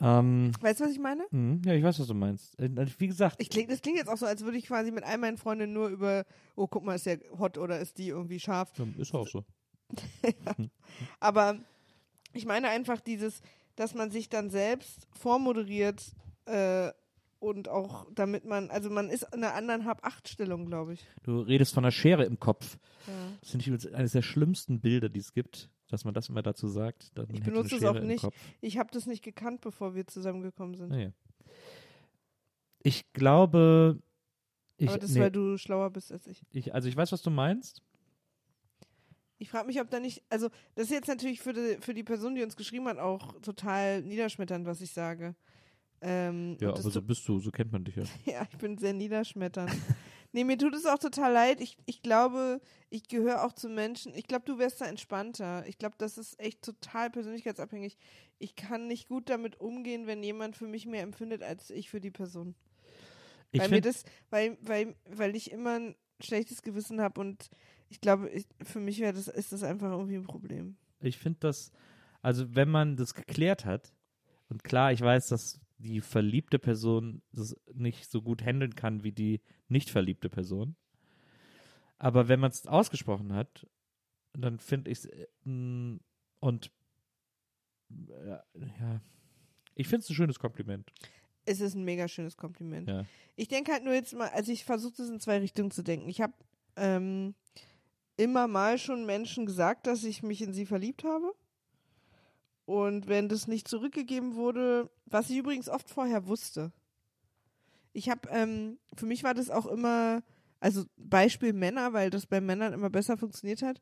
Ähm, 0.00 0.50
weißt 0.60 0.80
du, 0.80 0.84
was 0.84 0.92
ich 0.92 0.98
meine? 0.98 1.24
mhm, 1.30 1.60
ja, 1.64 1.74
ich 1.74 1.82
weiß, 1.82 2.00
was 2.00 2.06
du 2.06 2.14
meinst. 2.14 2.58
Äh, 2.58 2.70
Wie 2.98 3.06
gesagt, 3.06 3.36
Ich 3.38 3.50
kling, 3.50 3.68
das 3.68 3.82
klingt 3.82 3.98
jetzt 3.98 4.08
auch 4.08 4.16
so, 4.16 4.26
als 4.26 4.42
würde 4.44 4.56
ich 4.56 4.66
quasi 4.66 4.90
mit 4.90 5.04
all 5.04 5.18
meinen 5.18 5.36
Freundinnen 5.36 5.72
nur 5.72 5.88
über, 5.88 6.24
oh, 6.56 6.66
guck 6.66 6.84
mal, 6.84 6.94
ist 6.94 7.06
der 7.06 7.20
hot 7.38 7.58
oder 7.58 7.80
ist 7.80 7.98
die 7.98 8.08
irgendwie 8.08 8.40
scharf. 8.40 8.72
Ja, 8.78 8.86
ist 8.98 9.14
auch 9.14 9.28
so. 9.28 9.44
Aber 11.20 11.58
ich 12.32 12.46
meine 12.46 12.68
einfach 12.68 13.00
dieses, 13.00 13.42
dass 13.76 13.94
man 13.94 14.10
sich 14.10 14.28
dann 14.28 14.50
selbst 14.50 15.06
vormoderiert 15.12 16.14
äh, 16.46 16.90
und 17.38 17.68
auch 17.68 18.06
damit 18.14 18.44
man, 18.44 18.70
also 18.70 18.90
man 18.90 19.08
ist 19.08 19.26
in 19.34 19.42
einer 19.42 19.54
anderen 19.54 19.84
Hab-Acht-Stellung, 19.86 20.66
glaube 20.66 20.94
ich. 20.94 21.06
Du 21.22 21.40
redest 21.40 21.74
von 21.74 21.84
einer 21.84 21.90
Schere 21.90 22.24
im 22.24 22.38
Kopf. 22.38 22.78
Ja. 23.06 23.12
Das 23.40 23.50
finde 23.50 23.62
ich 23.62 23.68
übrigens 23.68 23.86
eines 23.94 24.12
der 24.12 24.22
schlimmsten 24.22 24.80
Bilder, 24.80 25.08
die 25.08 25.20
es 25.20 25.32
gibt, 25.32 25.70
dass 25.92 26.04
man 26.04 26.14
das 26.14 26.28
immer 26.28 26.42
dazu 26.42 26.68
sagt. 26.68 27.12
man 27.16 27.26
Ich 27.32 27.42
benutze 27.42 27.76
es 27.76 27.84
auch 27.84 28.00
nicht. 28.00 28.26
Ich 28.60 28.78
habe 28.78 28.90
das 28.92 29.06
nicht 29.06 29.22
gekannt, 29.22 29.60
bevor 29.60 29.94
wir 29.94 30.06
zusammengekommen 30.06 30.74
sind. 30.74 30.90
Naja. 30.90 31.12
Ich 32.82 33.12
glaube, 33.12 34.00
ich, 34.76 34.88
Aber 34.88 34.98
das, 34.98 35.10
nee, 35.10 35.20
weil 35.20 35.30
du 35.30 35.58
schlauer 35.58 35.90
bist 35.90 36.10
als 36.10 36.26
ich. 36.26 36.42
ich, 36.52 36.74
also 36.74 36.88
ich 36.88 36.96
weiß, 36.96 37.12
was 37.12 37.20
du 37.20 37.30
meinst. 37.30 37.82
Ich 39.36 39.50
frage 39.50 39.66
mich, 39.66 39.80
ob 39.80 39.90
da 39.90 40.00
nicht, 40.00 40.22
also 40.28 40.48
das 40.74 40.86
ist 40.86 40.92
jetzt 40.92 41.08
natürlich 41.08 41.40
für 41.40 41.52
die, 41.52 41.76
für 41.80 41.94
die 41.94 42.02
Person, 42.02 42.34
die 42.34 42.42
uns 42.42 42.56
geschrieben 42.56 42.88
hat, 42.88 42.98
auch 42.98 43.38
total 43.40 44.02
niederschmetternd, 44.02 44.66
was 44.66 44.80
ich 44.80 44.92
sage. 44.92 45.34
Ähm, 46.02 46.56
Ja, 46.60 46.70
aber 46.70 46.80
so 46.80 47.02
bist 47.02 47.26
du, 47.28 47.38
so 47.38 47.50
kennt 47.50 47.72
man 47.72 47.84
dich 47.84 47.96
ja. 47.96 48.04
Ja, 48.24 48.46
ich 48.50 48.56
bin 48.58 48.78
sehr 48.78 48.94
niederschmetternd. 48.94 49.70
nee, 50.32 50.44
mir 50.44 50.58
tut 50.58 50.74
es 50.74 50.86
auch 50.86 50.98
total 50.98 51.32
leid. 51.32 51.60
Ich, 51.60 51.76
ich 51.86 52.02
glaube, 52.02 52.60
ich 52.90 53.08
gehöre 53.08 53.44
auch 53.44 53.52
zu 53.52 53.68
Menschen. 53.68 54.14
Ich 54.14 54.26
glaube, 54.26 54.44
du 54.46 54.58
wärst 54.58 54.80
da 54.80 54.86
entspannter. 54.86 55.66
Ich 55.66 55.78
glaube, 55.78 55.96
das 55.98 56.18
ist 56.18 56.38
echt 56.40 56.62
total 56.62 57.10
persönlichkeitsabhängig. 57.10 57.96
Ich 58.38 58.56
kann 58.56 58.86
nicht 58.86 59.08
gut 59.08 59.28
damit 59.28 59.60
umgehen, 59.60 60.06
wenn 60.06 60.22
jemand 60.22 60.56
für 60.56 60.66
mich 60.66 60.86
mehr 60.86 61.02
empfindet 61.02 61.42
als 61.42 61.70
ich 61.70 61.90
für 61.90 62.00
die 62.00 62.10
Person. 62.10 62.54
Ich 63.52 63.60
weil 63.60 63.68
mir 63.68 63.80
das, 63.80 64.04
weil, 64.30 64.56
weil, 64.60 64.94
weil 65.08 65.34
ich 65.34 65.50
immer 65.50 65.78
ein 65.78 65.96
schlechtes 66.20 66.62
Gewissen 66.62 67.00
habe 67.00 67.20
und 67.20 67.50
ich 67.88 68.00
glaube, 68.00 68.28
ich, 68.30 68.46
für 68.62 68.78
mich 68.78 69.00
wäre 69.00 69.12
das, 69.12 69.26
ist 69.26 69.52
das 69.52 69.62
einfach 69.62 69.90
irgendwie 69.90 70.16
ein 70.16 70.24
Problem. 70.24 70.76
ich 71.00 71.18
finde 71.18 71.40
das, 71.40 71.72
also 72.22 72.54
wenn 72.54 72.70
man 72.70 72.96
das 72.96 73.14
geklärt 73.14 73.64
hat, 73.64 73.92
und 74.48 74.64
klar, 74.64 74.92
ich 74.92 75.00
weiß, 75.00 75.28
dass 75.28 75.60
die 75.82 76.00
verliebte 76.00 76.58
Person 76.58 77.22
das 77.32 77.56
nicht 77.72 78.10
so 78.10 78.22
gut 78.22 78.44
handeln 78.44 78.74
kann 78.74 79.02
wie 79.02 79.12
die 79.12 79.40
nicht 79.68 79.90
verliebte 79.90 80.28
Person. 80.28 80.76
Aber 81.98 82.28
wenn 82.28 82.40
man 82.40 82.50
es 82.50 82.66
ausgesprochen 82.66 83.32
hat, 83.32 83.66
dann 84.32 84.58
finde 84.58 84.90
ich 84.90 84.98
es 84.98 85.08
und 86.40 86.70
äh, 87.90 88.38
ja, 88.80 89.00
ich 89.74 89.88
finde 89.88 90.04
es 90.04 90.10
ein 90.10 90.14
schönes 90.14 90.38
Kompliment. 90.38 90.92
Es 91.44 91.60
ist 91.60 91.74
ein 91.74 91.84
mega 91.84 92.06
schönes 92.08 92.36
Kompliment. 92.36 92.88
Ja. 92.88 93.04
Ich 93.36 93.48
denke 93.48 93.72
halt 93.72 93.84
nur 93.84 93.94
jetzt 93.94 94.14
mal, 94.14 94.28
also 94.28 94.52
ich 94.52 94.64
versuche 94.64 94.94
das 94.98 95.08
in 95.08 95.20
zwei 95.20 95.38
Richtungen 95.38 95.70
zu 95.70 95.82
denken. 95.82 96.08
Ich 96.08 96.20
habe 96.20 96.34
ähm, 96.76 97.34
immer 98.16 98.46
mal 98.46 98.78
schon 98.78 99.06
Menschen 99.06 99.46
gesagt, 99.46 99.86
dass 99.86 100.04
ich 100.04 100.22
mich 100.22 100.42
in 100.42 100.52
sie 100.52 100.66
verliebt 100.66 101.04
habe. 101.04 101.32
Und 102.70 103.08
wenn 103.08 103.28
das 103.28 103.48
nicht 103.48 103.66
zurückgegeben 103.66 104.36
wurde, 104.36 104.88
was 105.06 105.28
ich 105.28 105.38
übrigens 105.38 105.68
oft 105.68 105.90
vorher 105.90 106.28
wusste. 106.28 106.70
Ich 107.92 108.08
habe, 108.08 108.28
ähm, 108.30 108.78
für 108.94 109.06
mich 109.06 109.24
war 109.24 109.34
das 109.34 109.50
auch 109.50 109.66
immer, 109.66 110.22
also 110.60 110.84
Beispiel 110.96 111.52
Männer, 111.52 111.94
weil 111.94 112.10
das 112.10 112.26
bei 112.26 112.40
Männern 112.40 112.72
immer 112.72 112.88
besser 112.88 113.16
funktioniert 113.16 113.62
hat. 113.62 113.80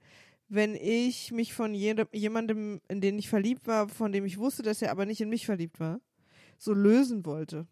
Wenn 0.48 0.74
ich 0.74 1.32
mich 1.32 1.52
von 1.52 1.74
jedem, 1.74 2.06
jemandem, 2.12 2.80
in 2.88 3.02
den 3.02 3.18
ich 3.18 3.28
verliebt 3.28 3.66
war, 3.66 3.90
von 3.90 4.10
dem 4.10 4.24
ich 4.24 4.38
wusste, 4.38 4.62
dass 4.62 4.80
er 4.80 4.90
aber 4.90 5.04
nicht 5.04 5.20
in 5.20 5.28
mich 5.28 5.44
verliebt 5.44 5.80
war, 5.80 6.00
so 6.56 6.72
lösen 6.72 7.26
wollte, 7.26 7.66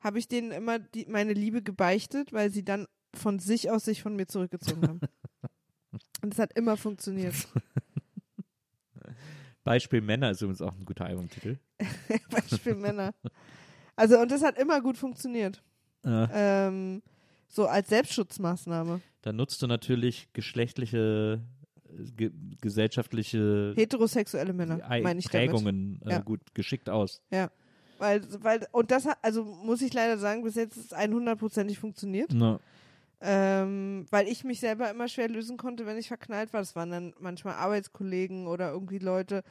habe 0.00 0.18
ich 0.18 0.28
denen 0.28 0.50
immer 0.50 0.78
die, 0.78 1.06
meine 1.06 1.32
Liebe 1.32 1.62
gebeichtet, 1.62 2.34
weil 2.34 2.50
sie 2.50 2.66
dann 2.66 2.86
von 3.14 3.38
sich 3.38 3.70
aus 3.70 3.86
sich 3.86 4.02
von 4.02 4.14
mir 4.14 4.26
zurückgezogen 4.26 4.86
haben. 4.86 5.00
Und 6.22 6.34
es 6.34 6.38
hat 6.38 6.52
immer 6.52 6.76
funktioniert. 6.76 7.34
Beispiel 9.64 10.00
Männer 10.00 10.30
ist 10.30 10.42
übrigens 10.42 10.62
auch 10.62 10.74
ein 10.74 10.84
guter 10.84 11.06
Albumtitel. 11.06 11.56
Beispiel 12.30 12.74
Männer. 12.74 13.12
Also, 13.96 14.18
und 14.20 14.30
das 14.30 14.42
hat 14.42 14.58
immer 14.58 14.80
gut 14.80 14.96
funktioniert. 14.96 15.62
Äh, 16.04 16.26
Ähm, 16.32 17.02
so 17.48 17.66
als 17.66 17.88
Selbstschutzmaßnahme. 17.88 19.00
dann 19.22 19.36
nutzt 19.36 19.62
du 19.62 19.66
natürlich 19.66 20.28
geschlechtliche, 20.32 21.40
äh, 21.88 22.10
ge 22.16 22.30
gesellschaftliche 22.60 23.72
Heterosexuelle 23.76 24.52
Männer, 24.52 24.80
Ei- 24.90 25.00
meine 25.02 25.18
ich 25.20 25.26
damit. 25.28 25.50
Prägungen 25.50 26.00
äh, 26.04 26.10
Ja. 26.10 26.18
gut 26.20 26.40
geschickt 26.54 26.90
aus. 26.90 27.22
Weil, 27.98 28.22
weil, 28.42 28.66
und 28.72 28.90
das 28.90 29.06
hat, 29.06 29.18
also 29.22 29.44
muss 29.44 29.80
ich 29.80 29.94
leider 29.94 30.18
sagen, 30.18 30.42
bis 30.42 30.56
jetzt 30.56 30.76
ist 30.76 30.92
es 30.92 30.98
100%ig 30.98 31.78
funktioniert. 31.78 32.32
Na, 32.34 32.58
Ähm, 33.20 34.06
weil 34.10 34.28
ich 34.28 34.44
mich 34.44 34.60
selber 34.60 34.90
immer 34.90 35.08
schwer 35.08 35.28
lösen 35.28 35.56
konnte, 35.56 35.86
wenn 35.86 35.96
ich 35.96 36.08
verknallt 36.08 36.52
war. 36.52 36.60
Das 36.60 36.76
waren 36.76 36.90
dann 36.90 37.14
manchmal 37.18 37.54
Arbeitskollegen 37.54 38.46
oder 38.46 38.70
irgendwie 38.70 38.98
Leute, 38.98 39.42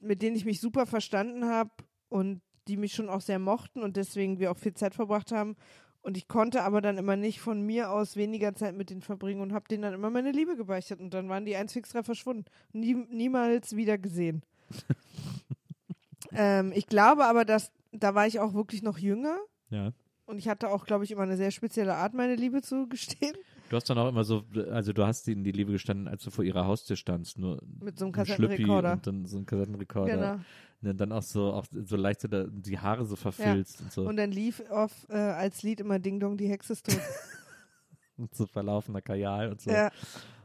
mit 0.00 0.22
denen 0.22 0.36
ich 0.36 0.44
mich 0.44 0.60
super 0.60 0.86
verstanden 0.86 1.44
habe 1.46 1.70
und 2.08 2.40
die 2.68 2.76
mich 2.76 2.94
schon 2.94 3.08
auch 3.08 3.20
sehr 3.20 3.38
mochten 3.38 3.82
und 3.82 3.96
deswegen 3.96 4.38
wir 4.38 4.50
auch 4.50 4.58
viel 4.58 4.74
Zeit 4.74 4.94
verbracht 4.94 5.32
haben. 5.32 5.56
Und 6.00 6.16
ich 6.16 6.28
konnte 6.28 6.62
aber 6.62 6.80
dann 6.80 6.96
immer 6.96 7.16
nicht 7.16 7.40
von 7.40 7.60
mir 7.60 7.90
aus 7.90 8.16
weniger 8.16 8.54
Zeit 8.54 8.74
mit 8.74 8.88
denen 8.88 9.02
verbringen 9.02 9.40
und 9.40 9.52
habe 9.52 9.68
denen 9.68 9.82
dann 9.82 9.94
immer 9.94 10.10
meine 10.10 10.30
Liebe 10.32 10.56
gebeichtet. 10.56 11.00
Und 11.00 11.12
dann 11.12 11.28
waren 11.28 11.44
die 11.44 11.56
163 11.56 12.04
verschwunden. 12.04 12.44
Nie, 12.72 12.94
niemals 12.94 13.74
wieder 13.74 13.98
gesehen. 13.98 14.42
ähm, 16.32 16.72
ich 16.74 16.86
glaube 16.86 17.24
aber, 17.24 17.44
dass 17.44 17.72
da 17.92 18.14
war 18.14 18.26
ich 18.26 18.38
auch 18.40 18.54
wirklich 18.54 18.82
noch 18.82 18.98
jünger. 18.98 19.38
Ja. 19.70 19.92
Und 20.28 20.36
ich 20.36 20.46
hatte 20.46 20.68
auch, 20.68 20.84
glaube 20.84 21.04
ich, 21.04 21.10
immer 21.10 21.22
eine 21.22 21.38
sehr 21.38 21.50
spezielle 21.50 21.94
Art, 21.94 22.12
meine 22.12 22.34
Liebe 22.34 22.60
zu 22.60 22.86
gestehen. 22.86 23.34
Du 23.70 23.76
hast 23.76 23.88
dann 23.88 23.96
auch 23.96 24.08
immer 24.08 24.24
so, 24.24 24.44
also 24.70 24.92
du 24.92 25.06
hast 25.06 25.26
ihnen 25.26 25.42
die 25.42 25.52
Liebe 25.52 25.72
gestanden, 25.72 26.06
als 26.06 26.22
du 26.22 26.30
vor 26.30 26.44
ihrer 26.44 26.66
Haustür 26.66 26.96
standst, 26.96 27.38
nur 27.38 27.62
Mit 27.80 27.98
so 27.98 28.04
einem 28.04 28.12
Kassettenrekorder. 28.12 28.92
und 28.92 29.06
dann 29.06 29.24
so 29.24 29.38
ein 29.38 29.46
Kassettenrekorder. 29.46 30.14
Genau. 30.14 30.90
Und 30.92 31.00
dann 31.00 31.12
auch 31.12 31.22
so, 31.22 31.54
auch 31.54 31.64
so 31.72 31.96
leicht 31.96 32.20
so 32.20 32.28
die 32.28 32.78
Haare 32.78 33.06
so 33.06 33.16
verfilzt 33.16 33.80
und 33.80 33.90
so. 33.90 34.06
Und 34.06 34.16
dann 34.16 34.30
lief 34.30 34.62
auf 34.68 34.92
äh, 35.08 35.14
als 35.16 35.62
Lied 35.62 35.80
immer 35.80 35.98
Ding 35.98 36.20
Dong, 36.20 36.36
die 36.36 36.48
Hexe 36.48 36.74
ist 36.74 36.90
tot. 36.90 37.00
und 38.18 38.34
so 38.34 38.44
verlaufener 38.44 39.00
Kajal 39.00 39.50
und 39.50 39.62
so. 39.62 39.70
ja. 39.70 39.90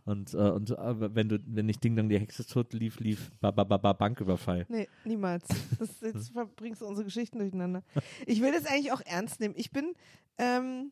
Und, 0.06 0.34
äh, 0.34 0.38
und 0.38 0.78
aber 0.78 1.16
wenn 1.16 1.30
du, 1.30 1.40
wenn 1.46 1.66
nicht 1.66 1.84
Ding 1.84 1.96
Dong 1.96 2.10
die 2.10 2.20
Hexe 2.20 2.46
tot 2.46 2.74
lief, 2.74 3.00
lief 3.00 3.32
ba, 3.40 3.52
ba, 3.52 3.64
ba, 3.64 3.78
ba, 3.78 3.94
Banküberfall. 3.94 4.66
Nee, 4.68 4.90
niemals. 5.06 5.46
Das, 5.80 6.02
jetzt 6.02 6.30
verbringst 6.34 6.82
du 6.82 6.86
unsere 6.86 7.06
Geschichten 7.06 7.40
durcheinander. 7.40 7.84
Ich 8.26 8.42
will 8.42 8.52
das 8.52 8.66
eigentlich 8.66 8.92
auch 8.92 9.02
ernst 9.06 9.40
nehmen. 9.40 9.54
Ich 9.58 9.72
bin, 9.72 9.94
ähm, 10.38 10.92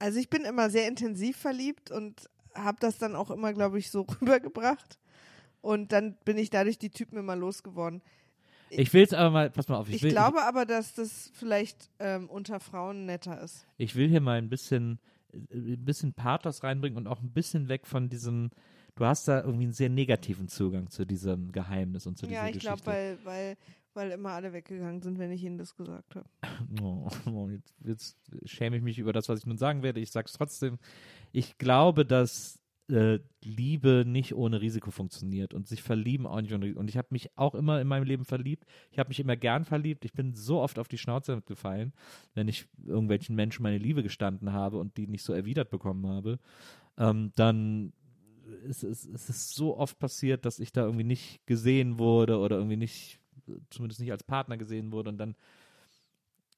also 0.00 0.18
ich 0.18 0.28
bin 0.28 0.44
immer 0.44 0.68
sehr 0.68 0.88
intensiv 0.88 1.36
verliebt 1.36 1.92
und 1.92 2.28
habe 2.54 2.78
das 2.80 2.98
dann 2.98 3.14
auch 3.14 3.30
immer, 3.30 3.52
glaube 3.52 3.78
ich, 3.78 3.90
so 3.90 4.02
rübergebracht. 4.20 4.98
Und 5.60 5.92
dann 5.92 6.16
bin 6.24 6.36
ich 6.36 6.50
dadurch 6.50 6.78
die 6.78 6.90
Typen 6.90 7.16
immer 7.16 7.36
losgeworden. 7.36 8.02
Ich 8.70 8.92
will 8.92 9.04
es 9.04 9.12
aber 9.12 9.30
mal, 9.30 9.50
pass 9.50 9.68
mal 9.68 9.76
auf, 9.76 9.88
ich, 9.88 9.96
Ich 9.96 10.02
will, 10.02 10.10
glaube 10.10 10.42
aber, 10.42 10.64
dass 10.64 10.94
das 10.94 11.30
vielleicht 11.34 11.90
ähm, 12.00 12.28
unter 12.28 12.58
Frauen 12.58 13.06
netter 13.06 13.40
ist. 13.40 13.66
ich, 13.76 13.90
ich 13.90 13.96
will 13.96 14.08
hier 14.08 14.20
mal 14.20 14.38
ein 14.38 14.48
bisschen, 14.48 14.94
äh, 14.94 15.15
ein 15.52 15.84
bisschen 15.84 16.12
Pathos 16.12 16.62
reinbringen 16.62 16.96
und 16.96 17.06
auch 17.06 17.22
ein 17.22 17.30
bisschen 17.30 17.68
weg 17.68 17.86
von 17.86 18.08
diesem, 18.08 18.50
du 18.94 19.04
hast 19.04 19.28
da 19.28 19.40
irgendwie 19.42 19.64
einen 19.64 19.72
sehr 19.72 19.90
negativen 19.90 20.48
Zugang 20.48 20.90
zu 20.90 21.04
diesem 21.04 21.52
Geheimnis 21.52 22.06
und 22.06 22.18
zu 22.18 22.26
dieser 22.26 22.42
Ja, 22.44 22.48
ich 22.48 22.58
glaube, 22.58 22.82
Geschichte. 22.82 22.90
weil, 22.90 23.18
weil, 23.24 23.56
weil 23.94 24.10
immer 24.12 24.30
alle 24.30 24.52
weggegangen 24.52 25.00
sind, 25.02 25.18
wenn 25.18 25.30
ich 25.32 25.42
ihnen 25.44 25.58
das 25.58 25.74
gesagt 25.76 26.16
habe. 26.16 26.28
Oh, 26.82 27.08
oh, 27.26 27.48
jetzt, 27.48 27.74
jetzt 27.84 28.16
schäme 28.44 28.76
ich 28.76 28.82
mich 28.82 28.98
über 28.98 29.12
das, 29.12 29.28
was 29.28 29.38
ich 29.40 29.46
nun 29.46 29.56
sagen 29.58 29.82
werde. 29.82 30.00
Ich 30.00 30.10
sage 30.10 30.26
es 30.26 30.32
trotzdem. 30.32 30.78
Ich 31.32 31.58
glaube, 31.58 32.04
dass 32.04 32.58
äh, 32.88 33.18
Liebe 33.42 34.04
nicht 34.06 34.34
ohne 34.34 34.60
Risiko 34.60 34.90
funktioniert 34.90 35.54
und 35.54 35.66
sich 35.66 35.82
verlieben 35.82 36.26
auch 36.26 36.40
nicht 36.40 36.52
ohne 36.52 36.64
Risiko. 36.64 36.80
Und 36.80 36.88
ich 36.88 36.96
habe 36.96 37.08
mich 37.10 37.36
auch 37.36 37.54
immer 37.54 37.80
in 37.80 37.88
meinem 37.88 38.04
Leben 38.04 38.24
verliebt. 38.24 38.64
Ich 38.90 38.98
habe 38.98 39.08
mich 39.08 39.20
immer 39.20 39.36
gern 39.36 39.64
verliebt. 39.64 40.04
Ich 40.04 40.12
bin 40.12 40.34
so 40.34 40.60
oft 40.60 40.78
auf 40.78 40.88
die 40.88 40.98
Schnauze 40.98 41.42
gefallen, 41.42 41.92
wenn 42.34 42.48
ich 42.48 42.66
irgendwelchen 42.84 43.34
Menschen 43.34 43.62
meine 43.62 43.78
Liebe 43.78 44.02
gestanden 44.02 44.52
habe 44.52 44.78
und 44.78 44.96
die 44.96 45.06
nicht 45.06 45.24
so 45.24 45.32
erwidert 45.32 45.70
bekommen 45.70 46.06
habe. 46.06 46.38
Ähm, 46.96 47.32
dann 47.34 47.92
ist 48.64 48.84
es, 48.84 49.50
so 49.50 49.76
oft 49.76 49.98
passiert, 49.98 50.44
dass 50.44 50.60
ich 50.60 50.72
da 50.72 50.84
irgendwie 50.84 51.04
nicht 51.04 51.46
gesehen 51.46 51.98
wurde 51.98 52.38
oder 52.38 52.56
irgendwie 52.56 52.76
nicht, 52.76 53.18
zumindest 53.70 54.00
nicht 54.00 54.12
als 54.12 54.22
Partner 54.22 54.56
gesehen 54.56 54.92
wurde 54.92 55.10
und 55.10 55.18
dann 55.18 55.34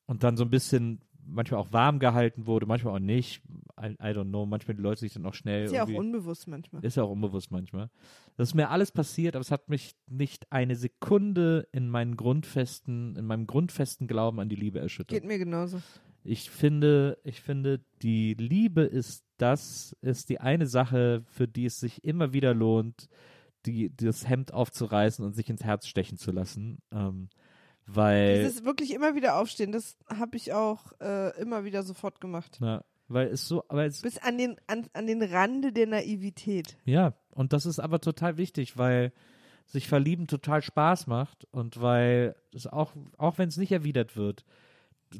und 0.09 0.22
dann 0.22 0.39
so 0.39 0.45
ein 0.45 0.51
bisschen 0.51 1.03
manchmal 1.29 1.61
auch 1.61 1.72
warm 1.72 1.99
gehalten 1.99 2.47
wurde, 2.47 2.66
manchmal 2.66 2.95
auch 2.95 3.01
nicht. 3.01 3.43
I, 3.81 3.91
I 4.01 4.12
don't 4.12 4.29
know. 4.29 4.47
Manchmal 4.47 4.76
die 4.76 4.83
Leute 4.83 5.01
sich 5.01 5.12
dann 5.12 5.26
auch 5.26 5.35
schnell. 5.35 5.64
Ist 5.64 5.72
ja 5.72 5.85
auch 5.85 5.89
unbewusst 5.89 6.49
manchmal. 6.49 6.85
ist 6.85 6.97
ja 6.97 7.03
auch 7.03 7.11
unbewusst 7.11 7.51
manchmal. 7.51 7.91
Das 8.37 8.51
ist 8.51 8.55
mir 8.55 8.70
alles 8.70 8.93
passiert, 8.93 9.37
aber 9.37 9.41
es 9.41 9.51
hat 9.51 9.68
mich 9.68 9.95
nicht 10.07 10.51
eine 10.51 10.76
Sekunde 10.76 11.68
in 11.72 11.89
meinen 11.89 12.16
grundfesten, 12.16 13.16
in 13.16 13.24
meinem 13.26 13.47
grundfesten 13.47 14.07
Glauben 14.07 14.41
an 14.41 14.49
die 14.49 14.57
Liebe 14.57 14.79
erschüttert. 14.81 15.11
Geht 15.11 15.24
mir 15.24 15.39
genauso. 15.39 15.81
Ich 16.24 16.51
finde, 16.51 17.18
ich 17.24 17.41
finde, 17.41 17.81
die 18.03 18.35
Liebe 18.35 18.83
ist 18.83 19.24
das, 19.39 19.97
ist 20.03 20.29
die 20.29 20.41
eine 20.41 20.66
Sache, 20.66 21.22
für 21.26 21.47
die 21.47 21.66
es 21.66 21.79
sich 21.79 22.05
immer 22.05 22.33
wieder 22.33 22.55
lohnt, 22.55 23.09
die, 23.66 23.95
das 23.95 24.29
Hemd 24.29 24.53
aufzureißen 24.53 25.24
und 25.24 25.35
sich 25.35 25.49
ins 25.49 25.64
Herz 25.64 25.87
stechen 25.87 26.18
zu 26.18 26.33
lassen. 26.33 26.79
Ähm, 26.93 27.29
weil, 27.89 28.43
Dieses 28.43 28.64
wirklich 28.64 28.93
immer 28.93 29.14
wieder 29.14 29.36
aufstehen, 29.36 29.72
das 29.72 29.97
habe 30.09 30.36
ich 30.36 30.53
auch 30.53 30.93
äh, 31.01 31.39
immer 31.41 31.64
wieder 31.64 31.82
sofort 31.82 32.20
gemacht. 32.20 32.59
na, 32.61 32.84
weil 33.09 33.28
es 33.28 33.49
so, 33.49 33.64
aber 33.68 33.86
es, 33.86 34.03
Bis 34.03 34.18
an 34.18 34.36
den, 34.36 34.57
an, 34.66 34.86
an 34.93 35.07
den 35.07 35.22
Rande 35.22 35.72
der 35.72 35.86
Naivität. 35.86 36.76
Ja, 36.84 37.14
und 37.30 37.53
das 37.53 37.64
ist 37.64 37.78
aber 37.80 38.01
total 38.01 38.36
wichtig, 38.36 38.76
weil 38.76 39.12
sich 39.64 39.89
verlieben 39.89 40.26
total 40.26 40.62
Spaß 40.62 41.07
macht 41.07 41.47
und 41.51 41.80
weil 41.80 42.36
es 42.55 42.66
auch, 42.66 42.93
auch 43.16 43.39
wenn 43.39 43.49
es 43.49 43.57
nicht 43.57 43.72
erwidert 43.72 44.16
wird, 44.16 44.45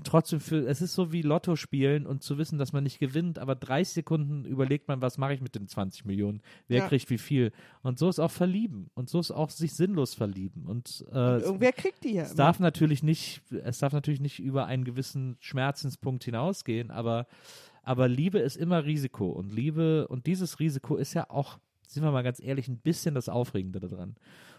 trotzdem 0.05 0.41
für, 0.41 0.66
es 0.66 0.82
ist 0.82 0.95
so 0.95 1.12
wie 1.12 1.22
Lotto 1.22 1.57
spielen 1.57 2.07
und 2.07 2.22
zu 2.22 2.36
wissen, 2.39 2.59
dass 2.59 2.72
man 2.72 2.84
nicht 2.84 2.99
gewinnt, 2.99 3.39
aber 3.39 3.55
30 3.55 3.95
Sekunden 3.95 4.45
überlegt 4.45 4.89
man, 4.89 5.01
was 5.01 5.16
mache 5.18 5.34
ich 5.34 5.41
mit 5.41 5.55
den 5.55 5.66
20 5.68 6.05
Millionen? 6.05 6.43
Wer 6.66 6.80
Ja. 6.80 6.89
kriegt 6.89 7.09
wie 7.11 7.18
viel? 7.18 7.53
Und 7.82 7.99
so 7.99 8.09
ist 8.09 8.18
auch 8.18 8.30
verlieben 8.30 8.91
und 8.95 9.09
so 9.09 9.18
ist 9.20 9.30
auch 9.30 9.51
sich 9.51 9.74
sinnlos 9.74 10.14
verlieben 10.14 10.66
und, 10.66 11.05
äh, 11.12 11.36
es- 11.36 11.45
Irgendwer 11.45 11.72
kriegt 11.72 12.05
die 12.05 12.14
ja 12.14 12.22
es 12.24 12.28
immer. 12.32 12.36
darf 12.36 12.61
natürlich 12.61 13.03
nicht, 13.03 13.41
es 13.64 13.78
darf 13.78 13.93
natürlich 13.93 14.20
nicht 14.20 14.39
über 14.41 14.66
einen 14.66 14.84
gewissen 14.84 15.36
Schmerzenspunkt 15.41 16.24
hinausgehen, 16.24 16.91
aber, 16.91 17.26
aber 17.82 18.09
Liebe 18.09 18.39
ist 18.39 18.57
immer 18.57 18.84
Risiko 18.84 19.28
und 19.30 19.53
Liebe 19.53 20.07
und 20.09 20.26
dieses 20.26 20.61
Risiko 20.61 20.97
ist 20.97 21.14
ja 21.14 21.30
auch, 21.30 21.59
sind 21.86 22.03
wir 22.03 22.11
mal 22.12 22.22
ganz 22.22 22.41
ehrlich, 22.41 22.68
ein 22.68 22.78
bisschen 22.78 23.14
das 23.14 23.30
Aufregende 23.30 23.80
daran 23.80 24.16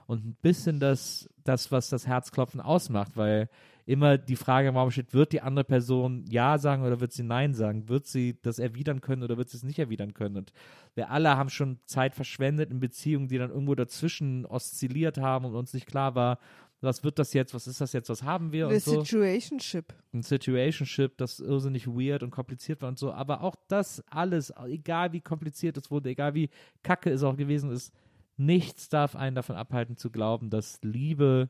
und 0.08 0.26
ein 0.26 0.36
bisschen 0.42 0.80
das, 0.80 1.30
das 1.44 1.72
was 1.72 1.90
das 1.90 2.08
Herzklopfen 2.08 2.60
ausmacht, 2.60 3.12
weil 3.16 3.48
immer 3.90 4.20
die 4.20 4.36
Frage 4.36 4.68
im 4.68 4.78
Raum 4.78 4.92
steht, 4.92 5.16
wird 5.16 5.32
die 5.32 5.42
andere 5.42 5.66
Person 5.66 6.24
Ja 6.30 6.60
sagen 6.60 6.84
oder 6.84 7.00
wird 7.00 7.12
sie 7.12 7.24
Nein 7.24 7.56
sagen? 7.56 7.90
Wird 7.90 8.06
sie 8.06 8.38
das 8.44 8.60
erwidern 8.60 9.02
können 9.02 9.24
oder 9.24 9.36
wird 9.36 9.50
sie 9.50 9.58
es 9.58 9.64
nicht 9.64 9.80
erwidern 9.80 10.14
können? 10.14 10.38
Und 10.38 10.54
wir 10.94 11.10
alle 11.10 11.36
haben 11.36 11.50
schon 11.50 11.80
Zeit 11.86 12.14
verschwendet 12.14 12.70
in 12.70 12.80
Beziehungen, 12.80 13.28
die 13.28 13.40
dann 13.40 13.50
irgendwo 13.50 13.74
dazwischen 13.74 14.46
oszilliert 14.46 15.18
haben 15.18 15.46
und 15.46 15.56
uns 15.56 15.74
nicht 15.74 15.88
klar 15.88 16.14
war, 16.14 16.38
was 16.82 17.04
wird 17.04 17.18
das 17.18 17.34
jetzt, 17.34 17.56
was 17.56 17.66
ist 17.66 17.82
das 17.82 17.92
jetzt, 17.94 18.10
was 18.10 18.22
haben 18.22 18.52
wir 18.52 18.68
Eine 18.68 18.76
und 18.76 18.84
so. 18.84 19.02
Situationship. 19.02 19.92
Ein 20.14 20.22
Situationship, 20.22 21.18
das 21.18 21.40
irrsinnig 21.40 21.88
weird 21.88 22.22
und 22.22 22.30
kompliziert 22.30 22.84
war 22.84 22.90
und 22.90 23.00
so. 23.00 23.12
Aber 23.12 23.42
auch 23.42 23.56
das 23.70 24.04
alles, 24.12 24.54
egal 24.68 25.14
wie 25.14 25.22
kompliziert 25.22 25.78
es 25.78 25.90
wurde, 25.90 26.10
egal 26.10 26.36
wie 26.36 26.52
kacke 26.84 27.10
es 27.10 27.24
auch 27.24 27.36
gewesen 27.36 27.72
ist, 27.72 27.92
nichts 28.38 28.88
darf 28.88 29.16
einen 29.16 29.36
davon 29.36 29.56
abhalten 29.56 29.98
zu 29.98 30.12
glauben, 30.12 30.52
dass 30.52 30.80
Liebe 30.84 31.50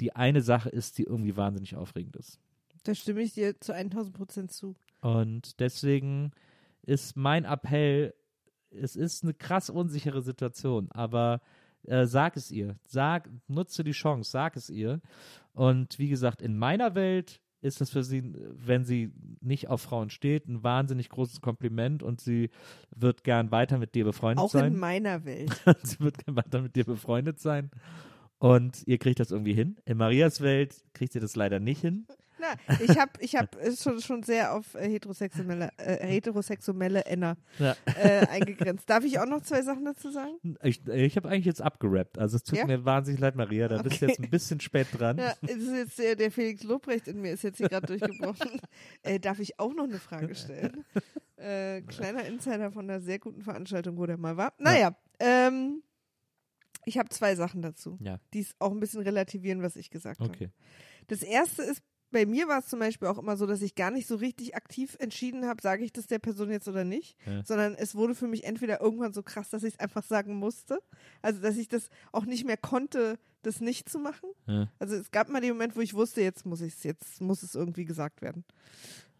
die 0.00 0.14
eine 0.14 0.42
Sache 0.42 0.68
ist, 0.68 0.98
die 0.98 1.04
irgendwie 1.04 1.36
wahnsinnig 1.36 1.76
aufregend 1.76 2.16
ist. 2.16 2.38
Da 2.84 2.94
stimme 2.94 3.22
ich 3.22 3.34
dir 3.34 3.60
zu 3.60 3.74
1000 3.74 4.14
Prozent 4.14 4.52
zu. 4.52 4.74
Und 5.00 5.60
deswegen 5.60 6.32
ist 6.82 7.16
mein 7.16 7.44
Appell, 7.44 8.14
es 8.70 8.96
ist 8.96 9.22
eine 9.22 9.34
krass 9.34 9.70
unsichere 9.70 10.22
Situation, 10.22 10.90
aber 10.90 11.40
äh, 11.84 12.06
sag 12.06 12.36
es 12.36 12.50
ihr. 12.50 12.76
Sag, 12.86 13.28
nutze 13.48 13.84
die 13.84 13.92
Chance, 13.92 14.30
sag 14.30 14.56
es 14.56 14.70
ihr. 14.70 15.00
Und 15.52 15.98
wie 15.98 16.08
gesagt, 16.08 16.42
in 16.42 16.56
meiner 16.56 16.94
Welt 16.94 17.40
ist 17.60 17.80
das 17.80 17.90
für 17.90 18.02
sie, 18.02 18.34
wenn 18.34 18.84
sie 18.84 19.12
nicht 19.40 19.68
auf 19.68 19.82
Frauen 19.82 20.10
steht, 20.10 20.48
ein 20.48 20.64
wahnsinnig 20.64 21.08
großes 21.08 21.40
Kompliment 21.40 22.02
und 22.02 22.20
sie 22.20 22.50
wird 22.94 23.22
gern 23.22 23.52
weiter 23.52 23.78
mit 23.78 23.94
dir 23.94 24.04
befreundet 24.04 24.44
Auch 24.44 24.50
sein. 24.50 24.74
in 24.74 24.78
meiner 24.78 25.24
Welt. 25.24 25.62
sie 25.84 26.00
wird 26.00 26.18
gern 26.24 26.36
weiter 26.36 26.60
mit 26.60 26.74
dir 26.74 26.84
befreundet 26.84 27.38
sein. 27.38 27.70
Und 28.42 28.82
ihr 28.88 28.98
kriegt 28.98 29.20
das 29.20 29.30
irgendwie 29.30 29.54
hin. 29.54 29.76
In 29.84 29.98
Marias 29.98 30.40
Welt 30.40 30.74
kriegt 30.94 31.14
ihr 31.14 31.20
das 31.20 31.36
leider 31.36 31.60
nicht 31.60 31.80
hin. 31.80 32.06
Na, 32.40 32.74
ich 32.80 32.98
habe 32.98 33.12
ich 33.20 33.36
hab 33.36 33.54
äh, 33.62 33.70
schon, 33.76 34.00
schon 34.00 34.24
sehr 34.24 34.52
auf 34.52 34.74
äh, 34.74 34.88
heterosexuelle, 34.88 35.70
äh, 35.76 36.04
heterosexuelle 36.04 37.04
Enner 37.04 37.36
Ja. 37.60 37.76
äh, 37.96 38.26
eingegrenzt. 38.26 38.90
Darf 38.90 39.04
ich 39.04 39.20
auch 39.20 39.26
noch 39.26 39.42
zwei 39.42 39.62
Sachen 39.62 39.84
dazu 39.84 40.10
sagen? 40.10 40.56
Ich, 40.64 40.84
ich 40.88 41.14
habe 41.16 41.28
eigentlich 41.28 41.44
jetzt 41.46 41.62
abgerappt. 41.62 42.18
Also 42.18 42.34
es 42.34 42.42
tut 42.42 42.58
Ja? 42.58 42.66
mir 42.66 42.84
wahnsinnig 42.84 43.20
leid, 43.20 43.36
Maria. 43.36 43.68
Da 43.68 43.80
bist 43.80 44.00
du 44.02 44.06
Okay. 44.06 44.14
jetzt 44.16 44.24
ein 44.24 44.30
bisschen 44.30 44.58
spät 44.58 44.88
dran. 44.90 45.18
Ja, 45.18 45.34
es 45.42 45.56
ist 45.58 45.72
jetzt 45.72 45.98
der, 46.00 46.16
der 46.16 46.32
Felix 46.32 46.64
Lobrecht 46.64 47.06
in 47.06 47.20
mir 47.20 47.30
ist 47.34 47.44
jetzt 47.44 47.58
hier 47.58 47.68
gerade 47.68 47.86
durchgebrochen. 47.86 48.60
Äh, 49.04 49.20
darf 49.20 49.38
ich 49.38 49.60
auch 49.60 49.72
noch 49.72 49.84
eine 49.84 49.98
Frage 50.00 50.34
stellen? 50.34 50.84
Äh, 51.36 51.82
kleiner 51.82 52.24
Insider 52.24 52.70
von 52.70 52.88
einer 52.88 53.00
sehr 53.00 53.18
guten 53.18 53.42
Veranstaltung, 53.42 53.96
wo 53.98 54.06
der 54.06 54.16
mal 54.16 54.36
war. 54.36 54.52
Naja, 54.58 54.94
ähm, 55.18 55.82
ich 56.84 56.98
habe 56.98 57.08
zwei 57.10 57.34
Sachen 57.36 57.62
dazu, 57.62 57.96
Ja. 58.00 58.18
die 58.34 58.40
es 58.40 58.54
auch 58.58 58.72
ein 58.72 58.80
bisschen 58.80 59.02
relativieren, 59.02 59.62
was 59.62 59.76
ich 59.76 59.90
gesagt 59.90 60.20
habe. 60.20 60.30
Okay. 60.30 60.50
Das 61.08 61.22
erste 61.22 61.62
ist, 61.62 61.82
bei 62.10 62.26
mir 62.26 62.46
war 62.46 62.58
es 62.58 62.66
zum 62.66 62.78
Beispiel 62.78 63.08
auch 63.08 63.16
immer 63.16 63.38
so, 63.38 63.46
dass 63.46 63.62
ich 63.62 63.74
gar 63.74 63.90
nicht 63.90 64.06
so 64.06 64.16
richtig 64.16 64.54
aktiv 64.54 64.96
entschieden 65.00 65.46
habe, 65.46 65.62
sage 65.62 65.82
ich 65.82 65.92
das 65.94 66.06
der 66.06 66.18
Person 66.18 66.50
jetzt 66.50 66.68
oder 66.68 66.84
nicht, 66.84 67.16
Ja. 67.26 67.42
sondern 67.44 67.74
es 67.74 67.94
wurde 67.94 68.14
für 68.14 68.26
mich 68.26 68.44
entweder 68.44 68.80
irgendwann 68.82 69.14
so 69.14 69.22
krass, 69.22 69.48
dass 69.48 69.62
ich 69.62 69.74
es 69.74 69.80
einfach 69.80 70.02
sagen 70.04 70.34
musste. 70.36 70.80
Also, 71.22 71.40
dass 71.40 71.56
ich 71.56 71.68
das 71.68 71.88
auch 72.12 72.26
nicht 72.26 72.44
mehr 72.44 72.58
konnte, 72.58 73.18
das 73.40 73.60
nicht 73.60 73.88
zu 73.88 73.98
machen. 73.98 74.28
Ja. 74.46 74.70
Also 74.78 74.94
es 74.96 75.10
gab 75.10 75.30
mal 75.30 75.40
den 75.40 75.52
Moment, 75.54 75.74
wo 75.74 75.80
ich 75.80 75.94
wusste, 75.94 76.20
jetzt 76.20 76.44
muss 76.44 76.60
ich 76.60 76.74
es, 76.74 76.82
jetzt 76.82 77.20
muss 77.22 77.42
es 77.42 77.54
irgendwie 77.54 77.86
gesagt 77.86 78.20
werden. 78.20 78.44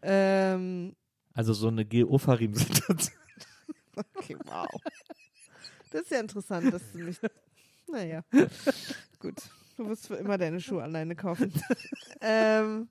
Ähm, 0.02 0.94
Also 1.34 1.54
so 1.54 1.68
eine 1.68 1.84
Geofarim-Situation. 1.86 3.16
okay, 4.16 4.36
wow. 4.44 4.66
Das 5.90 6.02
ist 6.02 6.10
ja 6.10 6.20
interessant, 6.20 6.72
dass 6.72 6.82
du 6.92 6.98
mich. 6.98 7.18
Naja. 7.92 8.22
Gut. 9.20 9.34
Du 9.76 9.88
wirst 9.88 10.06
für 10.06 10.14
immer 10.16 10.38
deine 10.38 10.60
Schuhe 10.60 10.82
alleine 10.82 11.14
kaufen. 11.14 11.52
ähm, 12.20 12.88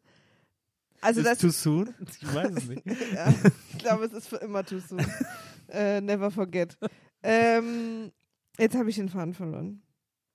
Also 1.01 1.21
ist 1.21 1.27
das- 1.27 1.37
too 1.39 1.49
soon? 1.49 1.93
Ich 2.21 2.33
weiß 2.35 2.51
es 2.51 2.67
nicht. 2.67 2.83
ja, 3.13 3.33
ich 3.73 3.77
glaube, 3.79 4.05
es 4.05 4.13
ist 4.13 4.27
für 4.27 4.37
immer 4.37 4.63
too 4.63 4.79
soon. 4.79 5.05
äh, 5.69 6.01
never 6.01 6.31
forget. 6.31 6.77
Ähm, 7.23 8.11
jetzt 8.57 8.75
habe 8.75 8.89
ich 8.89 8.95
den 8.95 9.09
Faden 9.09 9.33
verloren. 9.33 9.81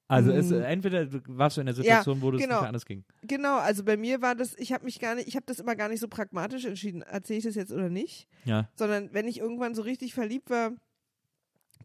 Also 0.08 0.30
es, 0.30 0.50
Mhm. 0.50 0.62
entweder 0.62 1.08
warst 1.26 1.56
du 1.56 1.62
in 1.62 1.66
der 1.66 1.74
Situation, 1.74 2.22
wo 2.22 2.30
du 2.30 2.36
es 2.36 2.42
genau. 2.44 2.60
nicht 2.60 2.68
anders 2.68 2.86
ging. 2.86 3.04
Genau, 3.22 3.58
also 3.58 3.82
bei 3.82 3.96
mir 3.96 4.22
war 4.22 4.36
das, 4.36 4.54
ich 4.56 4.72
habe 4.72 4.84
mich 4.84 5.00
gar 5.00 5.16
nicht, 5.16 5.26
ich 5.26 5.34
habe 5.34 5.46
das 5.46 5.58
immer 5.58 5.74
gar 5.74 5.88
nicht 5.88 5.98
so 5.98 6.06
pragmatisch 6.06 6.64
entschieden, 6.64 7.02
erzähle 7.02 7.38
ich 7.38 7.44
das 7.44 7.56
jetzt 7.56 7.72
oder 7.72 7.88
nicht, 7.88 8.28
Ja. 8.44 8.68
sondern 8.76 9.12
wenn 9.12 9.26
ich 9.26 9.40
irgendwann 9.40 9.74
so 9.74 9.82
richtig 9.82 10.14
verliebt 10.14 10.48
war, 10.48 10.70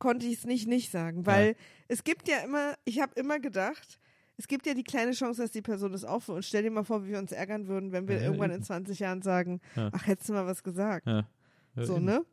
konnte 0.02 0.26
ich 0.26 0.34
es 0.40 0.46
nicht 0.46 0.68
nicht 0.68 0.92
sagen, 0.92 1.26
weil 1.26 1.56
es 1.88 2.04
gibt 2.04 2.28
ja 2.28 2.40
immer, 2.40 2.74
ich 2.84 3.00
habe 3.00 3.14
immer 3.16 3.40
gedacht, 3.40 4.00
es 4.38 4.48
gibt 4.48 4.66
ja 4.66 4.74
die 4.74 4.84
kleine 4.84 5.12
Chance, 5.12 5.42
dass 5.44 5.52
die 5.52 5.62
Person 5.62 5.92
das 5.92 6.04
auch 6.04 6.22
für 6.24 6.34
uns. 6.34 6.48
Stell 6.48 6.64
dir 6.64 6.72
mal 6.72 6.84
vor, 6.84 7.06
wie 7.06 7.10
wir 7.12 7.20
uns 7.20 7.32
ärgern 7.32 7.68
würden, 7.68 7.92
wenn 7.92 8.08
wir 8.08 8.16
Ja, 8.18 8.24
irgendwann 8.24 8.50
eben. 8.50 8.60
in 8.60 8.64
20 8.66 9.00
Jahren 9.00 9.22
sagen, 9.22 9.62
Ja. 9.76 9.90
ach, 9.94 10.08
hättest 10.08 10.30
du 10.30 10.34
mal 10.34 10.46
was 10.48 10.64
gesagt. 10.64 11.06
Ja. 11.08 11.28
Ja, 11.76 11.86
So, 11.86 11.98
eben. 11.98 12.06
ne? 12.06 12.26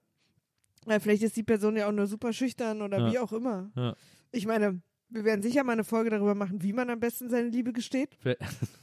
Weil 0.87 1.01
vielleicht 1.01 1.23
ist 1.23 1.37
die 1.37 1.43
Person 1.43 1.77
ja 1.77 1.87
auch 1.89 1.93
nur 1.93 2.07
super 2.07 2.33
schüchtern 2.33 2.81
oder 2.83 2.99
Ja. 2.99 3.13
wie 3.13 3.19
auch 3.19 3.33
immer. 3.33 3.71
Ja. 3.77 3.95
Ich 4.33 4.47
meine, 4.47 4.81
wir 5.11 5.25
werden 5.25 5.43
sicher 5.43 5.65
mal 5.65 5.73
eine 5.73 5.85
Folge 5.85 6.09
darüber 6.11 6.35
machen, 6.35 6.63
wie 6.63 6.73
man 6.73 6.89
am 6.89 7.01
besten 7.01 7.29
seine 7.29 7.49
Liebe 7.49 7.73
gesteht. 7.75 8.17
Da 8.23 8.35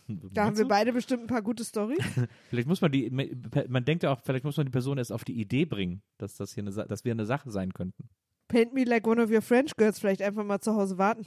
haben 0.45 0.57
wir 0.57 0.67
beide 0.67 0.93
bestimmt 0.93 1.23
ein 1.23 1.27
paar 1.27 1.41
gute 1.41 1.63
Storys. 1.63 1.97
Vielleicht 2.49 2.67
muss 2.67 2.81
man 2.81 2.91
die, 2.91 3.09
man 3.09 3.86
denkt 3.86 4.03
ja 4.03 4.11
auch, 4.11 4.21
vielleicht 4.21 4.43
muss 4.43 4.57
man 4.57 4.65
die 4.67 4.71
Person 4.71 4.97
erst 4.99 5.11
auf 5.11 5.23
die 5.23 5.39
Idee 5.39 5.65
bringen, 5.65 6.01
dass 6.19 6.36
das 6.38 6.53
hier 6.53 6.63
eine, 6.63 6.71
dass 6.71 7.05
wir 7.05 7.11
eine 7.11 7.25
Sache 7.25 7.49
sein 7.49 7.73
könnten. 7.73 8.07
Paint 8.47 8.73
me 8.73 8.83
like 8.83 9.05
one 9.07 9.21
of 9.21 9.29
your 9.31 9.41
French 9.41 9.75
girls, 9.75 9.99
vielleicht 9.99 10.21
einfach 10.21 10.43
mal 10.43 10.59
zu 10.59 10.75
Hause 10.75 10.97
warten. 10.97 11.25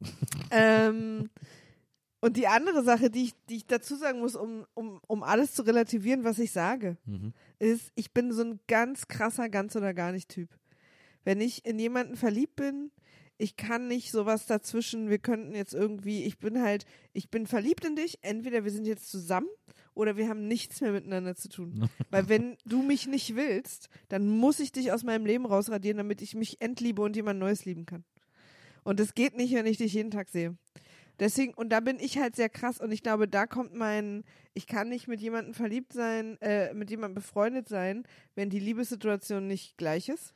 ähm, 0.50 1.30
und 2.20 2.36
die 2.36 2.48
andere 2.48 2.82
Sache, 2.82 3.10
die 3.10 3.24
ich, 3.24 3.34
die 3.48 3.56
ich 3.56 3.66
dazu 3.66 3.94
sagen 3.96 4.20
muss, 4.20 4.36
um, 4.36 4.66
um, 4.74 5.00
um 5.06 5.22
alles 5.22 5.54
zu 5.54 5.62
relativieren, 5.62 6.24
was 6.24 6.38
ich 6.38 6.50
sage, 6.50 6.96
Mhm. 7.06 7.32
ist, 7.58 7.92
ich 7.94 8.12
bin 8.12 8.32
so 8.32 8.42
ein 8.42 8.60
ganz 8.68 9.06
krasser 9.08 9.48
ganz 9.48 9.76
oder 9.76 9.94
gar 9.94 10.12
nicht 10.12 10.28
Typ. 10.28 10.48
Wenn 11.24 11.40
ich 11.40 11.64
in 11.66 11.78
jemanden 11.78 12.16
verliebt 12.16 12.56
bin, 12.56 12.90
ich 13.38 13.56
kann 13.56 13.86
nicht 13.86 14.12
sowas 14.12 14.46
dazwischen, 14.46 15.10
wir 15.10 15.18
könnten 15.18 15.54
jetzt 15.54 15.74
irgendwie, 15.74 16.24
ich 16.24 16.38
bin 16.38 16.62
halt, 16.62 16.86
ich 17.12 17.30
bin 17.30 17.46
verliebt 17.46 17.84
in 17.84 17.96
dich, 17.96 18.18
entweder 18.22 18.64
wir 18.64 18.70
sind 18.70 18.86
jetzt 18.86 19.10
zusammen 19.10 19.48
oder 19.96 20.16
wir 20.16 20.28
haben 20.28 20.46
nichts 20.46 20.80
mehr 20.80 20.92
miteinander 20.92 21.34
zu 21.34 21.48
tun. 21.48 21.88
Weil 22.10 22.28
wenn 22.28 22.56
du 22.64 22.82
mich 22.82 23.06
nicht 23.06 23.34
willst, 23.34 23.88
dann 24.08 24.28
muss 24.28 24.60
ich 24.60 24.70
dich 24.70 24.92
aus 24.92 25.02
meinem 25.02 25.26
Leben 25.26 25.46
rausradieren, 25.46 25.96
damit 25.96 26.22
ich 26.22 26.34
mich 26.34 26.60
entliebe 26.60 27.02
und 27.02 27.16
jemand 27.16 27.40
Neues 27.40 27.64
lieben 27.64 27.86
kann. 27.86 28.04
Und 28.84 29.00
das 29.00 29.14
geht 29.14 29.36
nicht, 29.36 29.54
wenn 29.54 29.66
ich 29.66 29.78
dich 29.78 29.94
jeden 29.94 30.10
Tag 30.10 30.28
sehe. 30.28 30.56
Deswegen, 31.18 31.54
und 31.54 31.70
da 31.70 31.80
bin 31.80 31.98
ich 31.98 32.18
halt 32.18 32.36
sehr 32.36 32.50
krass 32.50 32.78
und 32.78 32.92
ich 32.92 33.02
glaube, 33.02 33.26
da 33.26 33.46
kommt 33.46 33.74
mein, 33.74 34.22
ich 34.52 34.66
kann 34.66 34.90
nicht 34.90 35.08
mit 35.08 35.20
jemandem 35.20 35.54
verliebt 35.54 35.94
sein, 35.94 36.40
äh, 36.42 36.74
mit 36.74 36.90
jemandem 36.90 37.14
befreundet 37.14 37.68
sein, 37.68 38.04
wenn 38.34 38.50
die 38.50 38.60
Liebessituation 38.60 39.46
nicht 39.46 39.78
gleich 39.78 40.10
ist. 40.10 40.34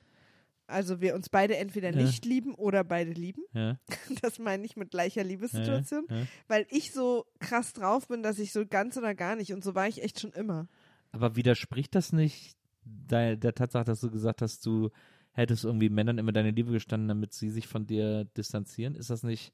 Also 0.71 1.01
wir 1.01 1.15
uns 1.15 1.29
beide 1.29 1.57
entweder 1.57 1.91
Ja. 1.91 2.03
nicht 2.03 2.25
lieben 2.25 2.55
oder 2.55 2.85
beide 2.85 3.13
lieben. 3.13 3.43
Ja. 3.53 3.79
Das 4.23 4.39
meine 4.39 4.65
ich 4.65 4.77
mit 4.77 4.91
gleicher 4.91 5.25
Liebessituation. 5.25 6.07
Ja. 6.09 6.27
Weil 6.49 6.67
ich 6.71 6.93
so 6.93 7.27
krass 7.39 7.73
drauf 7.73 8.09
bin, 8.09 8.23
dass 8.23 8.39
ich 8.39 8.53
so 8.53 8.67
ganz 8.67 8.97
oder 8.97 9.15
gar 9.15 9.37
nicht. 9.37 9.53
Und 9.53 9.63
so 9.65 9.75
war 9.75 9.89
ich 9.89 10.03
echt 10.03 10.21
schon 10.21 10.33
immer. 10.33 10.69
Aber 11.13 11.37
widerspricht 11.37 11.95
das 11.95 12.13
nicht 12.13 12.57
der, 12.85 13.37
der 13.37 13.55
Tatsache, 13.55 13.85
dass 13.85 14.01
du 14.01 14.11
gesagt 14.11 14.43
hast, 14.43 14.65
du 14.67 14.91
hättest 15.33 15.65
irgendwie 15.65 15.89
Männern 15.91 16.19
immer 16.19 16.33
deine 16.33 16.51
Liebe 16.51 16.73
gestanden, 16.73 17.09
damit 17.09 17.33
sie 17.33 17.51
sich 17.51 17.67
von 17.69 17.87
dir 17.87 18.25
distanzieren? 18.37 18.95
Ist 18.95 19.11
das 19.11 19.23
nicht, 19.23 19.53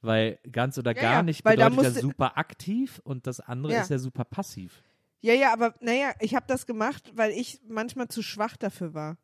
weil 0.00 0.38
ganz 0.50 0.78
oder 0.78 0.94
gar 0.94 1.22
nicht 1.22 1.44
bedeutet 1.44 1.82
ja 1.82 1.90
super 1.90 2.36
aktiv 2.38 3.00
und 3.04 3.26
das 3.26 3.40
andere 3.40 3.74
ist 3.76 3.90
ja 3.90 3.98
super 3.98 4.24
passiv. 4.24 4.82
Ja, 5.20 5.32
ja, 5.32 5.52
aber 5.52 5.74
naja, 5.80 6.12
ich 6.20 6.34
habe 6.34 6.46
das 6.48 6.66
gemacht, 6.66 7.10
weil 7.14 7.32
ich 7.32 7.60
manchmal 7.68 8.08
zu 8.08 8.22
schwach 8.22 8.56
dafür 8.56 8.94
war, 8.94 9.16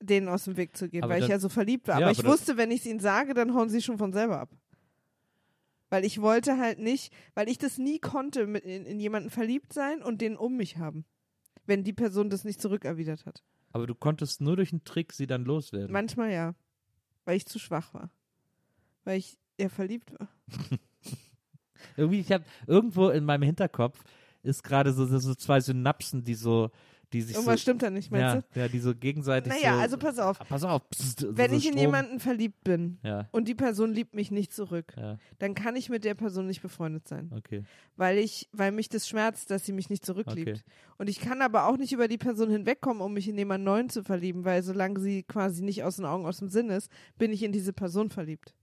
denen 0.00 0.28
aus 0.28 0.44
dem 0.44 0.56
Weg 0.56 0.76
zu 0.76 0.88
gehen, 0.88 1.02
Aber 1.02 1.12
weil 1.14 1.20
ich 1.20 1.24
dann- 1.24 1.30
ja 1.32 1.38
so 1.38 1.48
verliebt 1.48 1.88
war. 1.88 1.98
Ja, 2.00 2.06
aber 2.06 2.12
ich 2.12 2.20
aber 2.20 2.28
wusste, 2.30 2.56
wenn 2.56 2.70
ich 2.70 2.80
es 2.80 2.86
ihnen 2.86 3.00
sage, 3.00 3.34
dann 3.34 3.54
hauen 3.54 3.68
sie 3.68 3.82
schon 3.82 3.98
von 3.98 4.12
selber 4.12 4.40
ab. 4.40 4.50
Weil 5.90 6.04
ich 6.04 6.20
wollte 6.20 6.58
halt 6.58 6.78
nicht, 6.78 7.12
weil 7.34 7.48
ich 7.48 7.58
das 7.58 7.78
nie 7.78 7.98
konnte, 7.98 8.46
mit 8.46 8.64
in, 8.64 8.84
in 8.84 9.00
jemanden 9.00 9.30
verliebt 9.30 9.72
sein 9.72 10.02
und 10.02 10.20
den 10.20 10.36
um 10.36 10.56
mich 10.56 10.76
haben. 10.78 11.04
Wenn 11.66 11.84
die 11.84 11.92
Person 11.92 12.30
das 12.30 12.44
nicht 12.44 12.60
zurückerwidert 12.60 13.24
hat. 13.26 13.42
Aber 13.72 13.86
du 13.86 13.94
konntest 13.94 14.40
nur 14.40 14.56
durch 14.56 14.72
einen 14.72 14.84
Trick 14.84 15.12
sie 15.12 15.26
dann 15.26 15.44
loswerden. 15.44 15.92
Manchmal 15.92 16.32
ja. 16.32 16.54
Weil 17.24 17.36
ich 17.36 17.46
zu 17.46 17.58
schwach 17.58 17.94
war. 17.94 18.10
Weil 19.04 19.18
ich 19.18 19.36
eher 19.56 19.70
verliebt 19.70 20.12
war. 20.18 20.28
Irgendwie, 21.96 22.20
ich 22.20 22.32
habe 22.32 22.44
irgendwo 22.66 23.08
in 23.10 23.24
meinem 23.24 23.42
Hinterkopf 23.42 24.02
ist 24.42 24.62
gerade 24.62 24.92
so, 24.92 25.06
so, 25.06 25.18
so 25.18 25.34
zwei 25.34 25.60
Synapsen, 25.60 26.24
die 26.24 26.34
so, 26.34 26.70
die 27.12 27.22
sich 27.22 27.34
Irgendwas 27.36 27.60
so, 27.60 27.62
stimmt 27.62 27.82
da 27.82 27.90
nicht, 27.90 28.10
meinst 28.10 28.34
ja, 28.34 28.40
du? 28.54 28.60
ja, 28.60 28.68
die 28.68 28.78
so 28.80 28.94
gegenseitig 28.94 29.52
Naja, 29.52 29.74
so, 29.74 29.80
also 29.80 29.98
pass 29.98 30.18
auf. 30.18 30.40
Ah, 30.40 30.44
pass 30.44 30.64
auf, 30.64 30.88
psst, 30.90 31.20
so 31.20 31.36
Wenn 31.36 31.50
so 31.50 31.56
ich 31.56 31.66
in 31.66 31.72
Strom. 31.72 31.80
jemanden 31.80 32.20
verliebt 32.20 32.64
bin 32.64 32.98
Ja, 33.02 33.28
und 33.32 33.46
die 33.48 33.54
Person 33.54 33.92
liebt 33.92 34.14
mich 34.14 34.30
nicht 34.30 34.52
zurück, 34.52 34.94
ja, 34.96 35.18
dann 35.38 35.54
kann 35.54 35.76
ich 35.76 35.88
mit 35.90 36.04
der 36.04 36.14
Person 36.14 36.46
nicht 36.46 36.62
befreundet 36.62 37.06
sein. 37.08 37.30
okay. 37.36 37.64
weil 37.96 38.18
ich, 38.18 38.48
weil 38.52 38.72
mich 38.72 38.88
das 38.88 39.08
schmerzt, 39.08 39.50
dass 39.50 39.64
sie 39.64 39.72
mich 39.72 39.90
nicht 39.90 40.04
zurückliebt. 40.04 40.48
Okay. 40.48 40.62
Und 40.98 41.08
ich 41.08 41.20
kann 41.20 41.42
aber 41.42 41.66
auch 41.68 41.76
nicht 41.76 41.92
über 41.92 42.08
die 42.08 42.18
Person 42.18 42.50
hinwegkommen, 42.50 43.02
um 43.02 43.12
mich 43.12 43.28
in 43.28 43.36
jemanden 43.38 43.64
neuen 43.64 43.88
zu 43.88 44.02
verlieben, 44.02 44.44
weil 44.44 44.62
solange 44.62 44.98
sie 45.00 45.22
quasi 45.22 45.62
nicht 45.62 45.82
aus 45.84 45.96
den 45.96 46.04
Augen, 46.04 46.26
aus 46.26 46.38
dem 46.38 46.48
Sinn 46.48 46.70
ist, 46.70 46.90
bin 47.18 47.32
ich 47.32 47.42
in 47.42 47.52
diese 47.52 47.72
Person 47.72 48.10
verliebt. 48.10 48.54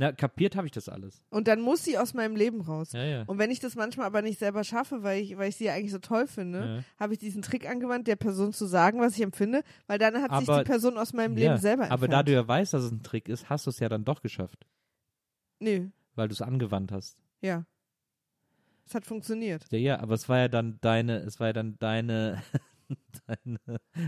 Na, 0.00 0.12
kapiert 0.12 0.56
habe 0.56 0.66
ich 0.66 0.72
das 0.72 0.88
alles. 0.88 1.22
Und 1.28 1.46
dann 1.46 1.60
muss 1.60 1.84
sie 1.84 1.98
aus 1.98 2.14
meinem 2.14 2.34
Leben 2.34 2.62
raus. 2.62 2.92
Ja, 2.92 3.04
ja. 3.04 3.22
Und 3.24 3.36
wenn 3.36 3.50
ich 3.50 3.60
das 3.60 3.74
manchmal 3.76 4.06
aber 4.06 4.22
nicht 4.22 4.38
selber 4.38 4.64
schaffe, 4.64 5.02
weil 5.02 5.20
ich, 5.22 5.36
weil 5.36 5.50
ich 5.50 5.56
sie 5.56 5.64
ja 5.66 5.74
eigentlich 5.74 5.92
so 5.92 5.98
toll 5.98 6.26
finde, 6.26 6.58
Ja. 6.78 6.84
habe 7.04 7.12
ich 7.12 7.18
diesen 7.18 7.42
Trick 7.42 7.68
angewandt, 7.68 8.06
der 8.06 8.16
Person 8.16 8.54
zu 8.54 8.64
sagen, 8.64 8.98
was 9.00 9.16
ich 9.16 9.20
empfinde, 9.22 9.62
weil 9.88 9.98
dann 9.98 10.14
hat 10.22 10.38
sich 10.40 10.48
Aber- 10.48 10.60
die 10.62 10.64
Person 10.68 10.96
aus 10.96 11.12
meinem 11.12 11.36
Leben 11.36 11.58
selber 11.58 11.82
entfernt. 11.82 11.92
Aber 12.02 12.08
da 12.08 12.22
du 12.22 12.32
ja 12.32 12.48
weißt, 12.48 12.72
dass 12.72 12.84
es 12.84 12.90
ein 12.90 13.02
Trick 13.02 13.28
ist, 13.28 13.50
hast 13.50 13.66
du 13.66 13.70
es 13.70 13.78
ja 13.78 13.90
dann 13.90 14.04
doch 14.04 14.22
geschafft, 14.22 14.66
Nö, 15.58 15.90
weil 16.14 16.28
du 16.28 16.32
es 16.32 16.40
angewandt 16.40 16.92
hast. 16.92 17.18
ja. 17.42 17.64
Es 18.86 18.94
hat 18.94 19.04
funktioniert. 19.06 19.66
Ja, 19.70 19.78
ja, 19.78 20.00
aber 20.00 20.14
es 20.14 20.28
war 20.28 20.38
ja 20.38 20.48
dann 20.48 20.78
deine, 20.80 21.18
es 21.18 21.38
war 21.38 21.48
ja 21.48 21.52
dann 21.52 21.78
deine, 21.78 22.42
deine 23.28 23.58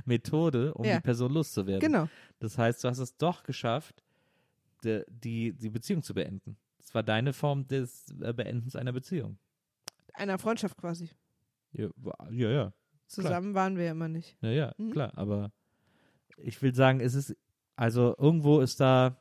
Methode, 0.06 0.74
um 0.74 0.82
die 0.84 0.98
Person 1.00 1.32
loszuwerden. 1.32 1.80
Genau. 1.80 2.08
Das 2.40 2.58
heißt, 2.58 2.82
du 2.82 2.88
hast 2.88 2.98
es 2.98 3.16
doch 3.16 3.44
geschafft, 3.44 4.02
de, 4.84 5.04
die, 5.08 5.52
die 5.52 5.70
Beziehung 5.70 6.02
zu 6.02 6.14
beenden. 6.14 6.56
Das 6.78 6.94
war 6.94 7.02
deine 7.02 7.32
Form 7.32 7.66
des 7.66 8.06
äh, 8.20 8.32
Beendens 8.32 8.76
einer 8.76 8.92
Beziehung. 8.92 9.38
Einer 10.14 10.38
Freundschaft 10.38 10.76
quasi. 10.76 11.10
Ja, 11.72 11.88
ja, 12.30 12.50
ja. 12.50 12.72
Zusammen 13.06 13.54
waren 13.54 13.76
wir 13.76 13.84
ja 13.86 13.90
immer 13.92 14.08
nicht. 14.08 14.36
Ja, 14.42 14.50
ja, 14.50 14.74
Mhm. 14.78 14.90
klar. 14.92 15.12
Aber 15.16 15.52
ich 16.36 16.60
will 16.62 16.74
sagen, 16.74 17.00
es 17.00 17.14
ist, 17.14 17.36
also 17.76 18.14
irgendwo 18.18 18.60
ist 18.60 18.80
da, 18.80 19.16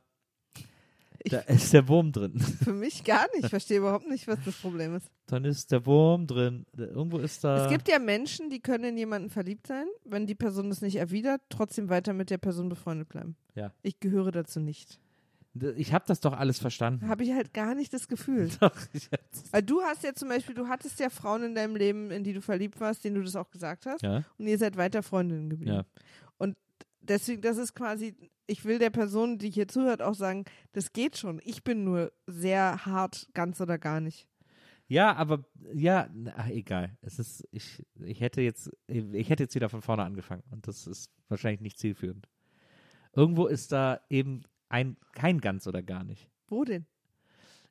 Ich- 1.24 1.32
da 1.32 1.40
ist 1.42 1.72
der 1.74 1.88
Wurm 1.88 2.12
drin. 2.12 2.40
Für 2.64 2.74
mich 2.74 3.04
gar 3.04 3.28
nicht. 3.34 3.44
Ich 3.46 3.50
verstehe 3.50 3.78
überhaupt 3.78 4.08
nicht, 4.08 4.28
was 4.28 4.40
das 4.44 4.56
Problem 4.56 4.96
ist. 4.96 5.08
Dann 5.28 5.46
ist 5.46 5.72
der 5.72 5.86
Wurm 5.86 6.26
drin. 6.28 6.66
Irgendwo 6.76 7.20
ist 7.20 7.44
da. 7.44 7.66
Es 7.66 7.72
gibt 7.72 7.88
ja 7.88 8.00
Menschen, 8.00 8.50
die 8.50 8.60
können 8.60 8.84
in 8.86 8.98
jemanden 8.98 9.30
verliebt 9.30 9.68
sein, 9.68 9.86
wenn 10.04 10.26
die 10.28 10.36
Person 10.36 10.70
das 10.70 10.82
nicht 10.82 10.96
erwidert, 10.98 11.42
trotzdem 11.50 11.90
weiter 11.90 12.14
mit 12.14 12.30
der 12.32 12.38
Person 12.40 12.68
befreundet 12.70 13.08
bleiben. 13.10 13.36
Ja. 13.56 13.72
Ich 13.82 14.00
gehöre 14.00 14.32
dazu 14.32 14.60
nicht. 14.60 15.00
Ich 15.76 15.92
habe 15.94 16.06
das 16.08 16.22
doch 16.22 16.34
alles 16.34 16.60
verstanden. 16.60 17.08
Habe 17.10 17.24
ich 17.24 17.34
halt 17.34 17.54
gar 17.54 17.76
nicht 17.76 17.94
das 17.94 18.08
Gefühl. 18.08 18.50
Doch, 18.62 18.72
Weil 19.52 19.64
du 19.64 19.82
hast 19.82 20.04
ja 20.04 20.14
zum 20.14 20.30
Beispiel, 20.30 20.56
du 20.56 20.68
hattest 20.70 21.00
ja 21.00 21.10
Frauen 21.10 21.44
in 21.44 21.56
deinem 21.56 21.76
Leben, 21.76 22.10
in 22.10 22.24
die 22.24 22.32
du 22.34 22.42
verliebt 22.42 22.80
warst, 22.80 23.04
denen 23.04 23.16
du 23.16 23.24
das 23.24 23.36
auch 23.36 23.50
gesagt 23.50 23.86
hast. 23.86 24.02
ja, 24.02 24.24
Und 24.38 24.48
ihr 24.48 24.58
seid 24.58 24.78
weiter 24.78 25.04
Freundinnen 25.04 25.50
geblieben. 25.50 25.74
ja. 25.74 25.84
Und 26.38 26.56
deswegen, 27.02 27.42
das 27.42 27.58
ist 27.58 27.74
quasi, 27.74 28.16
ich 28.48 28.64
will 28.64 28.80
der 28.80 28.92
Person, 28.92 29.38
die 29.40 29.50
hier 29.50 29.68
zuhört, 29.68 30.02
auch 30.02 30.16
sagen, 30.16 30.46
das 30.72 30.94
geht 30.94 31.18
schon. 31.18 31.42
Ich 31.44 31.64
bin 31.66 31.84
nur 31.84 32.14
sehr 32.28 32.86
hart, 32.86 33.28
ganz 33.34 33.60
oder 33.60 33.78
gar 33.78 34.00
nicht. 34.00 34.28
Ja, 34.88 35.16
aber 35.16 35.44
ja, 35.74 36.10
ach, 36.36 36.48
egal. 36.50 36.98
Es 37.02 37.20
ist, 37.20 37.48
ich, 37.52 37.86
ich 38.04 38.22
hätte 38.22 38.42
jetzt, 38.42 38.72
ich 38.88 39.30
hätte 39.30 39.44
jetzt 39.44 39.56
wieder 39.56 39.70
von 39.70 39.82
vorne 39.82 40.04
angefangen 40.04 40.44
und 40.52 40.68
das 40.68 40.88
ist 40.88 41.10
wahrscheinlich 41.30 41.62
nicht 41.62 41.78
zielführend. 41.78 42.28
Irgendwo 43.14 43.48
ist 43.48 43.72
da 43.72 44.00
eben 44.10 44.44
ein, 44.72 44.98
kein 45.14 45.42
ganz 45.42 45.68
oder 45.68 45.84
gar 45.84 46.04
nicht. 46.04 46.30
Wo 46.48 46.64
denn? 46.64 46.86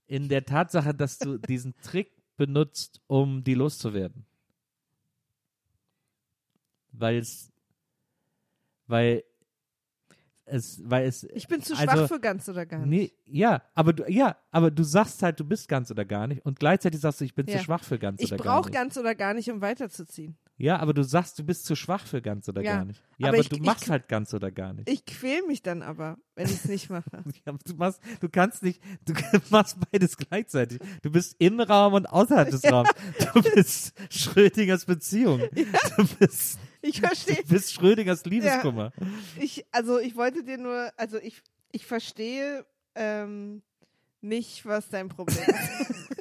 In 0.06 0.28
der 0.28 0.44
Tatsache, 0.44 0.94
dass 0.94 1.18
du 1.18 1.38
diesen 1.38 1.74
Trick 1.82 2.12
benutzt, 2.36 3.00
um 3.06 3.44
die 3.44 3.54
loszuwerden. 3.54 4.26
Weil 6.92 7.18
es, 7.18 7.52
weil 8.86 9.22
es, 10.44 10.82
weil 10.84 11.06
es. 11.06 11.24
Ich 11.24 11.46
bin 11.46 11.62
zu 11.62 11.74
also, 11.76 11.84
schwach 11.84 12.08
für 12.08 12.20
ganz 12.20 12.48
oder 12.48 12.66
gar 12.66 12.84
nicht. 12.84 12.88
Nee, 12.88 13.38
ja, 13.38 13.62
aber 13.74 13.92
du, 13.92 14.10
ja, 14.10 14.36
aber 14.50 14.70
du 14.70 14.82
sagst 14.82 15.22
halt, 15.22 15.38
du 15.38 15.44
bist 15.44 15.68
ganz 15.68 15.90
oder 15.90 16.04
gar 16.04 16.26
nicht 16.26 16.44
und 16.44 16.58
gleichzeitig 16.58 17.00
sagst 17.00 17.20
du, 17.20 17.24
ich 17.24 17.34
bin 17.34 17.46
Ja. 17.46 17.58
zu 17.58 17.64
schwach 17.64 17.84
für 17.84 17.98
ganz 17.98 18.20
Ich 18.20 18.32
oder 18.32 18.42
gar 18.42 18.56
brauche 18.56 18.68
nicht. 18.68 18.74
ganz 18.74 18.96
oder 18.96 19.14
gar 19.14 19.34
nicht, 19.34 19.50
um 19.50 19.60
weiterzuziehen. 19.60 20.36
Ja, 20.60 20.78
aber 20.78 20.92
du 20.92 21.02
sagst, 21.02 21.38
du 21.38 21.42
bist 21.44 21.64
zu 21.64 21.74
schwach 21.74 22.06
für 22.06 22.20
ganz 22.20 22.46
oder 22.48 22.60
Ja, 22.62 22.76
gar 22.76 22.84
nicht. 22.84 23.02
Ja, 23.16 23.28
aber 23.28 23.36
aber, 23.36 23.38
ich- 23.38 23.48
du 23.48 23.56
ich- 23.56 23.62
machst 23.62 23.88
halt 23.88 24.08
ganz 24.08 24.34
oder 24.34 24.50
gar 24.50 24.74
nicht. 24.74 24.88
Ich 24.90 25.06
quäl 25.06 25.40
mich 25.46 25.62
dann 25.62 25.80
aber, 25.82 26.18
wenn 26.34 26.44
ich 26.46 26.52
es 26.52 26.64
nicht 26.66 26.90
mache. 26.90 27.10
Ja, 27.46 27.54
du, 27.64 27.74
machst, 27.76 28.00
du 28.20 28.28
kannst 28.28 28.62
nicht, 28.62 28.82
du 29.06 29.14
machst 29.50 29.78
beides 29.90 30.16
gleichzeitig. 30.18 30.78
Du 31.02 31.10
bist 31.10 31.34
im 31.38 31.60
Raum 31.60 31.94
und 31.94 32.06
außerhalb 32.06 32.50
des 32.50 32.62
Raums. 32.70 32.90
Du 33.32 33.42
bist 33.42 33.94
Schrödingers 34.10 34.84
Beziehung. 34.84 35.40
Du, 35.96 36.06
bist, 36.18 36.58
Ich 36.82 37.00
verstehe. 37.00 37.36
du 37.36 37.48
bist 37.54 37.72
Schrödingers 37.72 38.24
Liebeskummer. 38.26 38.92
Ich, 39.38 39.64
also 39.72 39.98
ich 39.98 40.14
wollte 40.16 40.44
dir 40.44 40.58
nur, 40.58 40.92
also 40.98 41.18
ich, 41.18 41.42
ich 41.72 41.86
verstehe 41.86 42.66
ähm, 42.94 43.62
nicht, 44.20 44.66
was 44.66 44.90
dein 44.90 45.08
Problem 45.08 45.38
ist. 45.38 46.08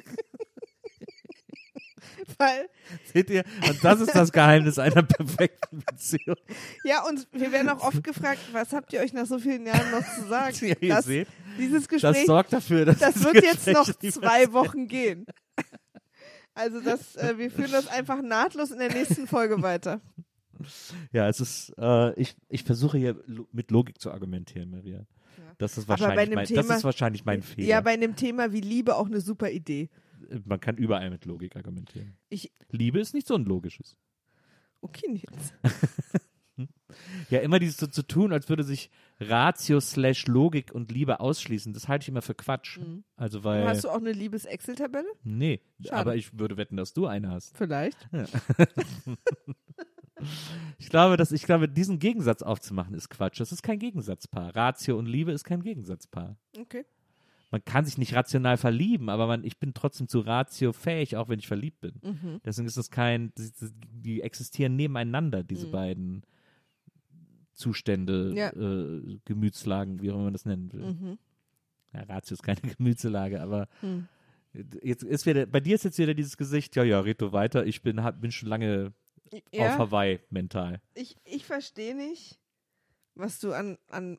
Weil, 2.40 2.68
Seht 3.12 3.28
ihr? 3.28 3.44
Und 3.68 3.84
das 3.84 4.00
ist 4.00 4.14
das 4.14 4.32
Geheimnis 4.32 4.78
einer 4.78 5.02
perfekten 5.02 5.80
Beziehung. 5.84 6.36
ja, 6.84 7.06
und 7.06 7.28
wir 7.32 7.52
werden 7.52 7.68
auch 7.68 7.82
oft 7.82 8.02
gefragt, 8.02 8.40
was 8.52 8.72
habt 8.72 8.92
ihr 8.94 9.00
euch 9.00 9.12
nach 9.12 9.26
so 9.26 9.38
vielen 9.38 9.66
Jahren 9.66 9.90
noch 9.90 10.02
zu 10.14 10.26
sagen? 10.26 10.56
Ja, 10.62 10.74
ihr 10.80 10.88
das, 10.94 11.04
seht, 11.04 11.28
dieses 11.58 11.82
das 11.86 11.88
Gespräch, 11.88 12.26
sorgt 12.26 12.52
dafür, 12.54 12.86
dass 12.86 12.98
das 12.98 13.14
das 13.14 13.24
wird 13.24 13.44
jetzt 13.44 13.66
noch 13.66 13.92
zwei 13.94 14.52
Wochen 14.54 14.88
gehen. 14.88 15.26
Also 16.54 16.80
das, 16.80 17.14
äh, 17.16 17.38
wir 17.38 17.50
führen 17.50 17.70
das 17.72 17.86
einfach 17.88 18.20
nahtlos 18.22 18.70
in 18.70 18.78
der 18.78 18.92
nächsten 18.92 19.26
Folge 19.26 19.62
weiter. 19.62 20.00
Ja, 21.12 21.28
es 21.28 21.40
ist, 21.40 21.72
äh, 21.78 22.12
ich, 22.20 22.36
ich 22.48 22.64
versuche 22.64 22.98
hier 22.98 23.22
lo 23.26 23.46
mit 23.52 23.70
Logik 23.70 24.00
zu 24.00 24.10
argumentieren, 24.10 24.70
Maria. 24.70 25.06
Das 25.58 25.76
ist 25.78 25.88
wahrscheinlich, 25.88 26.34
mein, 26.34 26.46
Thema- 26.46 26.62
das 26.68 26.76
ist 26.78 26.84
wahrscheinlich 26.84 27.24
mein 27.24 27.42
Fehler. 27.42 27.68
Ja, 27.68 27.80
bei 27.82 27.92
einem 27.92 28.16
Thema 28.16 28.52
wie 28.52 28.60
Liebe 28.60 28.96
auch 28.96 29.06
eine 29.06 29.20
super 29.20 29.50
Idee. 29.50 29.90
Man 30.44 30.60
kann 30.60 30.76
überall 30.76 31.10
mit 31.10 31.24
Logik 31.24 31.56
argumentieren. 31.56 32.16
Ich, 32.28 32.52
Liebe 32.70 33.00
ist 33.00 33.14
nicht 33.14 33.26
so 33.26 33.34
ein 33.34 33.44
logisches. 33.44 33.96
okay, 34.80 35.08
Nils. 35.08 35.54
Ja, 37.30 37.40
immer 37.40 37.58
dieses 37.58 37.76
so 37.76 37.86
zu 37.86 38.02
tun, 38.02 38.32
als 38.32 38.48
würde 38.48 38.64
sich 38.64 38.90
Ratio 39.20 39.80
slash 39.80 40.26
Logik 40.26 40.72
und 40.72 40.90
Liebe 40.90 41.20
ausschließen, 41.20 41.72
das 41.72 41.88
halte 41.88 42.02
ich 42.04 42.08
immer 42.08 42.20
für 42.22 42.34
Quatsch. 42.34 42.78
Also 43.16 43.44
weil, 43.44 43.64
Hast 43.64 43.84
du 43.84 43.88
auch 43.90 43.96
eine 43.96 44.12
Liebes-Excel-Tabelle? 44.12 45.08
nee, 45.22 45.60
Schade. 45.80 45.96
aber 45.96 46.16
ich 46.16 46.38
würde 46.38 46.56
wetten, 46.56 46.76
dass 46.76 46.92
du 46.92 47.06
eine 47.06 47.30
hast. 47.30 47.56
Vielleicht. 47.56 48.08
Ich 50.76 50.90
glaube, 50.90 51.16
dass 51.16 51.32
ich 51.32 51.44
glaube, 51.44 51.66
diesen 51.66 51.98
Gegensatz 51.98 52.42
aufzumachen 52.42 52.92
ist 52.94 53.08
Quatsch. 53.08 53.40
Das 53.40 53.52
ist 53.52 53.62
kein 53.62 53.78
Gegensatzpaar. 53.78 54.54
Ratio 54.54 54.98
und 54.98 55.06
Liebe 55.06 55.32
ist 55.32 55.44
kein 55.44 55.62
Gegensatzpaar. 55.62 56.36
Okay. 56.58 56.84
Man 57.52 57.64
kann 57.64 57.84
sich 57.84 57.98
nicht 57.98 58.14
rational 58.14 58.56
verlieben, 58.56 59.08
aber 59.08 59.26
man, 59.26 59.42
ich 59.44 59.58
bin 59.58 59.74
trotzdem 59.74 60.06
zu 60.08 60.20
Ratio 60.20 60.72
fähig, 60.72 61.16
auch 61.16 61.28
wenn 61.28 61.40
ich 61.40 61.48
verliebt 61.48 61.80
bin. 61.80 61.94
Mhm. 62.02 62.40
Deswegen 62.44 62.68
ist 62.68 62.76
das 62.76 62.90
kein, 62.90 63.32
die, 63.36 64.22
existieren 64.22 64.76
nebeneinander, 64.76 65.42
diese 65.42 65.66
Mhm. 65.66 65.70
beiden 65.72 66.22
Zustände, 67.52 68.32
Ja. 68.34 68.50
äh, 68.52 69.18
Gemütslagen, 69.24 70.00
wie 70.00 70.10
auch 70.10 70.14
immer 70.14 70.24
man 70.24 70.32
das 70.32 70.44
nennen 70.46 70.72
will. 70.72 70.92
Mhm. 70.94 71.18
Ja, 71.92 72.02
Ratio 72.04 72.34
ist 72.34 72.42
keine 72.42 72.60
Gemütslage, 72.78 73.40
aber 73.42 73.68
Hm. 73.80 74.06
jetzt 74.82 75.02
ist 75.02 75.26
wieder, 75.26 75.46
bei 75.46 75.60
dir 75.60 75.74
ist 75.74 75.84
jetzt 75.84 75.98
wieder 75.98 76.14
dieses 76.14 76.36
Gesicht, 76.36 76.76
ja, 76.76 76.84
ja, 76.84 77.00
red 77.00 77.20
du 77.20 77.32
weiter, 77.32 77.66
ich 77.66 77.82
bin, 77.82 78.02
hab, 78.02 78.20
bin 78.20 78.30
schon 78.32 78.48
lange 78.48 78.92
auf 79.32 79.42
Ja, 79.52 79.78
Hawaii 79.78 80.20
mental. 80.30 80.80
ich, 80.94 81.16
ich 81.24 81.44
verstehe 81.44 81.94
nicht, 81.96 82.38
was 83.14 83.40
du 83.40 83.52
an, 83.52 83.76
an 83.90 84.18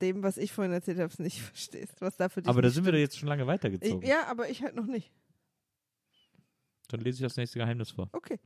dem, 0.00 0.22
was 0.22 0.36
ich 0.36 0.52
vorhin 0.52 0.72
erzählt 0.72 0.98
habe, 0.98 1.22
nicht 1.22 1.40
verstehst. 1.42 2.00
Was 2.00 2.16
da 2.16 2.28
für 2.28 2.42
dich 2.42 2.48
Aber 2.48 2.62
da 2.62 2.70
sind 2.70 2.84
wir 2.84 2.92
doch 2.92 2.98
stimmt. 2.98 3.08
jetzt 3.08 3.18
schon 3.18 3.28
lange 3.28 3.46
weitergezogen. 3.46 4.02
Ich, 4.02 4.08
ja, 4.08 4.26
aber 4.26 4.48
ich 4.48 4.62
halt 4.62 4.74
noch 4.74 4.86
nicht. 4.86 5.12
Dann 6.88 7.00
lese 7.00 7.16
ich 7.18 7.22
das 7.22 7.36
nächste 7.36 7.58
Geheimnis 7.58 7.90
vor. 7.90 8.08
Okay. 8.12 8.38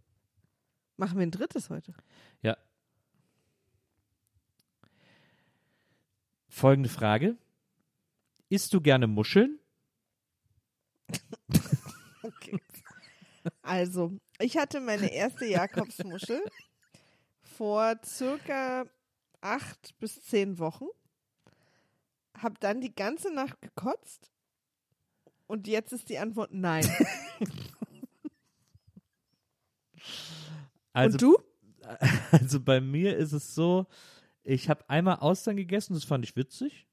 Machen 0.96 1.18
wir 1.18 1.26
ein 1.26 1.30
drittes 1.30 1.70
heute. 1.70 1.94
Ja. 2.42 2.56
Folgende 6.48 6.88
Frage. 6.88 7.36
Isst 8.48 8.72
du 8.72 8.80
gerne 8.80 9.06
Muscheln? 9.06 9.58
Also, 13.62 14.18
ich 14.40 14.56
hatte 14.56 14.80
meine 14.80 15.12
erste 15.12 15.46
Jakobsmuschel 15.46 16.42
vor 17.42 17.96
circa 18.04 18.86
acht 19.40 19.98
bis 19.98 20.22
zehn 20.22 20.58
Wochen. 20.58 20.86
Hab 22.42 22.60
dann 22.60 22.80
die 22.80 22.94
ganze 22.94 23.32
Nacht 23.32 23.60
gekotzt. 23.60 24.30
Und 25.46 25.66
jetzt 25.66 25.92
ist 25.92 26.08
die 26.08 26.18
Antwort 26.18 26.52
nein. 26.52 26.86
Also, 30.92 31.14
Und 31.14 31.22
du? 31.22 31.38
also 32.32 32.60
bei 32.60 32.80
mir 32.80 33.16
ist 33.16 33.32
es 33.32 33.54
so, 33.54 33.86
ich 34.42 34.68
habe 34.68 34.88
einmal 34.88 35.16
Austern 35.16 35.56
gegessen, 35.56 35.94
das 35.94 36.04
fand 36.04 36.24
ich 36.24 36.34
witzig. 36.34 36.86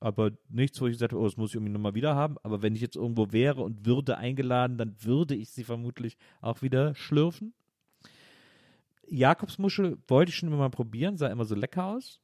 Aber 0.00 0.32
nichts, 0.50 0.78
wo 0.80 0.86
ich 0.86 0.92
gesagt 0.92 1.12
habe, 1.12 1.22
oh, 1.22 1.24
das 1.24 1.38
muss 1.38 1.50
ich 1.50 1.54
irgendwie 1.54 1.72
nochmal 1.72 1.94
wieder 1.94 2.14
haben. 2.14 2.36
Aber 2.42 2.60
wenn 2.60 2.74
ich 2.74 2.82
jetzt 2.82 2.96
irgendwo 2.96 3.32
wäre 3.32 3.62
und 3.62 3.86
würde 3.86 4.18
eingeladen, 4.18 4.76
dann 4.76 4.94
würde 5.00 5.34
ich 5.34 5.48
sie 5.48 5.64
vermutlich 5.64 6.18
auch 6.42 6.60
wieder 6.60 6.94
schlürfen. 6.94 7.54
Jakobsmuschel 9.06 9.96
wollte 10.06 10.30
ich 10.30 10.36
schon 10.36 10.48
immer 10.48 10.58
mal 10.58 10.70
probieren, 10.70 11.16
sah 11.16 11.28
immer 11.28 11.46
so 11.46 11.54
lecker 11.54 11.86
aus. 11.86 12.20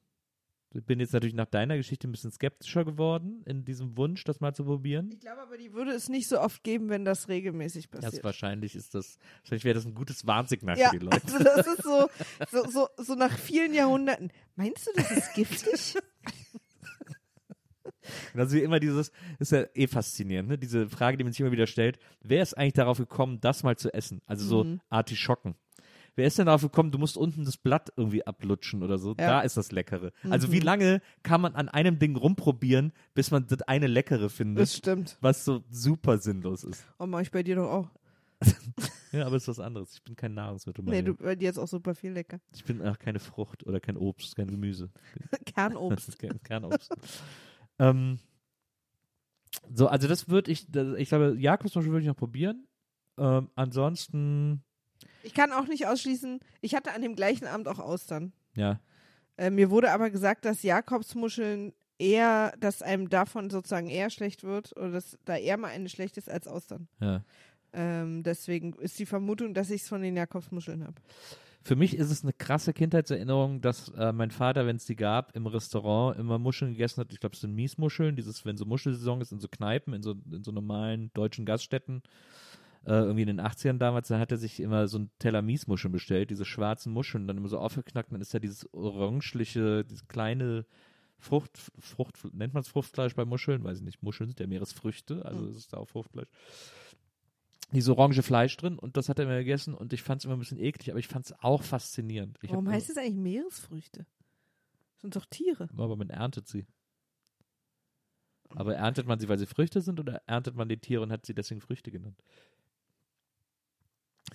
Ich 0.72 0.84
bin 0.84 1.00
jetzt 1.00 1.12
natürlich 1.12 1.34
nach 1.34 1.46
deiner 1.46 1.76
Geschichte 1.76 2.06
ein 2.08 2.12
bisschen 2.12 2.30
skeptischer 2.30 2.84
geworden 2.84 3.42
in 3.44 3.64
diesem 3.64 3.96
Wunsch, 3.96 4.22
das 4.22 4.38
mal 4.40 4.54
zu 4.54 4.64
probieren. 4.64 5.10
Ich 5.12 5.18
glaube 5.18 5.40
aber, 5.42 5.56
die 5.58 5.72
würde 5.72 5.90
es 5.90 6.08
nicht 6.08 6.28
so 6.28 6.40
oft 6.40 6.62
geben, 6.62 6.88
wenn 6.90 7.04
das 7.04 7.28
regelmäßig 7.28 7.88
Das 7.90 8.02
passiert. 8.02 8.22
wahrscheinlich 8.24 8.76
ist 8.76 8.94
das, 8.94 9.18
wahrscheinlich 9.42 9.64
wäre 9.64 9.74
das 9.74 9.84
ein 9.84 9.94
gutes 9.94 10.26
Warnsignal 10.28 10.78
ja, 10.78 10.90
für 10.90 10.98
die 10.98 11.04
Leute. 11.04 11.22
also 11.24 11.38
das 11.42 11.66
ist 11.66 11.82
so, 11.82 12.08
so, 12.52 12.70
so, 12.70 12.88
so 13.02 13.14
nach 13.16 13.36
vielen 13.36 13.74
Jahrhunderten. 13.74 14.30
Meinst 14.54 14.86
du, 14.86 14.92
das 14.94 15.10
ist 15.10 15.34
giftig? 15.34 15.96
Und 18.34 18.40
also 18.40 18.56
wie 18.56 18.62
immer 18.62 18.80
dieses, 18.80 19.12
ist 19.38 19.52
ja 19.52 19.66
eh 19.74 19.86
faszinierend, 19.86 20.48
ne? 20.48 20.58
diese 20.58 20.88
Frage, 20.88 21.16
die 21.16 21.24
man 21.24 21.32
sich 21.32 21.40
immer 21.40 21.52
wieder 21.52 21.66
stellt, 21.66 21.98
wer 22.22 22.42
ist 22.42 22.54
eigentlich 22.56 22.72
darauf 22.74 22.98
gekommen, 22.98 23.40
das 23.40 23.62
mal 23.62 23.76
zu 23.76 23.92
essen? 23.92 24.20
Also 24.26 24.44
so 24.46 24.64
Mhm. 24.64 24.80
Artischocken. 24.88 25.54
Wer 26.16 26.26
ist 26.26 26.38
denn 26.38 26.46
darauf 26.46 26.62
gekommen, 26.62 26.90
du 26.90 26.98
musst 26.98 27.16
unten 27.16 27.44
das 27.44 27.56
Blatt 27.56 27.92
irgendwie 27.96 28.26
ablutschen 28.26 28.82
oder 28.82 28.98
so? 28.98 29.10
Ja. 29.10 29.26
Da 29.26 29.40
ist 29.42 29.56
das 29.56 29.72
Leckere. 29.72 30.12
Also 30.28 30.52
wie 30.52 30.56
Mhm. 30.58 30.62
lange 30.64 31.02
kann 31.22 31.40
man 31.40 31.54
an 31.54 31.68
einem 31.68 31.98
Ding 31.98 32.16
rumprobieren, 32.16 32.92
bis 33.14 33.30
man 33.30 33.46
das 33.46 33.62
eine 33.62 33.86
Leckere 33.86 34.28
findet, 34.30 34.62
Das 34.62 34.76
stimmt. 34.76 35.16
was 35.20 35.44
so 35.44 35.62
super 35.70 36.18
sinnlos 36.18 36.64
ist? 36.64 36.84
Oh, 36.98 37.06
mach 37.06 37.20
ich 37.20 37.30
bei 37.30 37.42
dir 37.42 37.56
doch 37.56 37.70
auch. 37.70 37.90
Ja, 39.12 39.26
aber 39.26 39.34
es 39.34 39.42
ist 39.42 39.48
was 39.48 39.58
anderes. 39.58 39.94
Ich 39.94 40.04
bin 40.04 40.14
kein 40.14 40.34
Nahrungsmittel. 40.34 40.84
Nee, 40.84 41.02
du, 41.02 41.14
bei 41.16 41.34
dir 41.34 41.50
ist 41.50 41.58
auch 41.58 41.66
super 41.66 41.96
viel 41.96 42.12
lecker. 42.12 42.38
Ich 42.54 42.62
bin 42.64 42.80
ach, 42.80 42.96
keine 42.96 43.18
Frucht 43.18 43.66
oder 43.66 43.80
kein 43.80 43.96
Obst, 43.96 44.36
kein 44.36 44.46
Gemüse. 44.46 44.88
Kernobst. 45.46 46.16
kein 46.20 46.40
Kernobst. 46.44 46.94
ähm, 47.80 48.20
so, 49.74 49.88
also 49.88 50.06
das 50.06 50.28
würde 50.28 50.52
ich, 50.52 50.68
ich 50.74 51.08
glaube, 51.08 51.36
Jakobs 51.40 51.74
würde 51.74 52.00
ich 52.00 52.06
noch 52.06 52.14
probieren. 52.16 52.68
Ähm, 53.18 53.50
ansonsten, 53.56 54.62
Ich 55.22 55.34
kann 55.34 55.52
auch 55.52 55.66
nicht 55.66 55.86
ausschließen, 55.86 56.40
ich 56.60 56.74
hatte 56.74 56.92
an 56.92 57.02
dem 57.02 57.14
gleichen 57.14 57.46
Abend 57.46 57.68
auch 57.68 57.78
Austern. 57.78 58.32
ja, 58.54 58.80
Äh, 59.36 59.50
mir 59.50 59.70
wurde 59.70 59.92
aber 59.92 60.10
gesagt, 60.10 60.44
dass 60.44 60.62
Jakobsmuscheln 60.62 61.72
eher, 61.98 62.52
dass 62.58 62.82
einem 62.82 63.08
davon 63.08 63.50
sozusagen 63.50 63.88
eher 63.88 64.10
schlecht 64.10 64.44
wird 64.44 64.76
oder 64.76 64.90
dass 64.90 65.18
da 65.24 65.36
eher 65.36 65.56
mal 65.56 65.68
eine 65.68 65.88
schlecht 65.88 66.16
ist 66.16 66.30
als 66.30 66.48
Austern. 66.48 66.88
ja. 67.00 67.22
Ähm, 67.72 68.24
deswegen 68.24 68.72
ist 68.74 68.98
die 68.98 69.06
Vermutung, 69.06 69.54
dass 69.54 69.70
ich 69.70 69.82
es 69.82 69.88
von 69.88 70.02
den 70.02 70.16
Jakobsmuscheln 70.16 70.82
habe. 70.82 70.96
Für 71.62 71.76
mich 71.76 71.96
ist 71.96 72.10
es 72.10 72.22
eine 72.22 72.32
krasse 72.32 72.72
Kindheitserinnerung, 72.72 73.60
dass 73.60 73.90
äh, 73.90 74.12
mein 74.12 74.30
Vater, 74.30 74.66
wenn 74.66 74.76
es 74.76 74.86
die 74.86 74.96
gab, 74.96 75.36
im 75.36 75.46
Restaurant 75.46 76.18
immer 76.18 76.38
Muscheln 76.38 76.72
gegessen 76.72 77.00
hat. 77.00 77.12
Ich 77.12 77.20
glaube, 77.20 77.34
es 77.34 77.42
sind 77.42 77.54
Miesmuscheln, 77.54 78.16
dieses, 78.16 78.44
wenn 78.46 78.56
so 78.56 78.64
Muschelsaison 78.64 79.20
ist, 79.20 79.30
in 79.30 79.40
so 79.40 79.46
Kneipen, 79.48 79.92
in 79.92 80.02
so, 80.02 80.16
in 80.32 80.42
so 80.42 80.52
normalen 80.52 81.12
deutschen 81.12 81.44
Gaststätten. 81.44 82.02
Äh, 82.86 82.92
irgendwie 82.92 83.22
in 83.22 83.26
den 83.26 83.40
80ern 83.40 83.76
damals, 83.76 84.08
da 84.08 84.18
hat 84.18 84.32
er 84.32 84.38
sich 84.38 84.58
immer 84.58 84.88
so 84.88 84.98
ein 84.98 85.10
Teller 85.18 85.42
Miesmuscheln 85.42 85.92
bestellt, 85.92 86.30
diese 86.30 86.46
schwarzen 86.46 86.92
Muscheln, 86.92 87.26
dann 87.26 87.36
immer 87.36 87.48
so 87.48 87.58
aufgeknackt, 87.58 88.10
dann 88.10 88.22
ist 88.22 88.32
ja 88.32 88.40
dieses 88.40 88.72
orangeliche, 88.72 89.84
dieses 89.84 90.08
kleine 90.08 90.64
Frucht, 91.18 91.58
Frucht, 91.78 92.16
nennt 92.32 92.54
man 92.54 92.62
es 92.62 92.68
Fruchtfleisch 92.68 93.14
bei 93.14 93.26
Muscheln? 93.26 93.62
Weiß 93.62 93.78
ich 93.78 93.84
nicht. 93.84 94.02
Muscheln 94.02 94.30
sind 94.30 94.40
ja 94.40 94.46
Meeresfrüchte, 94.46 95.24
also 95.26 95.46
es 95.46 95.56
ist 95.56 95.72
da 95.74 95.76
auch 95.76 95.88
Fruchtfleisch. 95.88 96.28
Dieses 97.72 97.90
orange 97.90 98.22
Fleisch 98.22 98.56
drin 98.56 98.78
und 98.78 98.96
das 98.96 99.10
hat 99.10 99.18
er 99.18 99.26
mir 99.26 99.38
gegessen 99.38 99.74
und 99.74 99.92
ich 99.92 100.02
fand 100.02 100.20
es 100.20 100.24
immer 100.24 100.34
ein 100.34 100.40
bisschen 100.40 100.58
eklig, 100.58 100.90
aber 100.90 100.98
ich 100.98 101.06
fand 101.06 101.26
es 101.26 101.32
auch 101.40 101.62
faszinierend. 101.62 102.38
Ich 102.40 102.50
Warum 102.50 102.68
heißt 102.68 102.88
es 102.88 102.96
eigentlich 102.96 103.16
Meeresfrüchte? 103.16 104.06
Das 104.94 105.02
sind 105.02 105.16
doch 105.16 105.26
Tiere. 105.26 105.68
Aber 105.76 105.96
man 105.96 106.08
erntet 106.08 106.48
sie. 106.48 106.66
Aber 108.56 108.74
erntet 108.74 109.06
man 109.06 109.20
sie, 109.20 109.28
weil 109.28 109.38
sie 109.38 109.46
Früchte 109.46 109.80
sind 109.82 110.00
oder 110.00 110.22
erntet 110.26 110.56
man 110.56 110.68
die 110.68 110.78
Tiere 110.78 111.02
und 111.02 111.12
hat 111.12 111.26
sie 111.26 111.34
deswegen 111.34 111.60
Früchte 111.60 111.90
genannt? 111.90 112.20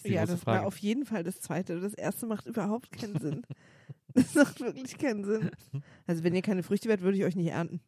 Ja, 0.03 0.25
das 0.25 0.41
Frage. 0.41 0.59
war 0.61 0.67
auf 0.67 0.77
jeden 0.77 1.05
Fall 1.05 1.23
das 1.23 1.39
zweite. 1.39 1.79
Das 1.79 1.93
erste 1.93 2.25
macht 2.25 2.45
überhaupt 2.47 2.91
keinen 2.91 3.19
Sinn. 3.19 3.43
Das 4.17 4.33
macht 4.33 4.61
wirklich 4.61 4.97
keinen 4.97 5.25
Sinn. 5.25 5.51
Also 6.07 6.23
wenn 6.23 6.33
ihr 6.33 6.41
keine 6.41 6.63
Früchte 6.63 6.87
wärt, 6.87 7.01
würde 7.01 7.17
ich 7.17 7.25
euch 7.25 7.35
nicht 7.35 7.49
ernten. 7.51 7.81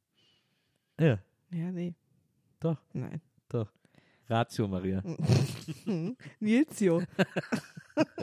ja, 0.99 1.19
Ja, 1.51 1.71
nee. 1.71 1.95
Doch. 2.59 2.77
Nein. 2.91 3.21
doch. 3.47 3.71
Ratio, 4.29 4.67
Maria. 4.67 5.01
Nilsio. 6.41 7.01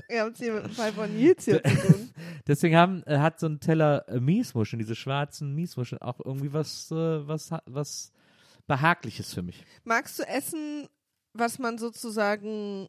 Wir 0.09 0.21
haben 0.21 0.33
es 0.33 0.39
hier 0.39 0.53
mit 0.53 0.65
dem 0.65 0.71
Fall 0.73 0.93
von 0.93 1.17
Nils 1.17 1.45
hier 1.47 1.63
zu 1.63 1.71
tun. 1.87 2.11
Deswegen 2.47 2.77
haben, 2.77 3.03
äh, 3.05 3.19
hat 3.19 3.41
so 3.41 3.47
ein 3.47 3.59
Teller 3.59 4.07
äh, 4.09 4.21
Miesmuscheln, 4.21 4.79
diese 4.79 4.95
schwarzen 4.95 5.55
Miesmuscheln, 5.55 6.03
auch 6.03 6.21
irgendwie 6.23 6.53
was, 6.53 6.91
äh, 6.91 7.27
was, 7.27 7.53
was 7.65 8.13
Behagliches 8.67 9.33
für 9.33 9.43
mich. 9.43 9.65
Magst 9.85 10.19
du 10.19 10.25
Essen, 10.25 10.89
was 11.33 11.59
man 11.59 11.79
sozusagen 11.79 12.89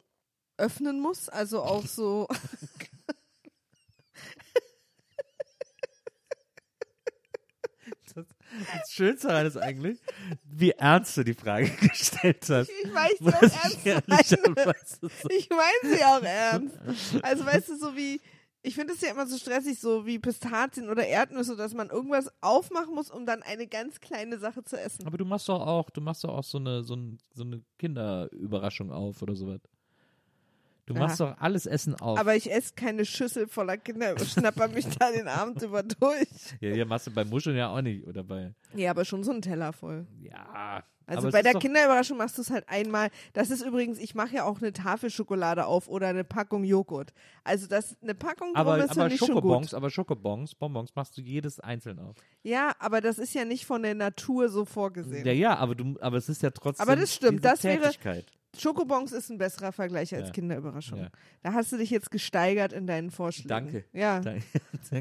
öffnen 0.58 1.00
muss? 1.00 1.28
Also 1.28 1.62
auch 1.62 1.86
so. 1.86 2.26
Das 8.14 8.90
Schönste 8.90 9.28
daran 9.28 9.46
ist 9.46 9.56
eigentlich, 9.56 9.98
wie 10.44 10.70
ernst 10.70 11.16
du 11.16 11.24
die 11.24 11.34
Frage 11.34 11.68
gestellt 11.88 12.44
hast. 12.48 12.70
Ich 12.70 12.94
weiß 12.94 13.18
sie 13.18 13.26
auch 13.28 13.42
ernst 13.42 14.32
ich 14.32 14.54
meine. 14.54 14.74
so- 14.86 15.28
Ich 15.28 15.50
meine 15.50 15.96
sie 15.96 16.04
auch 16.04 16.22
ernst. 16.22 16.76
Also 17.22 17.44
weißt 17.44 17.68
du, 17.68 17.76
so 17.78 17.96
wie, 17.96 18.20
ich 18.62 18.74
finde 18.74 18.94
es 18.94 19.00
ja 19.02 19.10
immer 19.10 19.26
so 19.26 19.36
stressig, 19.36 19.78
so 19.78 20.06
wie 20.06 20.18
Pistazien 20.18 20.88
oder 20.88 21.06
Erdnüsse, 21.06 21.56
dass 21.56 21.74
man 21.74 21.90
irgendwas 21.90 22.30
aufmachen 22.40 22.94
muss, 22.94 23.10
um 23.10 23.26
dann 23.26 23.42
eine 23.42 23.66
ganz 23.66 24.00
kleine 24.00 24.38
Sache 24.38 24.64
zu 24.64 24.80
essen. 24.80 25.06
Aber 25.06 25.18
du 25.18 25.24
machst 25.24 25.48
doch 25.48 25.60
auch, 25.60 25.90
du 25.90 26.00
machst 26.00 26.24
doch 26.24 26.30
auch 26.34 26.44
so 26.44 26.58
eine, 26.58 26.82
so, 26.82 26.94
ein, 26.94 27.18
so 27.34 27.42
eine 27.44 27.62
Kinderüberraschung 27.78 28.90
auf 28.92 29.20
oder 29.22 29.34
sowas. 29.36 29.60
Du 30.86 30.94
Ja. 30.94 31.00
machst 31.00 31.18
doch 31.20 31.36
alles 31.38 31.66
Essen 31.66 31.94
auf. 31.96 32.18
Aber 32.18 32.36
ich 32.36 32.50
esse 32.50 32.74
keine 32.74 33.04
Schüssel 33.04 33.48
voller 33.48 33.76
Kinder, 33.76 34.16
schnapper 34.18 34.68
mich 34.68 34.86
da 34.96 35.10
den 35.10 35.26
Abend 35.28 35.60
über 35.62 35.82
durch. 35.82 36.28
ja, 36.60 36.72
hier 36.72 36.86
machst 36.86 37.08
du 37.08 37.10
bei 37.10 37.24
Muscheln 37.24 37.56
ja 37.56 37.68
auch 37.70 37.82
nicht. 37.82 38.06
Oder 38.06 38.22
bei, 38.22 38.54
Ja, 38.74 38.90
aber 38.92 39.04
schon 39.04 39.24
so 39.24 39.32
ein 39.32 39.42
Teller 39.42 39.72
voll. 39.72 40.06
ja. 40.22 40.82
Also 41.08 41.30
bei 41.30 41.40
der 41.40 41.54
Kinderüberraschung 41.54 42.18
machst 42.18 42.36
du 42.36 42.42
es 42.42 42.50
halt 42.50 42.68
einmal. 42.68 43.10
Das 43.32 43.50
ist 43.50 43.62
übrigens, 43.62 44.00
ich 44.00 44.16
mache 44.16 44.34
ja 44.34 44.44
auch 44.44 44.60
eine 44.60 44.72
Tafel 44.72 45.08
Schokolade 45.08 45.64
auf 45.66 45.86
oder 45.86 46.08
eine 46.08 46.24
Packung 46.24 46.64
Joghurt. 46.64 47.12
Also 47.44 47.68
das 47.68 47.96
eine 48.02 48.16
Packung 48.16 48.48
drum 48.54 48.56
aber, 48.56 48.78
ist 48.84 48.90
aber 48.98 49.08
schon 49.10 49.28
Schokobons, 49.28 49.66
gut. 49.68 49.74
aber 49.74 49.90
Schokobons, 49.90 50.56
Bonbons 50.56 50.96
machst 50.96 51.16
du 51.16 51.20
jedes 51.22 51.60
einzeln 51.60 52.00
auf. 52.00 52.16
Ja, 52.42 52.72
aber 52.80 53.00
das 53.00 53.20
ist 53.20 53.34
ja 53.34 53.44
nicht 53.44 53.66
von 53.66 53.84
der 53.84 53.94
Natur 53.94 54.48
so 54.48 54.64
vorgesehen. 54.64 55.24
Ja, 55.24 55.32
ja, 55.32 55.56
aber 55.56 55.76
du, 55.76 55.94
aber 56.00 56.16
es 56.16 56.28
ist 56.28 56.42
ja 56.42 56.50
trotzdem. 56.50 56.82
Aber 56.82 56.96
das 56.96 57.14
stimmt, 57.14 57.44
das 57.44 57.62
wäre-. 57.62 57.92
Schokobons 58.58 59.12
ist 59.12 59.30
ein 59.30 59.38
besserer 59.38 59.72
Vergleich 59.72 60.14
als 60.14 60.28
Ja. 60.28 60.32
Kinderüberraschung. 60.32 60.98
Ja. 61.00 61.08
Da 61.42 61.52
hast 61.52 61.72
du 61.72 61.76
dich 61.76 61.90
jetzt 61.90 62.10
gesteigert 62.10 62.72
in 62.72 62.86
deinen 62.86 63.10
Vorschlägen. 63.10 63.48
Danke. 63.48 63.84
Ja, 63.92 64.20
Danke. 64.20 64.42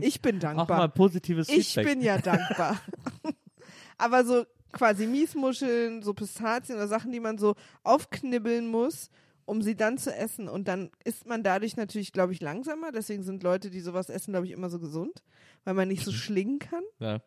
ich 0.01 0.21
bin 0.21 0.37
Auch 0.37 0.41
mal 0.43 0.55
dankbar. 0.55 0.87
positives 0.89 1.49
Ich 1.49 1.73
Feedback. 1.73 1.93
bin 1.93 2.01
ja 2.01 2.17
dankbar. 2.21 2.79
aber 3.97 4.25
so 4.25 4.45
quasi 4.71 5.07
Miesmuscheln, 5.07 6.01
so 6.01 6.13
Pistazien 6.13 6.75
oder 6.77 6.87
Sachen, 6.87 7.11
die 7.11 7.19
man 7.21 7.37
so 7.37 7.55
aufknibbeln 7.83 8.67
muss, 8.67 9.09
um 9.45 9.61
sie 9.61 9.75
dann 9.75 9.97
zu 9.97 10.13
essen. 10.13 10.49
Und 10.49 10.67
dann 10.67 10.89
isst 11.05 11.25
man 11.27 11.43
dadurch 11.43 11.77
natürlich, 11.77 12.11
glaube 12.11 12.33
ich, 12.33 12.41
langsamer. 12.41 12.91
Deswegen 12.91 13.23
sind 13.23 13.41
Leute, 13.43 13.69
die 13.69 13.79
sowas 13.79 14.09
essen, 14.09 14.31
glaube 14.33 14.47
ich, 14.47 14.51
immer 14.51 14.69
so 14.69 14.79
gesund, 14.79 15.23
weil 15.63 15.75
man 15.75 15.87
nicht 15.87 16.03
so 16.03 16.11
schlingen 16.11 16.59
kann. 16.59 16.83
ja. 16.99 17.19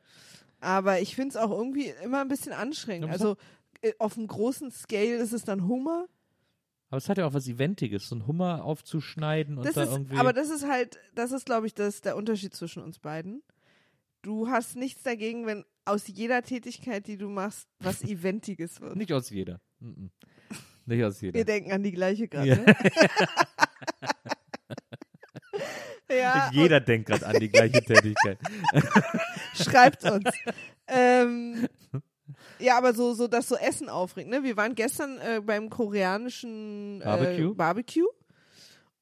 Aber 0.60 1.00
ich 1.00 1.14
finde 1.14 1.28
es 1.28 1.36
auch 1.36 1.52
irgendwie 1.52 1.94
immer 2.02 2.20
ein 2.20 2.26
bisschen 2.26 2.52
anstrengend. 2.52 3.08
Also 3.12 3.36
äh, 3.80 3.92
auf 4.00 4.18
einem 4.18 4.26
großen 4.26 4.72
Scale 4.72 5.14
ist 5.14 5.32
es 5.32 5.44
dann 5.44 5.68
Hummer. 5.68 6.06
Aber 6.90 6.96
es 6.98 7.08
hat 7.08 7.18
ja 7.18 7.26
auch 7.26 7.34
was 7.34 7.46
Eventiges, 7.48 8.08
so 8.08 8.14
einen 8.14 8.26
Hummer 8.26 8.64
aufzuschneiden 8.64 9.58
und 9.58 9.66
Das 9.66 9.74
da 9.74 9.82
ist, 9.82 9.90
irgendwie. 9.92 10.16
aber 10.16 10.32
das 10.32 10.48
ist 10.48 10.66
halt, 10.66 10.98
das 11.14 11.32
ist, 11.32 11.44
glaube 11.46 11.66
ich, 11.66 11.74
das, 11.74 12.00
der 12.00 12.16
Unterschied 12.16 12.54
zwischen 12.54 12.82
uns 12.82 12.98
beiden. 12.98 13.42
Du 14.22 14.48
hast 14.48 14.74
nichts 14.76 15.02
dagegen, 15.02 15.46
wenn 15.46 15.64
aus 15.84 16.06
jeder 16.08 16.42
Tätigkeit, 16.42 17.06
die 17.06 17.16
du 17.18 17.28
machst, 17.28 17.68
was 17.80 18.02
Eventiges 18.04 18.80
wird. 18.80 18.96
nicht 18.96 19.12
aus 19.12 19.30
jeder. 19.30 19.60
Mhm. 19.80 20.10
Nicht 20.86 21.04
aus 21.04 21.20
jeder. 21.20 21.34
Wir 21.34 21.44
denken 21.44 21.72
an 21.72 21.82
die 21.82 21.92
gleiche 21.92 22.26
gerade. 22.28 22.48
Ja. 22.48 22.56
Ne? 22.56 22.74
ja, 26.10 26.50
Jeder 26.52 26.80
denkt 26.80 27.08
gerade 27.08 27.26
an 27.26 27.38
die 27.38 27.48
gleiche 27.50 27.82
Tätigkeit. 27.84 28.38
schreibt 29.54 30.04
uns. 30.04 30.30
ähm, 30.86 31.68
ja, 32.58 32.76
aber 32.76 32.94
so, 32.94 33.14
so, 33.14 33.28
dass 33.28 33.48
so 33.48 33.56
Essen 33.56 33.88
aufregt. 33.88 34.28
Ne? 34.28 34.42
Wir 34.42 34.56
waren 34.56 34.74
gestern 34.74 35.18
äh, 35.18 35.40
beim 35.44 35.70
koreanischen 35.70 37.00
äh, 37.00 37.04
Barbecue. 37.04 37.54
Barbecue 37.54 38.08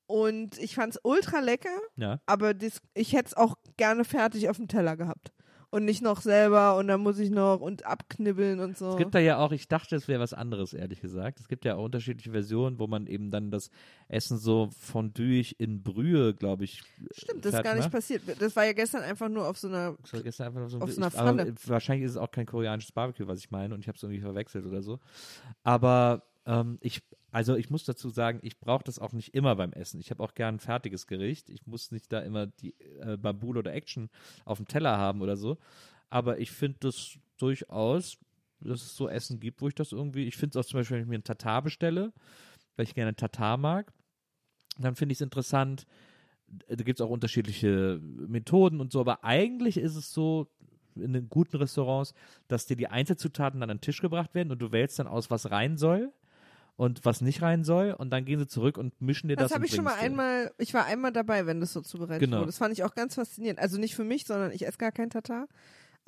und 0.07 0.59
ich 0.59 0.75
fand's 0.75 0.99
ultra 1.03 1.41
lecker. 1.41 1.79
Ja. 1.97 2.21
aber 2.27 2.55
das, 2.55 2.81
ich 2.95 3.13
hätte 3.13 3.29
es 3.29 3.37
auch 3.37 3.57
gerne 3.77 4.05
fertig 4.05 4.49
auf 4.49 4.57
dem 4.57 4.69
Teller 4.69 4.97
gehabt. 4.97 5.33
Und 5.71 5.85
nicht 5.85 6.01
noch 6.01 6.21
selber 6.21 6.77
und 6.77 6.87
dann 6.87 7.01
muss 7.01 7.19
ich 7.19 7.31
noch 7.31 7.61
und 7.61 7.85
abknibbeln 7.85 8.61
und 8.61 8.79
so. 8.79 8.91
Es 8.93 8.97
gibt 8.97 9.15
da 9.15 9.19
ja 9.19 9.39
auch, 9.39 9.51
ich 9.53 9.67
dachte, 9.69 9.97
es 9.97 10.07
wäre 10.07 10.21
was 10.21 10.33
anderes, 10.33 10.73
ehrlich 10.73 11.01
gesagt. 11.01 11.41
Es 11.41 11.49
gibt 11.49 11.65
ja 11.65 11.75
auch 11.75 11.85
unterschiedliche 11.85 12.31
Versionen, 12.31 12.79
wo 12.79 12.87
man 12.87 13.07
eben 13.07 13.31
dann 13.31 13.51
das 13.51 13.71
Essen 14.09 14.39
so 14.39 14.71
fonduig 14.79 15.59
in 15.59 15.83
Brühe, 15.83 16.35
glaube 16.35 16.65
ich. 16.65 16.83
Stimmt, 17.13 17.45
das 17.45 17.55
ist 17.55 17.65
gar 17.65 17.75
nicht 17.75 17.85
macht. 17.85 17.93
passiert. 17.93 18.23
Das 18.41 18.55
war 18.55 18.65
ja 18.65 18.73
gestern 18.73 19.03
einfach 19.03 19.29
nur 19.29 19.49
auf 19.49 19.59
so 19.59 19.69
einer. 19.69 19.97
Das 20.01 20.13
war 20.13 20.23
gestern 20.23 20.47
einfach 20.47 20.61
noch 20.61 20.69
so 20.69 20.79
Auf 20.79 20.93
so 20.93 21.01
einer 21.01 21.15
aber 21.19 21.43
Pfanne. 21.45 21.55
wahrscheinlich 21.67 22.05
ist 22.05 22.13
es 22.13 22.17
auch 22.17 22.31
kein 22.31 22.47
koreanisches 22.47 22.93
Barbecue, 22.93 23.27
was 23.27 23.41
ich 23.41 23.51
meine, 23.51 23.75
und 23.75 23.81
ich 23.81 23.89
habe 23.89 23.97
es 23.97 24.03
irgendwie 24.03 24.21
verwechselt 24.21 24.65
oder 24.67 24.83
so. 24.83 25.01
Aber 25.65 26.23
ähm, 26.47 26.79
ich, 26.81 27.03
also 27.37 27.55
ich 27.55 27.69
muss 27.69 27.85
dazu 27.85 28.09
sagen, 28.09 28.39
ich 28.41 28.59
brauche 28.59 28.85
das 28.85 28.99
auch 28.99 29.13
nicht 29.13 29.35
immer 29.35 29.57
beim 29.57 29.75
Essen. 29.75 30.01
Ich 30.01 30.11
habe 30.11 30.23
auch 30.23 30.33
gern 30.33 30.55
ein 30.55 30.59
fertiges 30.59 31.07
Gericht. 31.07 31.51
Ich 31.51 31.67
muss 31.67 31.91
nicht 31.91 32.11
da 32.11 32.21
immer 32.21 32.47
die 32.47 32.75
äh, 32.99 33.19
Bambule 33.19 33.59
oder 33.59 33.75
Action 33.75 34.09
auf 34.47 34.57
dem 34.57 34.67
Teller 34.67 34.97
haben 34.97 35.21
oder 35.21 35.37
so. 35.37 35.59
Aber 36.09 36.39
ich 36.39 36.51
finde 36.51 36.79
das 36.81 37.19
durchaus, 37.37 38.17
dass 38.61 38.81
es 38.81 38.97
so 38.97 39.07
Essen 39.07 39.39
gibt, 39.39 39.61
wo 39.61 39.69
ich 39.69 39.75
das 39.75 39.93
irgendwie, 39.93 40.25
ich 40.25 40.39
finde 40.39 40.59
es 40.59 40.65
auch 40.65 40.67
zum 40.67 40.81
Beispiel, 40.81 40.97
wenn 40.97 41.03
ich 41.03 41.09
mir 41.11 41.17
einen 41.17 41.25
Tatar 41.25 41.61
bestelle, 41.61 42.15
weil 42.75 42.87
ich 42.87 42.95
gerne 42.95 43.15
Tatar 43.15 43.59
mag, 43.59 43.93
dann 44.79 44.97
finde 44.97 45.13
ich 45.13 45.19
es 45.19 45.23
interessant, 45.23 45.87
da 46.47 46.77
gibt 46.77 47.01
es 47.01 47.05
auch 47.05 47.11
unterschiedliche 47.11 48.01
Methoden 48.01 48.81
und 48.81 48.93
so, 48.93 49.01
aber 49.01 49.25
eigentlich 49.25 49.77
ist 49.77 49.97
es 49.97 50.11
so 50.11 50.49
in 50.95 51.13
den 51.13 51.29
guten 51.29 51.59
Restaurants, 51.59 52.15
dass 52.49 52.65
dir 52.65 52.77
die 52.77 52.89
Einzelzutaten 52.89 53.61
dann 53.61 53.69
an 53.69 53.77
den 53.77 53.83
Tisch 53.83 54.01
gebracht 54.01 54.35
werden 54.35 54.51
und 54.53 54.59
du 54.59 54.73
wählst 54.73 54.99
dann 54.99 55.07
aus, 55.07 55.31
was 55.31 55.51
rein 55.51 55.77
soll 55.77 56.15
und 56.77 57.05
was 57.05 57.21
nicht 57.21 57.43
rein 57.43 57.65
soll 57.65 57.93
und 57.93 58.11
dann 58.11 58.25
gehen 58.25 58.39
sie 58.39 58.47
zurück 58.47 58.79
und 58.79 59.01
mischen 59.01 59.29
dir 59.29 59.37
das. 59.37 59.49
Das 59.49 59.55
habe 59.55 59.67
ich 59.67 59.75
schon 59.75 59.85
mal 59.85 59.95
einmal, 59.95 60.53
ich 60.59 60.75
war 60.75 60.85
einmal 60.85 61.13
dabei, 61.13 61.47
wenn 61.47 61.61
das 61.61 61.73
so 61.73 61.81
zubereitet 61.81 62.21
Genau. 62.29 62.39
wurde. 62.39 62.47
Das 62.47 62.59
fand 62.59 62.73
ich 62.73 62.85
auch 62.85 62.95
ganz 62.95 63.15
faszinierend. 63.15 63.59
Also 63.59 63.79
nicht 63.79 63.95
für 63.95 64.05
mich, 64.05 64.27
sondern 64.27 64.53
ich 64.53 64.67
esse 64.67 64.79
gar 64.79 64.93
kein 64.93 65.11
Tatar. 65.11 65.49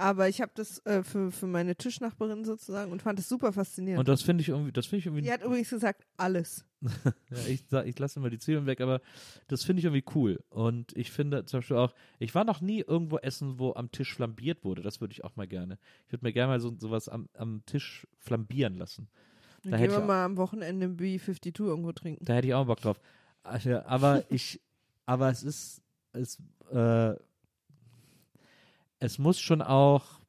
Aber 0.00 0.28
ich 0.28 0.40
habe 0.40 0.52
das 0.54 0.78
äh, 0.86 1.02
für, 1.02 1.32
für 1.32 1.48
meine 1.48 1.74
Tischnachbarin 1.74 2.44
sozusagen 2.44 2.92
und 2.92 3.02
fand 3.02 3.18
es 3.18 3.28
super 3.28 3.52
faszinierend. 3.52 3.98
Und 3.98 4.06
das 4.08 4.22
finde 4.22 4.42
ich 4.42 4.48
irgendwie, 4.48 4.70
das 4.70 4.86
finde 4.86 5.00
ich 5.00 5.06
irgendwie 5.06 5.22
Die 5.22 5.32
hat 5.32 5.42
übrigens 5.42 5.70
gesagt, 5.70 6.06
alles. 6.16 6.64
Ja, 7.30 7.38
ich, 7.48 7.64
ich 7.84 7.98
lasse 7.98 8.20
immer 8.20 8.30
die 8.30 8.38
Zwiebeln 8.38 8.66
weg, 8.66 8.80
aber 8.80 9.00
das 9.48 9.64
finde 9.64 9.80
ich 9.80 9.86
irgendwie 9.86 10.04
cool. 10.14 10.38
Und 10.50 10.96
ich 10.96 11.10
finde 11.10 11.44
zum 11.46 11.58
Beispiel 11.58 11.76
auch, 11.76 11.92
ich 12.20 12.32
war 12.36 12.44
noch 12.44 12.60
nie 12.60 12.80
irgendwo 12.86 13.18
essen, 13.18 13.58
wo 13.58 13.74
am 13.74 13.90
Tisch 13.90 14.14
flambiert 14.14 14.62
wurde. 14.62 14.82
Das 14.82 15.00
würde 15.00 15.10
ich 15.12 15.24
auch 15.24 15.34
mal 15.34 15.48
gerne. 15.48 15.78
Ich 16.06 16.12
würde 16.12 16.24
mir 16.24 16.32
gerne 16.32 16.52
mal 16.52 16.60
so 16.60 16.72
sowas 16.78 17.08
am, 17.08 17.28
am 17.34 17.64
Tisch 17.66 18.06
flambieren 18.20 18.76
lassen. 18.76 19.08
Dann 19.62 19.72
Da 19.72 19.78
gehen 19.78 19.90
wir 19.90 20.00
mal 20.00 20.24
am 20.24 20.36
Wochenende 20.36 20.86
im 20.86 20.96
B52 20.96 21.60
irgendwo 21.64 21.92
trinken. 21.92 22.24
da 22.24 22.34
hätte 22.34 22.46
ich 22.48 22.54
auch 22.54 22.66
Bock 22.66 22.80
drauf. 22.80 23.00
Also, 23.42 23.80
Aber 23.82 24.24
ich, 24.30 24.60
aber 25.06 25.30
es 25.30 25.42
ist, 25.42 25.82
es, 26.12 26.38
äh, 26.72 27.14
es 29.00 29.18
muss 29.18 29.38
schon 29.40 29.62
auch, 29.62 30.20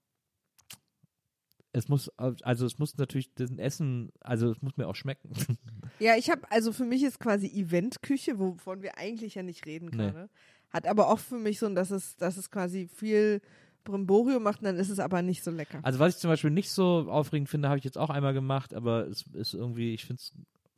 es 1.72 1.88
muss, 1.88 2.10
also 2.18 2.66
es 2.66 2.80
muss 2.80 2.98
natürlich 2.98 3.34
das 3.36 3.52
Essen, 3.52 4.12
also 4.22 4.52
es 4.52 4.62
muss 4.62 4.76
mir 4.78 4.88
auch 4.88 4.96
schmecken. 4.96 5.32
Ja, 6.02 6.16
ich 6.16 6.30
habe, 6.30 6.50
also 6.50 6.72
für 6.72 6.86
mich 6.86 7.04
ist 7.04 7.20
quasi 7.20 7.48
Eventküche, 7.48 8.40
wovon 8.40 8.82
wir 8.82 8.98
eigentlich 8.98 9.36
ja 9.36 9.44
nicht 9.44 9.66
reden 9.66 9.88
Nee. 9.90 9.98
gerade, 9.98 10.30
hat 10.70 10.88
aber 10.88 11.10
auch 11.10 11.20
für 11.20 11.36
mich 11.38 11.60
so, 11.60 11.66
ein, 11.66 11.76
dass 11.76 11.92
es, 11.92 12.16
dass 12.16 12.38
es 12.38 12.50
quasi 12.50 12.88
viel 12.88 13.42
Brimborium 13.84 14.44
macht, 14.44 14.64
dann 14.64 14.78
ist 14.78 14.90
es 14.90 15.00
aber 15.00 15.22
nicht 15.22 15.44
so 15.44 15.52
lecker. 15.52 15.80
Also 15.84 16.00
was 16.00 16.16
ich 16.16 16.20
zum 16.22 16.30
Beispiel 16.30 16.52
nicht 16.52 16.70
so 16.70 17.08
aufregend 17.10 17.50
finde, 17.50 17.70
habe 17.70 17.78
ich 17.80 17.84
jetzt 17.86 17.98
auch 17.98 18.10
einmal 18.10 18.34
gemacht, 18.34 18.74
aber 18.74 19.08
es 19.08 19.24
ist 19.34 19.54
irgendwie, 19.54 19.94
ich 19.94 20.06
finde 20.06 20.20
es 20.22 20.34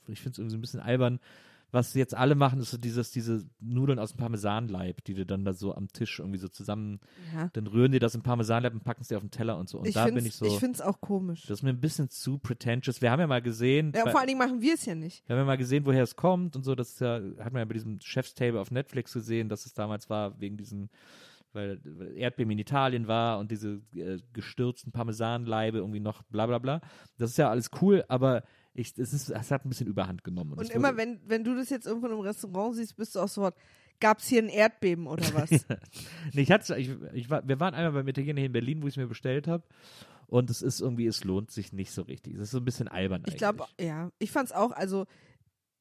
ich 0.08 0.20
find's 0.20 0.40
irgendwie 0.40 0.52
so 0.54 0.58
ein 0.58 0.62
bisschen 0.62 0.80
albern. 0.80 1.20
Was 1.74 1.94
jetzt 1.94 2.14
alle 2.18 2.36
machen, 2.36 2.60
ist 2.60 2.72
so 2.72 2.78
dieses, 2.78 3.12
diese 3.12 3.46
Nudeln 3.62 3.98
aus 3.98 4.12
dem 4.12 4.18
Parmesanleib, 4.18 5.06
die 5.06 5.14
du 5.14 5.26
dann 5.26 5.46
da 5.46 5.54
so 5.54 5.74
am 5.74 5.88
Tisch 5.88 6.20
irgendwie 6.20 6.38
so 6.40 6.50
zusammen, 6.50 7.00
Ja. 7.34 7.50
dann 7.54 7.66
rühren 7.66 7.94
die 7.94 8.00
das 8.00 8.14
im 8.14 8.24
Parmesanleib 8.24 8.74
und 8.74 8.84
packen 8.84 9.04
es 9.04 9.08
dir 9.08 9.16
auf 9.16 9.24
den 9.24 9.32
Teller 9.32 9.58
und 9.58 9.70
so. 9.70 9.78
Und 9.80 9.88
ich 9.88 9.94
da 9.94 10.04
bin 10.08 10.26
ich 10.26 10.36
so, 10.36 10.46
Ich 10.46 10.60
finde 10.60 10.74
es 10.76 10.82
auch 10.82 11.00
komisch. 11.00 11.44
das 11.44 11.60
ist 11.60 11.64
mir 11.64 11.70
ein 11.70 11.80
bisschen 11.80 12.10
zu 12.10 12.40
pretentious. 12.40 13.02
Wir 13.02 13.10
haben 13.10 13.22
ja 13.22 13.28
mal 13.28 13.42
gesehen, 13.42 13.94
Ja, 13.96 14.06
vor 14.10 14.20
allen 14.20 14.28
Dingen 14.28 14.40
machen 14.40 14.60
wir 14.62 14.74
es 14.74 14.86
ja 14.86 14.96
nicht. 14.96 15.24
wir 15.30 15.36
haben 15.38 15.44
ja 15.44 15.46
mal 15.46 15.58
gesehen, 15.58 15.86
woher 15.86 16.04
es 16.04 16.18
kommt 16.18 16.58
und 16.58 16.64
so. 16.66 16.76
Das 16.76 17.00
ja, 17.00 17.22
hat 17.40 17.54
man 17.54 17.60
ja 17.62 17.66
bei 17.66 17.74
diesem 17.76 18.02
Chef's 18.02 18.34
Table 18.34 18.60
auf 18.60 18.70
Netflix 18.72 19.14
gesehen, 19.14 19.48
dass 19.48 19.66
es 19.66 19.74
damals 19.74 20.10
war, 20.10 20.38
wegen 20.42 20.58
diesen, 20.58 20.90
weil 21.54 21.80
Erdbeben 22.16 22.52
in 22.52 22.60
Italien 22.60 23.08
war 23.08 23.40
und 23.40 23.52
diese 23.52 23.82
äh, 23.96 24.20
gestürzten 24.34 24.92
Parmesanleibe 24.92 25.80
irgendwie 25.80 26.00
noch 26.00 26.24
bla 26.24 26.46
bla 26.46 26.60
bla. 26.60 26.82
Das 27.18 27.32
ist 27.32 27.38
ja 27.38 27.50
alles 27.50 27.70
cool, 27.82 28.04
aber 28.08 28.44
ich, 28.74 28.98
es, 28.98 29.14
ist, 29.14 29.30
es 29.30 29.52
hat 29.52 29.66
ein 29.66 29.70
bisschen 29.70 29.88
Überhand 29.88 30.24
genommen. 30.24 30.54
Und 30.54 30.62
es 30.62 30.70
immer, 30.70 30.96
wenn, 30.96 31.20
wenn 31.26 31.44
du 31.44 31.56
das 31.56 31.70
jetzt 31.70 31.86
irgendwo 31.86 32.08
im 32.08 32.20
Restaurant 32.20 32.76
siehst, 32.76 32.96
bist 32.96 33.16
du 33.16 33.20
auch 33.20 33.28
so, 33.28 33.50
gab 34.00 34.20
es 34.20 34.28
hier 34.28 34.42
ein 34.42 34.50
Erdbeben 34.50 35.08
oder 35.08 35.24
was? 35.34 35.50
nee, 36.34 36.42
ich 36.42 36.52
hatte, 36.52 36.78
ich, 36.78 36.92
ich 37.14 37.30
war, 37.30 37.48
wir 37.48 37.60
waren 37.60 37.74
einmal 37.74 37.92
beim 37.92 38.08
Italiener 38.08 38.40
hier 38.40 38.48
in 38.48 38.54
Berlin, 38.54 38.82
wo 38.82 38.88
ich 38.88 38.94
es 38.94 38.98
mir 38.98 39.08
bestellt 39.08 39.48
habe. 39.48 39.64
Und 40.28 40.50
es 40.50 40.62
ist 40.62 40.80
irgendwie, 40.80 41.08
es 41.08 41.26
lohnt 41.26 41.52
sich 41.52 41.74
nicht 41.74 41.92
so 41.92 42.04
richtig. 42.04 42.36
Es 42.36 42.44
ist 42.44 42.52
so 42.52 42.60
ein 42.60 42.66
bisschen 42.66 42.88
albern 42.88 43.24
Ich 43.28 43.36
glaube, 43.36 43.66
ja, 43.80 44.12
ich 44.18 44.32
fand's 44.32 44.54
auch, 44.54 44.72
also 44.72 45.06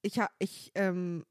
ich 0.03 0.19
ha, 0.19 0.29
ich, 0.41 0.73
ähm, 0.75 1.25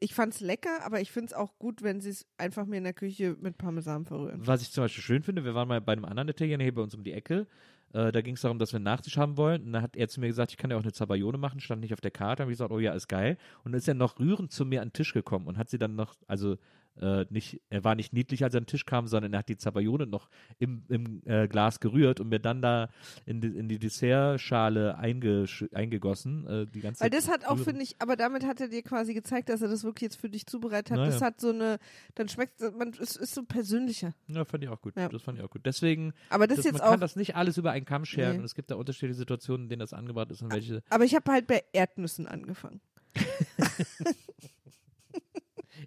ich- 0.00 0.14
fand's 0.14 0.40
lecker, 0.40 0.84
aber 0.84 1.00
ich 1.00 1.10
find's 1.10 1.32
auch 1.32 1.58
gut, 1.58 1.82
wenn 1.82 2.00
sie 2.00 2.10
es 2.10 2.26
einfach 2.38 2.66
mir 2.66 2.78
in 2.78 2.84
der 2.84 2.92
Küche 2.92 3.36
mit 3.40 3.58
Parmesan 3.58 4.04
verrühren. 4.04 4.40
Was 4.46 4.62
ich 4.62 4.70
zum 4.70 4.84
Beispiel 4.84 5.02
schön 5.02 5.22
finde, 5.22 5.44
wir 5.44 5.54
waren 5.54 5.68
mal 5.68 5.80
bei 5.80 5.92
einem 5.92 6.04
anderen 6.04 6.28
Italiener 6.28 6.62
hier 6.62 6.74
bei 6.74 6.82
uns 6.82 6.94
um 6.94 7.02
die 7.04 7.12
Ecke. 7.12 7.46
Äh, 7.92 8.12
da 8.12 8.20
ging 8.20 8.34
es 8.34 8.42
darum, 8.42 8.58
dass 8.58 8.72
wir 8.72 8.76
einen 8.76 8.84
Nachtisch 8.84 9.16
haben 9.16 9.36
wollen. 9.36 9.64
Und 9.64 9.72
dann 9.72 9.82
hat 9.82 9.96
er 9.96 10.08
zu 10.08 10.20
mir 10.20 10.28
gesagt, 10.28 10.52
ich 10.52 10.56
kann 10.58 10.70
ja 10.70 10.76
auch 10.76 10.82
eine 10.82 10.92
Zabayone 10.92 11.38
machen, 11.38 11.60
stand 11.60 11.80
nicht 11.80 11.92
auf 11.92 12.00
der 12.00 12.12
Karte. 12.12 12.42
Habe 12.42 12.52
ich 12.52 12.58
gesagt, 12.58 12.70
oh 12.70 12.78
ja, 12.78 12.92
ist 12.92 13.08
geil. 13.08 13.36
Und 13.64 13.72
dann 13.72 13.78
ist 13.78 13.88
er 13.88 13.94
noch 13.94 14.18
rührend 14.20 14.52
zu 14.52 14.64
mir 14.64 14.80
an 14.82 14.88
den 14.88 14.92
Tisch 14.92 15.12
gekommen 15.12 15.46
und 15.48 15.58
hat 15.58 15.70
sie 15.70 15.78
dann 15.78 15.96
noch, 15.96 16.14
also 16.28 16.56
äh, 17.00 17.26
nicht, 17.30 17.60
er 17.70 17.84
war 17.84 17.94
nicht 17.94 18.12
niedlich, 18.12 18.44
als 18.44 18.54
er 18.54 18.58
an 18.58 18.64
den 18.64 18.68
Tisch 18.68 18.86
kam, 18.86 19.06
sondern 19.06 19.32
er 19.32 19.40
hat 19.40 19.48
die 19.48 19.56
Zabayone 19.56 20.06
noch 20.06 20.28
im, 20.58 20.84
im 20.88 21.22
äh, 21.24 21.48
Glas 21.48 21.80
gerührt 21.80 22.20
und 22.20 22.28
mir 22.28 22.40
dann 22.40 22.62
da 22.62 22.90
in 23.26 23.40
die, 23.40 23.48
in 23.48 23.68
die 23.68 23.78
Dessertschale 23.78 24.98
eingegossen. 24.98 26.46
Äh, 26.46 26.66
die 26.66 26.80
ganze 26.80 27.02
Weil 27.02 27.10
das 27.10 27.28
hat 27.28 27.46
auch, 27.46 27.58
finde 27.58 27.82
ich, 27.82 27.96
aber 28.00 28.16
damit 28.16 28.44
hat 28.44 28.60
er 28.60 28.68
dir 28.68 28.82
quasi 28.82 29.14
gezeigt, 29.14 29.48
dass 29.48 29.62
er 29.62 29.68
das 29.68 29.84
wirklich 29.84 30.02
jetzt 30.10 30.20
für 30.20 30.28
dich 30.28 30.46
zubereitet 30.46 30.90
hat. 30.92 30.98
Na 30.98 31.06
Das 31.06 31.22
hat 31.22 31.40
so 31.40 31.50
eine, 31.50 31.78
dann 32.14 32.28
schmeckt 32.28 32.60
man, 32.60 32.92
es 33.00 33.16
ist 33.16 33.34
so 33.34 33.44
persönlicher. 33.44 34.14
Ja, 34.28 34.44
fand 34.44 34.64
ich 34.64 34.70
auch 34.70 34.80
gut. 34.80 34.96
Ja. 34.96 35.08
Das 35.08 35.22
fand 35.22 35.38
ich 35.38 35.44
auch 35.44 35.50
gut. 35.50 35.62
Deswegen, 35.64 36.12
Aber 36.28 36.46
das, 36.46 36.58
das, 36.58 36.66
ist 36.66 36.72
man 36.72 36.78
jetzt 36.78 36.86
auch, 36.86 36.90
kann 36.90 37.00
das 37.00 37.16
nicht 37.16 37.36
alles 37.36 37.56
über 37.56 37.70
einen 37.70 37.84
Kamm 37.84 38.04
scheren 38.04 38.32
Nee. 38.32 38.38
und 38.38 38.44
es 38.44 38.54
gibt 38.54 38.70
da 38.70 38.76
unterschiedliche 38.76 39.18
Situationen, 39.18 39.64
in 39.64 39.68
denen 39.70 39.80
das 39.80 39.92
angebracht 39.92 40.30
ist 40.30 40.42
und 40.42 40.52
welche 40.52 40.82
aber 40.90 41.04
ich 41.04 41.14
habe 41.14 41.30
halt 41.30 41.46
bei 41.46 41.64
Erdnüssen 41.72 42.26
angefangen. 42.26 42.80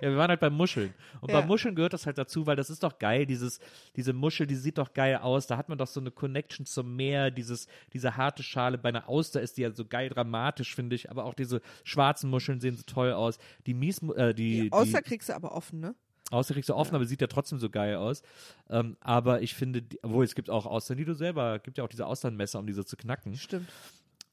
Ja, 0.04 0.10
wir 0.10 0.18
waren 0.18 0.28
halt 0.30 0.42
beim 0.42 0.54
Muscheln. 0.58 0.94
Und 1.22 1.32
Ja. 1.32 1.40
bei 1.40 1.48
Muscheln 1.48 1.76
gehört 1.76 1.94
das 1.94 2.06
halt 2.06 2.18
dazu, 2.18 2.46
weil 2.46 2.58
das 2.58 2.70
ist 2.70 2.84
doch 2.84 3.00
geil, 3.00 3.26
dieses, 3.26 3.62
diese 3.96 4.12
Muschel, 4.12 4.46
die 4.46 4.56
sieht 4.56 4.78
doch 4.78 4.94
geil 4.94 5.16
aus. 5.16 5.48
Da 5.48 5.56
hat 5.56 5.70
man 5.70 5.78
doch 5.78 5.88
so 5.88 6.02
eine 6.02 6.12
Connection 6.12 6.66
zum 6.66 6.94
Meer, 6.98 7.32
dieses, 7.32 7.68
diese 7.94 8.18
harte 8.18 8.44
Schale. 8.44 8.78
Bei 8.78 8.90
einer 8.90 9.08
Auster 9.08 9.40
ist 9.42 9.56
die 9.56 9.62
ja 9.62 9.72
so 9.72 9.86
geil 9.86 10.10
dramatisch, 10.10 10.76
finde 10.76 10.98
ich. 10.98 11.10
Aber 11.10 11.24
auch 11.24 11.34
diese 11.34 11.62
schwarzen 11.86 12.30
Muscheln 12.30 12.60
sehen 12.60 12.76
so 12.76 12.84
toll 12.86 13.14
aus. 13.14 13.38
Die 13.66 13.74
Mies, 13.74 14.02
äh, 14.04 14.34
die, 14.34 14.64
Die 14.64 14.72
Außer 14.74 14.98
die 14.98 15.04
kriegst 15.04 15.30
du 15.30 15.34
aber 15.36 15.54
offen, 15.54 15.80
ne? 15.80 15.96
Auster 16.32 16.54
kriegst 16.54 16.68
du 16.70 16.76
offen, 16.76 16.96
aber 16.96 17.06
sieht 17.06 17.22
ja 17.22 17.28
trotzdem 17.28 17.60
so 17.60 17.70
geil 17.70 17.96
aus. 17.96 18.24
Ähm, 18.70 18.98
aber 19.00 19.42
ich 19.42 19.54
finde, 19.54 19.84
obwohl 20.02 20.26
es 20.26 20.36
gibt 20.36 20.50
auch 20.50 20.66
Austern, 20.66 20.98
die 20.98 21.06
du 21.06 21.14
selber, 21.14 21.60
gibt 21.60 21.78
ja 21.78 21.84
auch 21.86 21.90
diese 21.90 22.06
Austernmesser, 22.08 22.60
um 22.60 22.68
diese 22.68 22.84
zu 22.86 22.98
knacken. 22.98 23.36
Stimmt. 23.36 23.70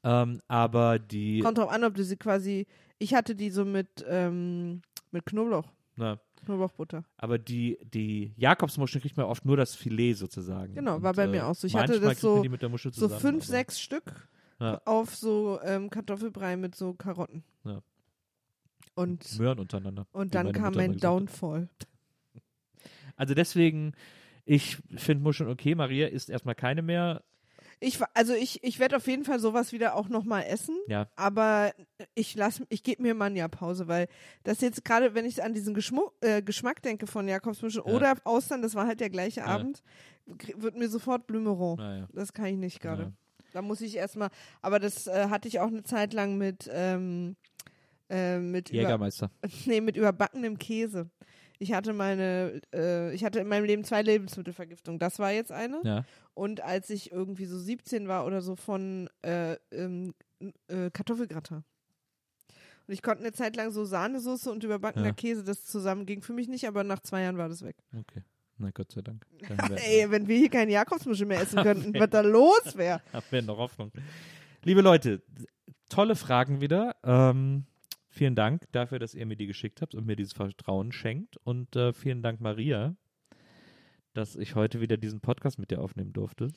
Ähm, 0.03 0.41
aber 0.47 0.99
die, 0.99 1.39
Kommt 1.39 1.59
drauf 1.59 1.69
an, 1.71 1.83
ob 1.83 1.93
du 1.93 2.03
sie 2.03 2.17
quasi, 2.17 2.65
ich 2.97 3.13
hatte 3.13 3.35
die 3.35 3.51
so 3.51 3.65
mit, 3.65 4.03
ähm, 4.07 4.81
mit 5.11 5.25
Knoblauch, 5.25 5.67
na, 5.95 6.19
Knoblauchbutter. 6.45 7.03
aber 7.17 7.37
die, 7.37 7.77
die 7.83 8.33
Jakobsmuscheln 8.37 9.01
kriegt 9.01 9.17
man 9.17 9.25
oft 9.27 9.45
nur 9.45 9.57
das 9.57 9.75
Filet 9.75 10.13
sozusagen. 10.13 10.73
Genau, 10.73 11.01
war 11.01 11.11
Und, 11.11 11.15
bei 11.17 11.23
äh, 11.23 11.27
mir 11.27 11.47
auch 11.47 11.55
so. 11.55 11.67
Ich 11.67 11.75
hatte 11.75 11.99
das 11.99 12.19
so- 12.19 12.43
Muschel 12.69 12.93
So 12.93 13.01
zusammen, 13.07 13.21
fünf, 13.21 13.43
aber- 13.43 13.51
sechs 13.51 13.79
Stück 13.81 14.27
Ja. 14.59 14.81
auf 14.85 15.15
so 15.15 15.59
ähm, 15.63 15.89
Kartoffelbrei 15.89 16.55
mit 16.57 16.75
so 16.75 16.93
Karotten. 16.93 17.43
Ja. 17.63 17.81
Und, 18.95 19.39
Möhren 19.39 19.59
untereinander. 19.59 20.05
und 20.11 20.35
dann 20.35 20.51
kam 20.51 20.73
mein. 20.73 20.97
Downfall. 20.97 21.69
Also 23.15 23.33
deswegen, 23.33 23.93
ich 24.45 24.77
finde 24.95 25.23
Muscheln 25.23 25.49
okay. 25.49 25.75
Maria 25.75 26.07
isst 26.07 26.29
erstmal 26.29 26.55
keine 26.55 26.81
mehr. 26.81 27.23
Ich, 27.83 27.99
also 28.13 28.33
ich, 28.33 28.63
ich 28.63 28.77
werde 28.77 28.95
auf 28.97 29.07
jeden 29.07 29.25
Fall 29.25 29.39
sowas 29.39 29.71
wieder 29.71 29.95
auch 29.95 30.07
nochmal 30.07 30.43
essen. 30.43 30.77
Ja. 30.87 31.07
Aber 31.15 31.73
ich 32.13 32.35
lass, 32.35 32.61
ich 32.69 32.83
gebe 32.83 33.01
mir 33.01 33.15
mal 33.15 33.25
ein 33.25 33.35
Jahr 33.35 33.49
Pause, 33.49 33.87
weil 33.87 34.07
das 34.43 34.61
jetzt 34.61 34.85
gerade, 34.85 35.15
wenn 35.15 35.25
ich 35.25 35.43
an 35.43 35.55
diesen 35.55 35.73
Geschmu 35.73 36.09
äh, 36.21 36.43
Geschmack 36.43 36.83
denke 36.83 37.07
von 37.07 37.27
Jakobsmuschel 37.27 37.81
Ja. 37.83 37.91
oder 37.91 38.13
Austern, 38.23 38.61
das 38.61 38.75
war 38.75 38.85
halt 38.85 38.99
der 38.99 39.09
gleiche 39.09 39.39
Ja. 39.39 39.47
Abend, 39.47 39.81
wird 40.25 40.75
mir 40.77 40.89
sofort 40.89 41.25
Blümeron. 41.25 41.77
Naja. 41.77 42.07
Das 42.13 42.33
kann 42.33 42.45
ich 42.45 42.57
nicht 42.57 42.81
gerade. 42.81 43.01
Ja. 43.03 43.11
Da 43.53 43.61
muss 43.63 43.81
ich 43.81 43.95
erstmal, 43.95 44.29
aber 44.61 44.77
das 44.79 45.07
äh, 45.07 45.27
hatte 45.29 45.47
ich 45.47 45.59
auch 45.59 45.67
eine 45.67 45.83
Zeit 45.83 46.13
lang 46.13 46.37
mit, 46.37 46.69
ähm, 46.71 47.35
äh, 48.09 48.37
mit, 48.37 48.69
über, 48.69 48.81
Jägermeister. 48.83 49.31
nee, 49.65 49.81
mit 49.81 49.97
überbackenem 49.97 50.59
Käse. 50.59 51.09
Ich 51.61 51.73
hatte 51.73 51.93
meine, 51.93 52.59
äh, 52.73 53.13
ich 53.13 53.23
hatte 53.23 53.39
in 53.39 53.47
meinem 53.47 53.65
Leben 53.65 53.83
zwei 53.83 54.01
Lebensmittelvergiftungen. 54.01 54.97
Das 54.97 55.19
war 55.19 55.31
jetzt 55.31 55.51
eine. 55.51 55.79
Ja. 55.83 56.05
Und 56.33 56.61
als 56.61 56.89
ich 56.89 57.11
irgendwie 57.11 57.45
so 57.45 57.59
17 57.59 58.07
war 58.07 58.25
oder 58.25 58.41
so 58.41 58.55
von 58.55 59.07
äh, 59.21 59.57
ähm, 59.71 60.15
äh, 60.67 60.89
Kartoffelgratin. 60.89 61.57
Und 61.57 62.93
ich 62.93 63.03
konnte 63.03 63.21
eine 63.23 63.31
Zeit 63.31 63.55
lang 63.55 63.69
so 63.69 63.85
Sahnesoße 63.85 64.51
und 64.51 64.63
überbackener 64.63 65.05
Ja. 65.05 65.13
Käse, 65.13 65.43
das 65.43 65.63
zusammen 65.63 66.07
ging 66.07 66.23
für 66.23 66.33
mich 66.33 66.47
nicht, 66.47 66.67
aber 66.67 66.83
nach 66.83 66.99
zwei 67.01 67.21
Jahren 67.21 67.37
war 67.37 67.47
das 67.47 67.63
weg. 67.63 67.75
Okay. 67.95 68.23
Na 68.57 68.71
Gott 68.71 68.91
sei 68.91 69.01
Dank. 69.03 69.23
Ey, 69.85 70.09
wenn 70.09 70.27
wir 70.27 70.39
hier 70.39 70.49
keine 70.49 70.71
Jakobsmuschel 70.71 71.27
mehr 71.27 71.41
essen 71.41 71.59
könnten, 71.63 71.93
was 71.93 72.09
da 72.09 72.21
los 72.21 72.75
wäre. 72.75 73.03
haben 73.13 73.25
wir 73.29 73.41
noch 73.43 73.57
Hoffnung. 73.59 73.91
Liebe 74.63 74.81
Leute, 74.81 75.21
tolle 75.89 76.15
Fragen 76.15 76.59
wieder. 76.59 76.95
Ähm, 77.03 77.65
vielen 78.11 78.35
Dank 78.35 78.71
dafür, 78.71 78.99
dass 78.99 79.15
ihr 79.15 79.25
mir 79.25 79.35
die 79.35 79.47
geschickt 79.47 79.81
habt 79.81 79.95
und 79.95 80.05
mir 80.05 80.15
dieses 80.15 80.33
Vertrauen 80.33 80.91
schenkt. 80.91 81.37
Und 81.43 81.75
äh, 81.75 81.93
vielen 81.93 82.21
Dank, 82.21 82.39
Maria, 82.41 82.95
dass 84.13 84.35
ich 84.35 84.55
heute 84.55 84.81
wieder 84.81 84.97
diesen 84.97 85.21
Podcast 85.21 85.57
mit 85.57 85.71
dir 85.71 85.81
aufnehmen 85.81 86.13
durfte. 86.13 86.49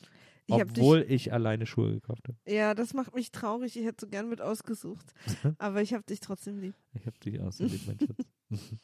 Ich 0.46 0.54
hab 0.60 0.68
dich- 0.74 0.82
obwohl 0.82 1.06
ich 1.08 1.32
alleine 1.32 1.64
Schuhe 1.64 1.92
gekauft 1.92 2.28
habe. 2.28 2.36
Ja, 2.46 2.74
das 2.74 2.92
macht 2.92 3.14
mich 3.14 3.30
traurig. 3.30 3.76
Ich 3.76 3.84
hätte 3.86 4.04
so 4.04 4.08
gern 4.10 4.28
mit 4.28 4.42
ausgesucht. 4.42 5.06
Aber 5.58 5.80
ich 5.80 5.94
habe 5.94 6.02
dich 6.04 6.20
trotzdem 6.20 6.58
lieb. 6.58 6.74
Ich 6.92 7.06
habe 7.06 7.18
dich 7.18 7.40
ausgeliehen, 7.40 7.80
mein 7.86 7.98
Schatz. 7.98 8.28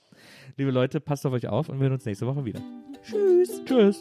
Liebe 0.57 0.71
Leute, 0.71 1.01
passt 1.01 1.27
auf 1.27 1.33
euch 1.35 1.49
auf 1.49 1.69
und 1.69 1.79
wir 1.79 1.85
sehen 1.87 1.93
uns 1.93 2.05
nächste 2.07 2.27
Woche 2.27 2.45
wieder. 2.45 2.63
Tschüss. 3.03 3.61
Tschüss. 3.67 4.01